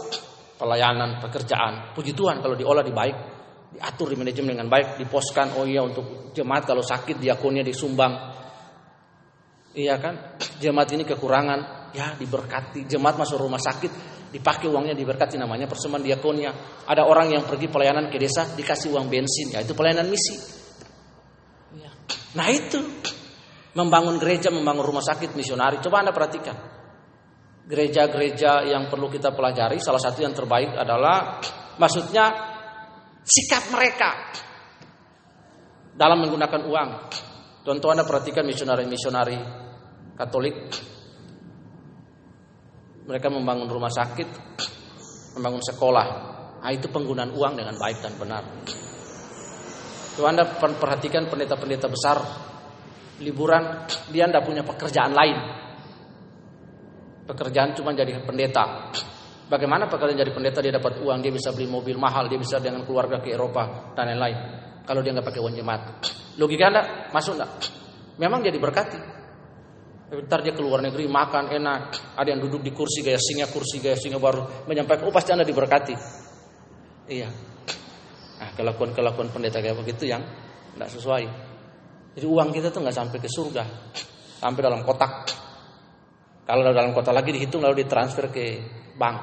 pelayanan, 0.57 1.21
pekerjaan. 1.21 1.93
Puji 1.93 2.13
Tuhan 2.13 2.41
kalau 2.41 2.57
diolah 2.57 2.81
di 2.81 2.93
baik. 2.93 3.34
Diatur 3.75 4.07
di 4.11 4.17
manajemen 4.17 4.55
dengan 4.55 4.71
baik. 4.71 4.95
Diposkan, 5.03 5.59
oh 5.59 5.67
iya 5.67 5.83
untuk 5.83 6.31
jemaat 6.31 6.63
kalau 6.63 6.79
sakit 6.79 7.19
diakonnya 7.19 7.61
disumbang. 7.61 8.13
Iya 9.75 9.99
kan? 9.99 10.39
Jemaat 10.63 10.89
ini 10.95 11.03
kekurangan. 11.03 11.91
Ya 11.91 12.15
diberkati. 12.15 12.87
Jemaat 12.87 13.19
masuk 13.19 13.43
rumah 13.43 13.59
sakit. 13.59 14.15
Dipakai 14.31 14.67
uangnya 14.67 14.95
diberkati 14.95 15.35
namanya 15.35 15.67
persembahan 15.67 16.03
diakonnya. 16.03 16.51
Ada 16.87 17.03
orang 17.07 17.35
yang 17.35 17.43
pergi 17.43 17.67
pelayanan 17.67 18.07
ke 18.07 18.15
desa 18.19 18.47
dikasih 18.55 18.95
uang 18.95 19.11
bensin. 19.11 19.51
Ya 19.51 19.59
itu 19.63 19.75
pelayanan 19.75 20.07
misi. 20.07 20.35
Ya. 21.75 21.91
Nah 22.35 22.47
itu 22.51 22.79
membangun 23.75 24.15
gereja, 24.19 24.51
membangun 24.51 24.87
rumah 24.87 25.03
sakit 25.03 25.35
misionari. 25.35 25.83
Coba 25.83 26.03
Anda 26.03 26.15
perhatikan. 26.15 26.55
Gereja-gereja 27.65 28.63
yang 28.69 28.87
perlu 28.87 29.09
kita 29.09 29.33
pelajari, 29.33 29.81
salah 29.81 29.99
satu 29.99 30.21
yang 30.21 30.37
terbaik 30.37 30.77
adalah 30.77 31.41
maksudnya 31.81 32.54
sikap 33.25 33.73
mereka 33.73 34.09
dalam 35.97 36.21
menggunakan 36.21 36.61
uang. 36.69 36.89
Contoh 37.65 37.89
Anda 37.89 38.05
perhatikan 38.05 38.45
misionari-misionari 38.45 39.65
Katolik. 40.15 40.55
Mereka 43.05 43.27
membangun 43.29 43.69
rumah 43.69 43.91
sakit, 43.91 44.29
membangun 45.37 45.61
sekolah. 45.61 46.07
Nah, 46.61 46.71
itu 46.73 46.89
penggunaan 46.89 47.35
uang 47.35 47.53
dengan 47.53 47.75
baik 47.77 48.01
dan 48.01 48.13
benar. 48.17 48.43
Coba 50.15 50.27
Anda 50.31 50.47
perhatikan 50.55 51.27
pendeta-pendeta 51.27 51.91
besar 51.91 52.17
liburan 53.19 53.85
dia 54.09 54.25
tidak 54.25 54.43
punya 54.47 54.63
pekerjaan 54.63 55.13
lain. 55.13 55.37
Pekerjaan 57.27 57.75
cuma 57.75 57.91
jadi 57.91 58.17
pendeta. 58.23 58.95
Bagaimana 59.45 59.85
pekerjaan 59.85 60.17
jadi 60.17 60.33
pendeta 60.33 60.57
dia 60.57 60.73
dapat 60.73 60.97
uang, 61.05 61.21
dia 61.21 61.29
bisa 61.29 61.53
beli 61.53 61.69
mobil 61.69 62.01
mahal, 62.01 62.25
dia 62.25 62.41
bisa 62.41 62.57
dengan 62.57 62.81
keluarga 62.81 63.21
ke 63.21 63.29
Eropa 63.29 63.93
dan 63.93 64.09
lain-lain. 64.09 64.37
Kalau 64.81 65.05
dia 65.05 65.13
nggak 65.13 65.27
pakai 65.29 65.41
uang 65.41 65.53
jemaat, 65.53 65.81
logika 66.41 66.65
anda 66.73 66.81
masuk 67.13 67.37
nggak? 67.37 67.51
Memang 68.17 68.41
dia 68.41 68.49
diberkati. 68.49 68.97
Ntar 70.05 70.41
dia 70.45 70.53
keluar 70.53 70.81
negeri 70.81 71.05
makan 71.05 71.49
enak, 71.49 71.81
ada 72.17 72.29
yang 72.29 72.41
duduk 72.41 72.61
di 72.61 72.73
kursi 72.73 73.05
gaya 73.05 73.17
singa 73.21 73.49
kursi 73.49 73.81
gaya 73.81 73.97
singa 73.97 74.17
baru 74.17 74.65
menyampaikan, 74.65 75.05
oh 75.05 75.13
pasti 75.13 75.33
anda 75.33 75.45
diberkati. 75.45 75.93
Iya. 77.09 77.29
Nah 78.41 78.49
kelakuan 78.57 78.97
kelakuan 78.97 79.29
pendeta 79.29 79.61
kayak 79.61 79.77
begitu 79.77 80.09
yang 80.09 80.25
tidak 80.73 80.89
sesuai. 80.89 81.25
Jadi 82.17 82.25
uang 82.25 82.49
kita 82.49 82.73
tuh 82.73 82.81
nggak 82.81 82.97
sampai 82.97 83.17
ke 83.21 83.29
surga, 83.29 83.63
sampai 84.41 84.61
dalam 84.61 84.81
kotak. 84.81 85.44
Kalau 86.45 86.61
dalam 86.69 86.93
kotak 86.93 87.17
lagi 87.17 87.33
dihitung 87.33 87.65
lalu 87.65 87.81
ditransfer 87.81 88.29
ke 88.29 88.45
bank. 88.93 89.17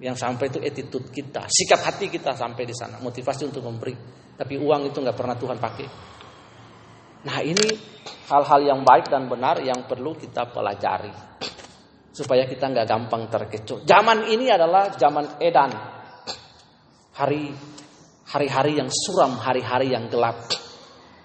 Yang 0.00 0.16
sampai 0.16 0.48
itu 0.48 0.58
attitude 0.64 1.08
kita, 1.12 1.44
sikap 1.46 1.84
hati 1.84 2.08
kita 2.08 2.32
sampai 2.32 2.64
di 2.64 2.72
sana, 2.72 2.98
motivasi 2.98 3.46
untuk 3.46 3.62
memberi. 3.62 3.92
Tapi 4.34 4.56
uang 4.56 4.88
itu 4.90 4.98
nggak 4.98 5.14
pernah 5.14 5.36
Tuhan 5.36 5.60
pakai. 5.60 5.86
Nah 7.20 7.38
ini 7.44 7.68
hal-hal 8.32 8.60
yang 8.64 8.80
baik 8.80 9.12
dan 9.12 9.28
benar 9.28 9.60
yang 9.60 9.84
perlu 9.84 10.16
kita 10.16 10.48
pelajari 10.48 11.12
supaya 12.10 12.48
kita 12.48 12.72
nggak 12.72 12.88
gampang 12.88 13.28
terkecoh. 13.28 13.84
Zaman 13.84 14.32
ini 14.32 14.48
adalah 14.48 14.96
zaman 14.96 15.36
edan, 15.36 15.70
hari 17.12 17.52
hari-hari 18.30 18.78
yang 18.80 18.88
suram, 18.88 19.36
hari-hari 19.36 19.92
yang 19.92 20.08
gelap. 20.08 20.48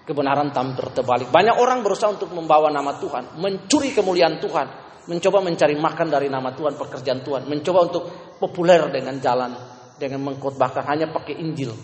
Kebenaran 0.06 0.54
tampil 0.54 0.94
terbalik. 0.94 1.34
Banyak 1.34 1.58
orang 1.58 1.82
berusaha 1.82 2.14
untuk 2.14 2.30
membawa 2.30 2.70
nama 2.70 2.94
Tuhan, 2.94 3.42
mencuri 3.42 3.90
kemuliaan 3.90 4.38
Tuhan, 4.38 4.66
mencoba 5.10 5.42
mencari 5.42 5.74
makan 5.74 6.06
dari 6.06 6.30
nama 6.30 6.54
Tuhan, 6.54 6.78
pekerjaan 6.78 7.26
Tuhan, 7.26 7.50
mencoba 7.50 7.90
untuk 7.90 8.02
populer 8.38 8.86
dengan 8.94 9.18
jalan, 9.18 9.50
dengan 9.98 10.30
mengkhotbahkan 10.30 10.86
hanya 10.86 11.10
pakai 11.10 11.42
Injil. 11.42 11.74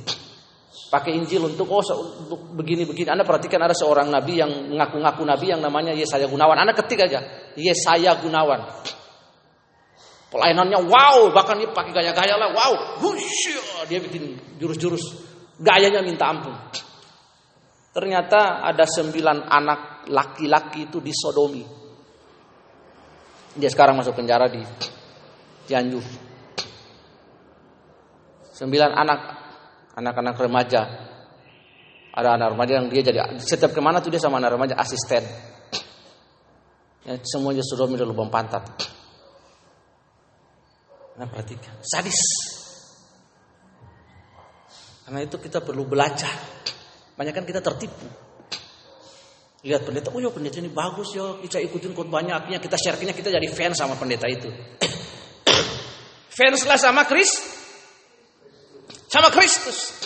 Pakai 0.92 1.18
Injil 1.18 1.50
untuk 1.50 1.66
oh 1.72 1.82
untuk 1.82 2.52
begini-begini. 2.54 3.10
Anda 3.10 3.26
perhatikan 3.26 3.58
ada 3.58 3.74
seorang 3.74 4.06
nabi 4.06 4.38
yang 4.38 4.70
mengaku-ngaku 4.70 5.26
nabi 5.26 5.46
yang 5.50 5.60
namanya 5.64 5.90
Yesaya 5.90 6.30
Gunawan. 6.30 6.62
Anda 6.62 6.78
ketik 6.78 7.02
aja, 7.02 7.26
Yesaya 7.58 8.22
Gunawan. 8.22 8.60
Pelayanannya 10.30 10.78
wow, 10.86 11.28
bahkan 11.34 11.58
dia 11.58 11.68
pakai 11.74 11.92
gaya-gaya 11.92 12.38
lah, 12.38 12.54
wow, 12.54 13.02
dia 13.84 14.00
bikin 14.00 14.38
jurus-jurus, 14.56 15.20
gayanya 15.60 16.00
minta 16.00 16.24
ampun. 16.30 16.56
Ternyata 17.92 18.64
ada 18.64 18.88
sembilan 18.88 19.52
anak 19.52 20.08
laki-laki 20.08 20.88
itu 20.88 20.98
disodomi. 21.04 21.60
Dia 23.52 23.68
sekarang 23.68 24.00
masuk 24.00 24.16
penjara 24.16 24.48
di 24.48 24.64
Cianjur. 25.68 26.00
Sembilan 28.56 28.90
anak, 28.96 29.20
anak-anak 29.92 30.36
remaja. 30.40 30.82
Ada 32.12 32.40
anak 32.40 32.56
remaja 32.56 32.72
yang 32.80 32.88
dia 32.88 33.04
jadi 33.04 33.40
setiap 33.40 33.76
ke 33.76 33.80
mana 33.80 34.00
tuh 34.00 34.12
dia 34.12 34.20
sama 34.20 34.40
anak 34.40 34.56
remaja 34.56 34.74
asisten. 34.80 35.24
Ya, 37.04 37.18
semuanya 37.20 37.60
sodomi 37.60 38.00
di 38.00 38.04
lubang 38.08 38.32
pantat. 38.32 38.62
Nah 41.20 41.28
perhatikan, 41.28 41.76
sadis. 41.84 42.20
Karena 45.04 45.20
itu 45.28 45.36
kita 45.36 45.60
perlu 45.60 45.84
belajar. 45.84 46.32
Banyak 47.16 47.32
kan 47.32 47.44
kita 47.44 47.60
tertipu. 47.60 48.06
Lihat 49.62 49.86
pendeta, 49.86 50.10
oh 50.10 50.18
ya 50.18 50.26
pendeta 50.34 50.58
ini 50.58 50.74
bagus 50.74 51.14
ya, 51.14 51.38
kita 51.38 51.62
ikutin 51.62 51.94
khotbahnya, 51.94 52.42
akhirnya 52.42 52.58
kita 52.58 52.74
share-nya 52.74 53.14
kita 53.14 53.30
jadi 53.30 53.46
fans 53.46 53.78
sama 53.78 53.94
pendeta 53.94 54.26
itu. 54.26 54.50
fans 56.38 56.66
lah 56.66 56.74
sama 56.74 57.06
Kris, 57.06 57.30
sama 59.06 59.30
Kristus. 59.30 60.02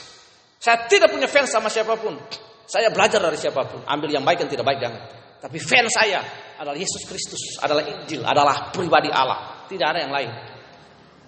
Saya 0.60 0.84
tidak 0.84 1.08
punya 1.08 1.24
fans 1.24 1.48
sama 1.48 1.72
siapa 1.72 1.96
pun. 1.96 2.20
Saya 2.68 2.92
belajar 2.92 3.16
dari 3.16 3.40
siapa 3.40 3.64
pun, 3.64 3.80
ambil 3.88 4.12
yang 4.12 4.28
baik 4.28 4.44
dan 4.44 4.48
tidak 4.52 4.66
baik 4.68 4.82
jangan. 4.82 5.02
Tapi 5.40 5.56
fans 5.56 5.88
saya 5.94 6.20
adalah 6.60 6.76
Yesus 6.76 7.08
Kristus, 7.08 7.56
adalah 7.62 7.80
Injil, 7.86 8.28
adalah 8.28 8.68
pribadi 8.74 9.08
Allah, 9.08 9.64
tidak 9.72 9.94
ada 9.94 10.04
yang 10.04 10.12
lain. 10.12 10.30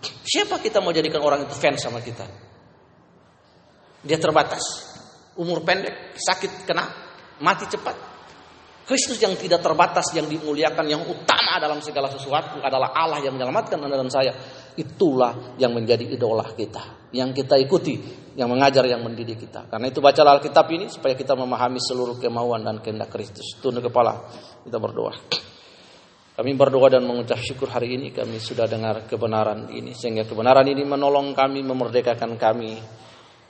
Siapa 0.05 0.61
kita 0.61 0.85
mau 0.85 0.93
jadikan 0.93 1.24
orang 1.24 1.49
itu 1.49 1.55
fans 1.57 1.81
sama 1.81 2.05
kita? 2.05 2.29
Dia 4.05 4.18
terbatas, 4.20 4.88
umur 5.39 5.62
pendek, 5.62 6.18
sakit, 6.18 6.66
kena, 6.66 6.84
mati 7.41 7.64
cepat. 7.70 7.97
Kristus 8.89 9.20
yang 9.20 9.36
tidak 9.36 9.61
terbatas, 9.61 10.16
yang 10.16 10.24
dimuliakan, 10.24 10.89
yang 10.89 11.05
utama 11.05 11.61
dalam 11.61 11.76
segala 11.84 12.09
sesuatu 12.09 12.64
adalah 12.64 12.97
Allah 12.97 13.20
yang 13.20 13.36
menyelamatkan 13.36 13.76
Anda 13.76 14.01
dan 14.01 14.09
saya. 14.09 14.32
Itulah 14.80 15.61
yang 15.61 15.76
menjadi 15.76 16.09
idola 16.09 16.57
kita, 16.57 17.12
yang 17.12 17.36
kita 17.36 17.61
ikuti, 17.61 18.01
yang 18.32 18.49
mengajar, 18.49 18.89
yang 18.89 19.05
mendidik 19.05 19.45
kita. 19.45 19.68
Karena 19.68 19.93
itu 19.93 20.01
bacalah 20.01 20.41
Alkitab 20.41 20.66
ini 20.72 20.89
supaya 20.89 21.12
kita 21.12 21.36
memahami 21.36 21.76
seluruh 21.84 22.16
kemauan 22.16 22.64
dan 22.64 22.80
kehendak 22.80 23.12
Kristus. 23.12 23.61
Tunduk 23.61 23.93
kepala, 23.93 24.24
kita 24.64 24.80
berdoa. 24.80 25.12
Kami 26.39 26.55
berdoa 26.55 26.86
dan 26.89 27.03
mengucap 27.03 27.43
syukur 27.43 27.66
hari 27.66 27.99
ini 27.99 28.14
kami 28.14 28.39
sudah 28.39 28.70
dengar 28.70 29.11
kebenaran 29.11 29.74
ini 29.74 29.91
sehingga 29.91 30.22
kebenaran 30.22 30.64
ini 30.70 30.86
menolong 30.86 31.34
kami 31.34 31.66
memerdekakan 31.66 32.39
kami. 32.39 32.78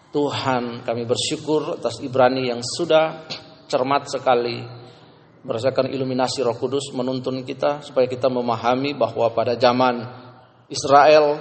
Tuhan, 0.09 0.89
kami 0.89 1.05
bersyukur 1.05 1.77
atas 1.77 2.01
Ibrani 2.01 2.49
yang 2.49 2.65
sudah 2.65 3.29
cermat 3.69 4.09
sekali 4.09 4.65
merasakan 5.45 5.93
iluminasi 5.93 6.41
Roh 6.41 6.57
Kudus 6.57 6.89
menuntun 6.97 7.45
kita 7.45 7.85
supaya 7.85 8.09
kita 8.09 8.33
memahami 8.33 8.97
bahwa 8.97 9.29
pada 9.37 9.53
zaman 9.61 10.01
Israel 10.73 11.37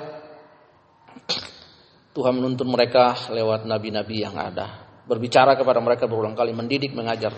Tuhan 2.11 2.33
menuntun 2.35 2.67
mereka 2.67 3.31
lewat 3.31 3.63
nabi-nabi 3.63 4.27
yang 4.27 4.35
ada. 4.35 4.83
Berbicara 5.07 5.55
kepada 5.55 5.79
mereka 5.79 6.03
berulang 6.03 6.35
kali, 6.35 6.51
mendidik, 6.51 6.91
mengajar. 6.91 7.31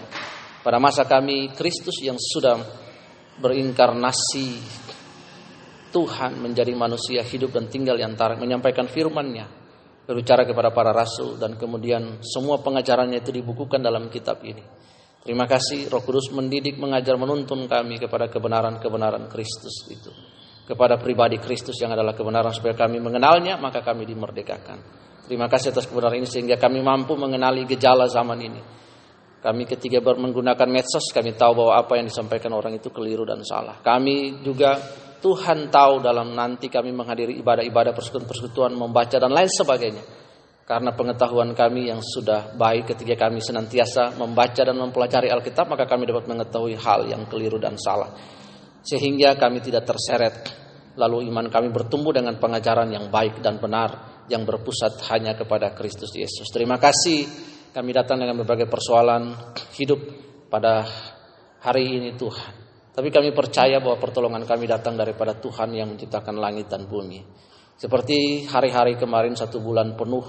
Pada 0.66 0.82
masa 0.82 1.06
kami, 1.06 1.54
Kristus 1.54 2.02
yang 2.02 2.18
sudah 2.18 2.58
berinkarnasi 3.38 4.58
Tuhan 5.94 6.42
menjadi 6.42 6.74
manusia 6.74 7.22
hidup 7.22 7.54
dan 7.54 7.70
tinggal 7.70 8.02
di 8.02 8.06
antara 8.08 8.34
menyampaikan 8.34 8.90
firman-Nya 8.90 9.59
berbicara 10.10 10.42
kepada 10.42 10.74
para 10.74 10.90
rasul 10.90 11.38
dan 11.38 11.54
kemudian 11.54 12.18
semua 12.26 12.58
pengajarannya 12.66 13.22
itu 13.22 13.30
dibukukan 13.30 13.78
dalam 13.78 14.10
kitab 14.10 14.42
ini. 14.42 14.66
Terima 15.22 15.46
kasih 15.46 15.86
Roh 15.94 16.02
Kudus 16.02 16.34
mendidik, 16.34 16.82
mengajar, 16.82 17.14
menuntun 17.14 17.70
kami 17.70 18.02
kepada 18.02 18.26
kebenaran-kebenaran 18.26 19.30
Kristus 19.30 19.86
itu. 19.94 20.10
Kepada 20.66 20.98
pribadi 20.98 21.38
Kristus 21.38 21.78
yang 21.78 21.94
adalah 21.94 22.18
kebenaran 22.18 22.50
supaya 22.50 22.74
kami 22.74 22.98
mengenalnya 22.98 23.62
maka 23.62 23.86
kami 23.86 24.10
dimerdekakan. 24.10 24.82
Terima 25.30 25.46
kasih 25.46 25.70
atas 25.70 25.86
kebenaran 25.86 26.18
ini 26.18 26.26
sehingga 26.26 26.58
kami 26.58 26.82
mampu 26.82 27.14
mengenali 27.14 27.70
gejala 27.70 28.10
zaman 28.10 28.40
ini 28.42 28.62
kami 29.40 29.64
ketika 29.64 30.04
menggunakan 30.04 30.68
medsos, 30.68 31.16
kami 31.16 31.32
tahu 31.32 31.64
bahwa 31.64 31.80
apa 31.80 31.96
yang 31.96 32.12
disampaikan 32.12 32.52
orang 32.52 32.76
itu 32.76 32.92
keliru 32.92 33.24
dan 33.24 33.40
salah. 33.48 33.80
Kami 33.80 34.44
juga 34.44 34.76
Tuhan 35.20 35.68
tahu 35.68 36.00
dalam 36.00 36.32
nanti 36.32 36.72
kami 36.72 36.96
menghadiri 36.96 37.36
ibadah-ibadah 37.44 37.92
persekutuan-persekutuan, 37.92 38.72
membaca 38.72 39.20
dan 39.20 39.32
lain 39.32 39.52
sebagainya. 39.52 40.04
Karena 40.64 40.94
pengetahuan 40.94 41.52
kami 41.58 41.90
yang 41.90 42.00
sudah 42.00 42.54
baik 42.54 42.94
ketika 42.94 43.28
kami 43.28 43.42
senantiasa 43.42 44.16
membaca 44.16 44.62
dan 44.62 44.78
mempelajari 44.78 45.28
Alkitab, 45.34 45.66
maka 45.66 45.90
kami 45.90 46.06
dapat 46.06 46.30
mengetahui 46.30 46.78
hal 46.78 47.10
yang 47.10 47.26
keliru 47.26 47.58
dan 47.58 47.74
salah. 47.76 48.14
Sehingga 48.86 49.34
kami 49.36 49.66
tidak 49.66 49.90
terseret, 49.90 50.36
lalu 50.94 51.26
iman 51.34 51.50
kami 51.50 51.74
bertumbuh 51.74 52.14
dengan 52.14 52.38
pengajaran 52.38 52.88
yang 52.94 53.10
baik 53.10 53.42
dan 53.42 53.58
benar, 53.58 54.24
yang 54.30 54.46
berpusat 54.46 55.02
hanya 55.10 55.34
kepada 55.34 55.74
Kristus 55.74 56.14
Yesus. 56.14 56.48
Terima 56.54 56.78
kasih 56.78 57.26
kami 57.74 57.90
datang 57.90 58.22
dengan 58.22 58.38
berbagai 58.38 58.70
persoalan 58.70 59.34
hidup 59.74 60.00
pada 60.54 60.86
hari 61.66 61.98
ini 61.98 62.14
Tuhan. 62.14 62.69
Tapi 63.00 63.16
kami 63.16 63.32
percaya 63.32 63.80
bahwa 63.80 63.96
pertolongan 63.96 64.44
kami 64.44 64.68
datang 64.68 65.00
daripada 65.00 65.32
Tuhan 65.40 65.72
yang 65.72 65.96
menciptakan 65.96 66.36
langit 66.36 66.68
dan 66.68 66.84
bumi. 66.84 67.24
Seperti 67.80 68.44
hari-hari 68.44 69.00
kemarin 69.00 69.40
satu 69.40 69.64
bulan 69.64 69.96
penuh, 69.96 70.28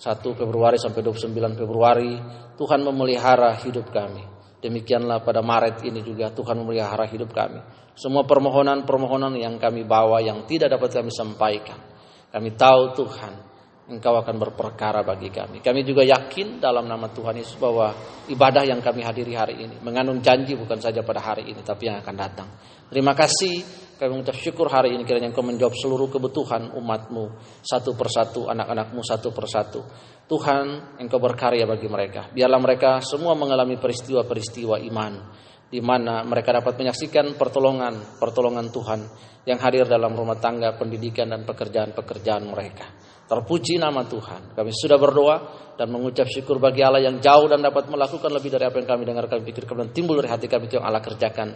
1 0.00 0.24
Februari 0.32 0.80
sampai 0.80 1.04
29 1.04 1.36
Februari, 1.52 2.16
Tuhan 2.56 2.80
memelihara 2.80 3.60
hidup 3.60 3.92
kami. 3.92 4.24
Demikianlah 4.56 5.20
pada 5.20 5.44
Maret 5.44 5.84
ini 5.84 6.00
juga 6.00 6.32
Tuhan 6.32 6.56
memelihara 6.56 7.04
hidup 7.04 7.28
kami. 7.28 7.60
Semua 7.92 8.24
permohonan-permohonan 8.24 9.36
yang 9.36 9.60
kami 9.60 9.84
bawa 9.84 10.24
yang 10.24 10.48
tidak 10.48 10.80
dapat 10.80 11.04
kami 11.04 11.12
sampaikan. 11.12 11.76
Kami 12.32 12.56
tahu 12.56 13.04
Tuhan 13.04 13.47
Engkau 13.88 14.20
akan 14.20 14.36
berperkara 14.36 15.00
bagi 15.00 15.32
kami. 15.32 15.64
Kami 15.64 15.80
juga 15.80 16.04
yakin 16.04 16.60
dalam 16.60 16.84
nama 16.84 17.08
Tuhan 17.08 17.40
Yesus 17.40 17.56
bahwa 17.56 17.96
ibadah 18.28 18.60
yang 18.60 18.84
kami 18.84 19.00
hadiri 19.00 19.32
hari 19.32 19.64
ini 19.64 19.80
mengandung 19.80 20.20
janji 20.20 20.52
bukan 20.52 20.76
saja 20.76 21.00
pada 21.00 21.24
hari 21.24 21.48
ini 21.48 21.64
tapi 21.64 21.88
yang 21.88 21.96
akan 22.04 22.12
datang. 22.12 22.48
Terima 22.92 23.16
kasih 23.16 23.64
kami 23.96 24.12
mengucap 24.12 24.36
syukur 24.36 24.68
hari 24.68 24.92
ini 24.92 25.08
kiranya 25.08 25.32
Engkau 25.32 25.40
menjawab 25.40 25.72
seluruh 25.72 26.12
kebutuhan 26.12 26.76
umatmu 26.76 27.32
satu 27.64 27.96
persatu, 27.96 28.52
anak-anakmu 28.52 29.00
satu 29.00 29.32
persatu. 29.32 29.80
Tuhan 30.28 31.00
Engkau 31.00 31.16
berkarya 31.16 31.64
bagi 31.64 31.88
mereka. 31.88 32.28
Biarlah 32.28 32.60
mereka 32.60 33.00
semua 33.00 33.32
mengalami 33.32 33.80
peristiwa-peristiwa 33.80 34.84
iman 34.84 35.12
di 35.68 35.80
mana 35.80 36.24
mereka 36.28 36.52
dapat 36.52 36.76
menyaksikan 36.76 37.36
pertolongan 37.40 38.20
pertolongan 38.20 38.68
Tuhan 38.68 39.00
yang 39.48 39.56
hadir 39.64 39.88
dalam 39.88 40.12
rumah 40.12 40.36
tangga, 40.36 40.76
pendidikan 40.76 41.32
dan 41.32 41.48
pekerjaan-pekerjaan 41.48 42.44
mereka. 42.44 43.07
Terpuji 43.28 43.76
nama 43.76 44.08
Tuhan. 44.08 44.56
Kami 44.56 44.72
sudah 44.72 44.96
berdoa 44.96 45.36
dan 45.76 45.92
mengucap 45.92 46.24
syukur 46.32 46.56
bagi 46.56 46.80
Allah 46.80 47.04
yang 47.04 47.20
jauh 47.20 47.44
dan 47.44 47.60
dapat 47.60 47.92
melakukan 47.92 48.32
lebih 48.32 48.56
dari 48.56 48.64
apa 48.64 48.80
yang 48.80 48.88
kami 48.88 49.04
dengar, 49.04 49.28
kami 49.28 49.44
pikirkan 49.44 49.84
dan 49.84 49.88
timbul 49.92 50.16
dari 50.16 50.32
hati 50.32 50.48
kami 50.48 50.64
itu 50.64 50.80
yang 50.80 50.88
Allah 50.88 51.04
kerjakan 51.04 51.48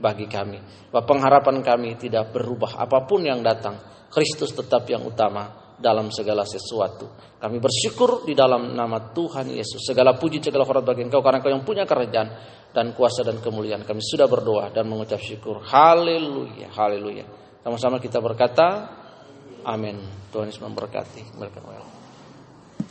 bagi 0.00 0.24
kami. 0.24 0.88
Bahwa 0.88 1.04
pengharapan 1.04 1.60
kami 1.60 2.00
tidak 2.00 2.32
berubah 2.32 2.80
apa 2.80 3.04
pun 3.04 3.28
yang 3.28 3.44
datang. 3.44 3.76
Kristus 4.08 4.56
tetap 4.56 4.88
yang 4.88 5.04
utama 5.04 5.76
dalam 5.76 6.08
segala 6.08 6.48
sesuatu. 6.48 7.12
Kami 7.38 7.60
bersyukur 7.60 8.24
di 8.24 8.32
dalam 8.32 8.72
nama 8.72 9.12
Tuhan 9.12 9.52
Yesus. 9.52 9.84
Segala 9.84 10.16
puji, 10.16 10.40
segala 10.40 10.64
hormat 10.64 10.88
bagi 10.88 11.04
Engkau 11.06 11.20
karena 11.20 11.44
Engkau 11.44 11.52
yang 11.52 11.62
punya 11.62 11.84
kerajaan 11.84 12.28
dan 12.72 12.96
kuasa 12.96 13.20
dan 13.20 13.38
kemuliaan. 13.38 13.86
Kami 13.86 14.00
sudah 14.02 14.26
berdoa 14.26 14.72
dan 14.72 14.88
mengucap 14.90 15.20
syukur. 15.22 15.60
Haleluya, 15.60 16.72
haleluya. 16.72 17.24
Sama-sama 17.62 18.02
kita 18.02 18.18
berkata, 18.18 18.96
Amin. 19.66 19.98
Tuhan 20.30 20.50
Yesus 20.50 20.62
memberkati. 20.62 21.34
Berkat 21.34 21.62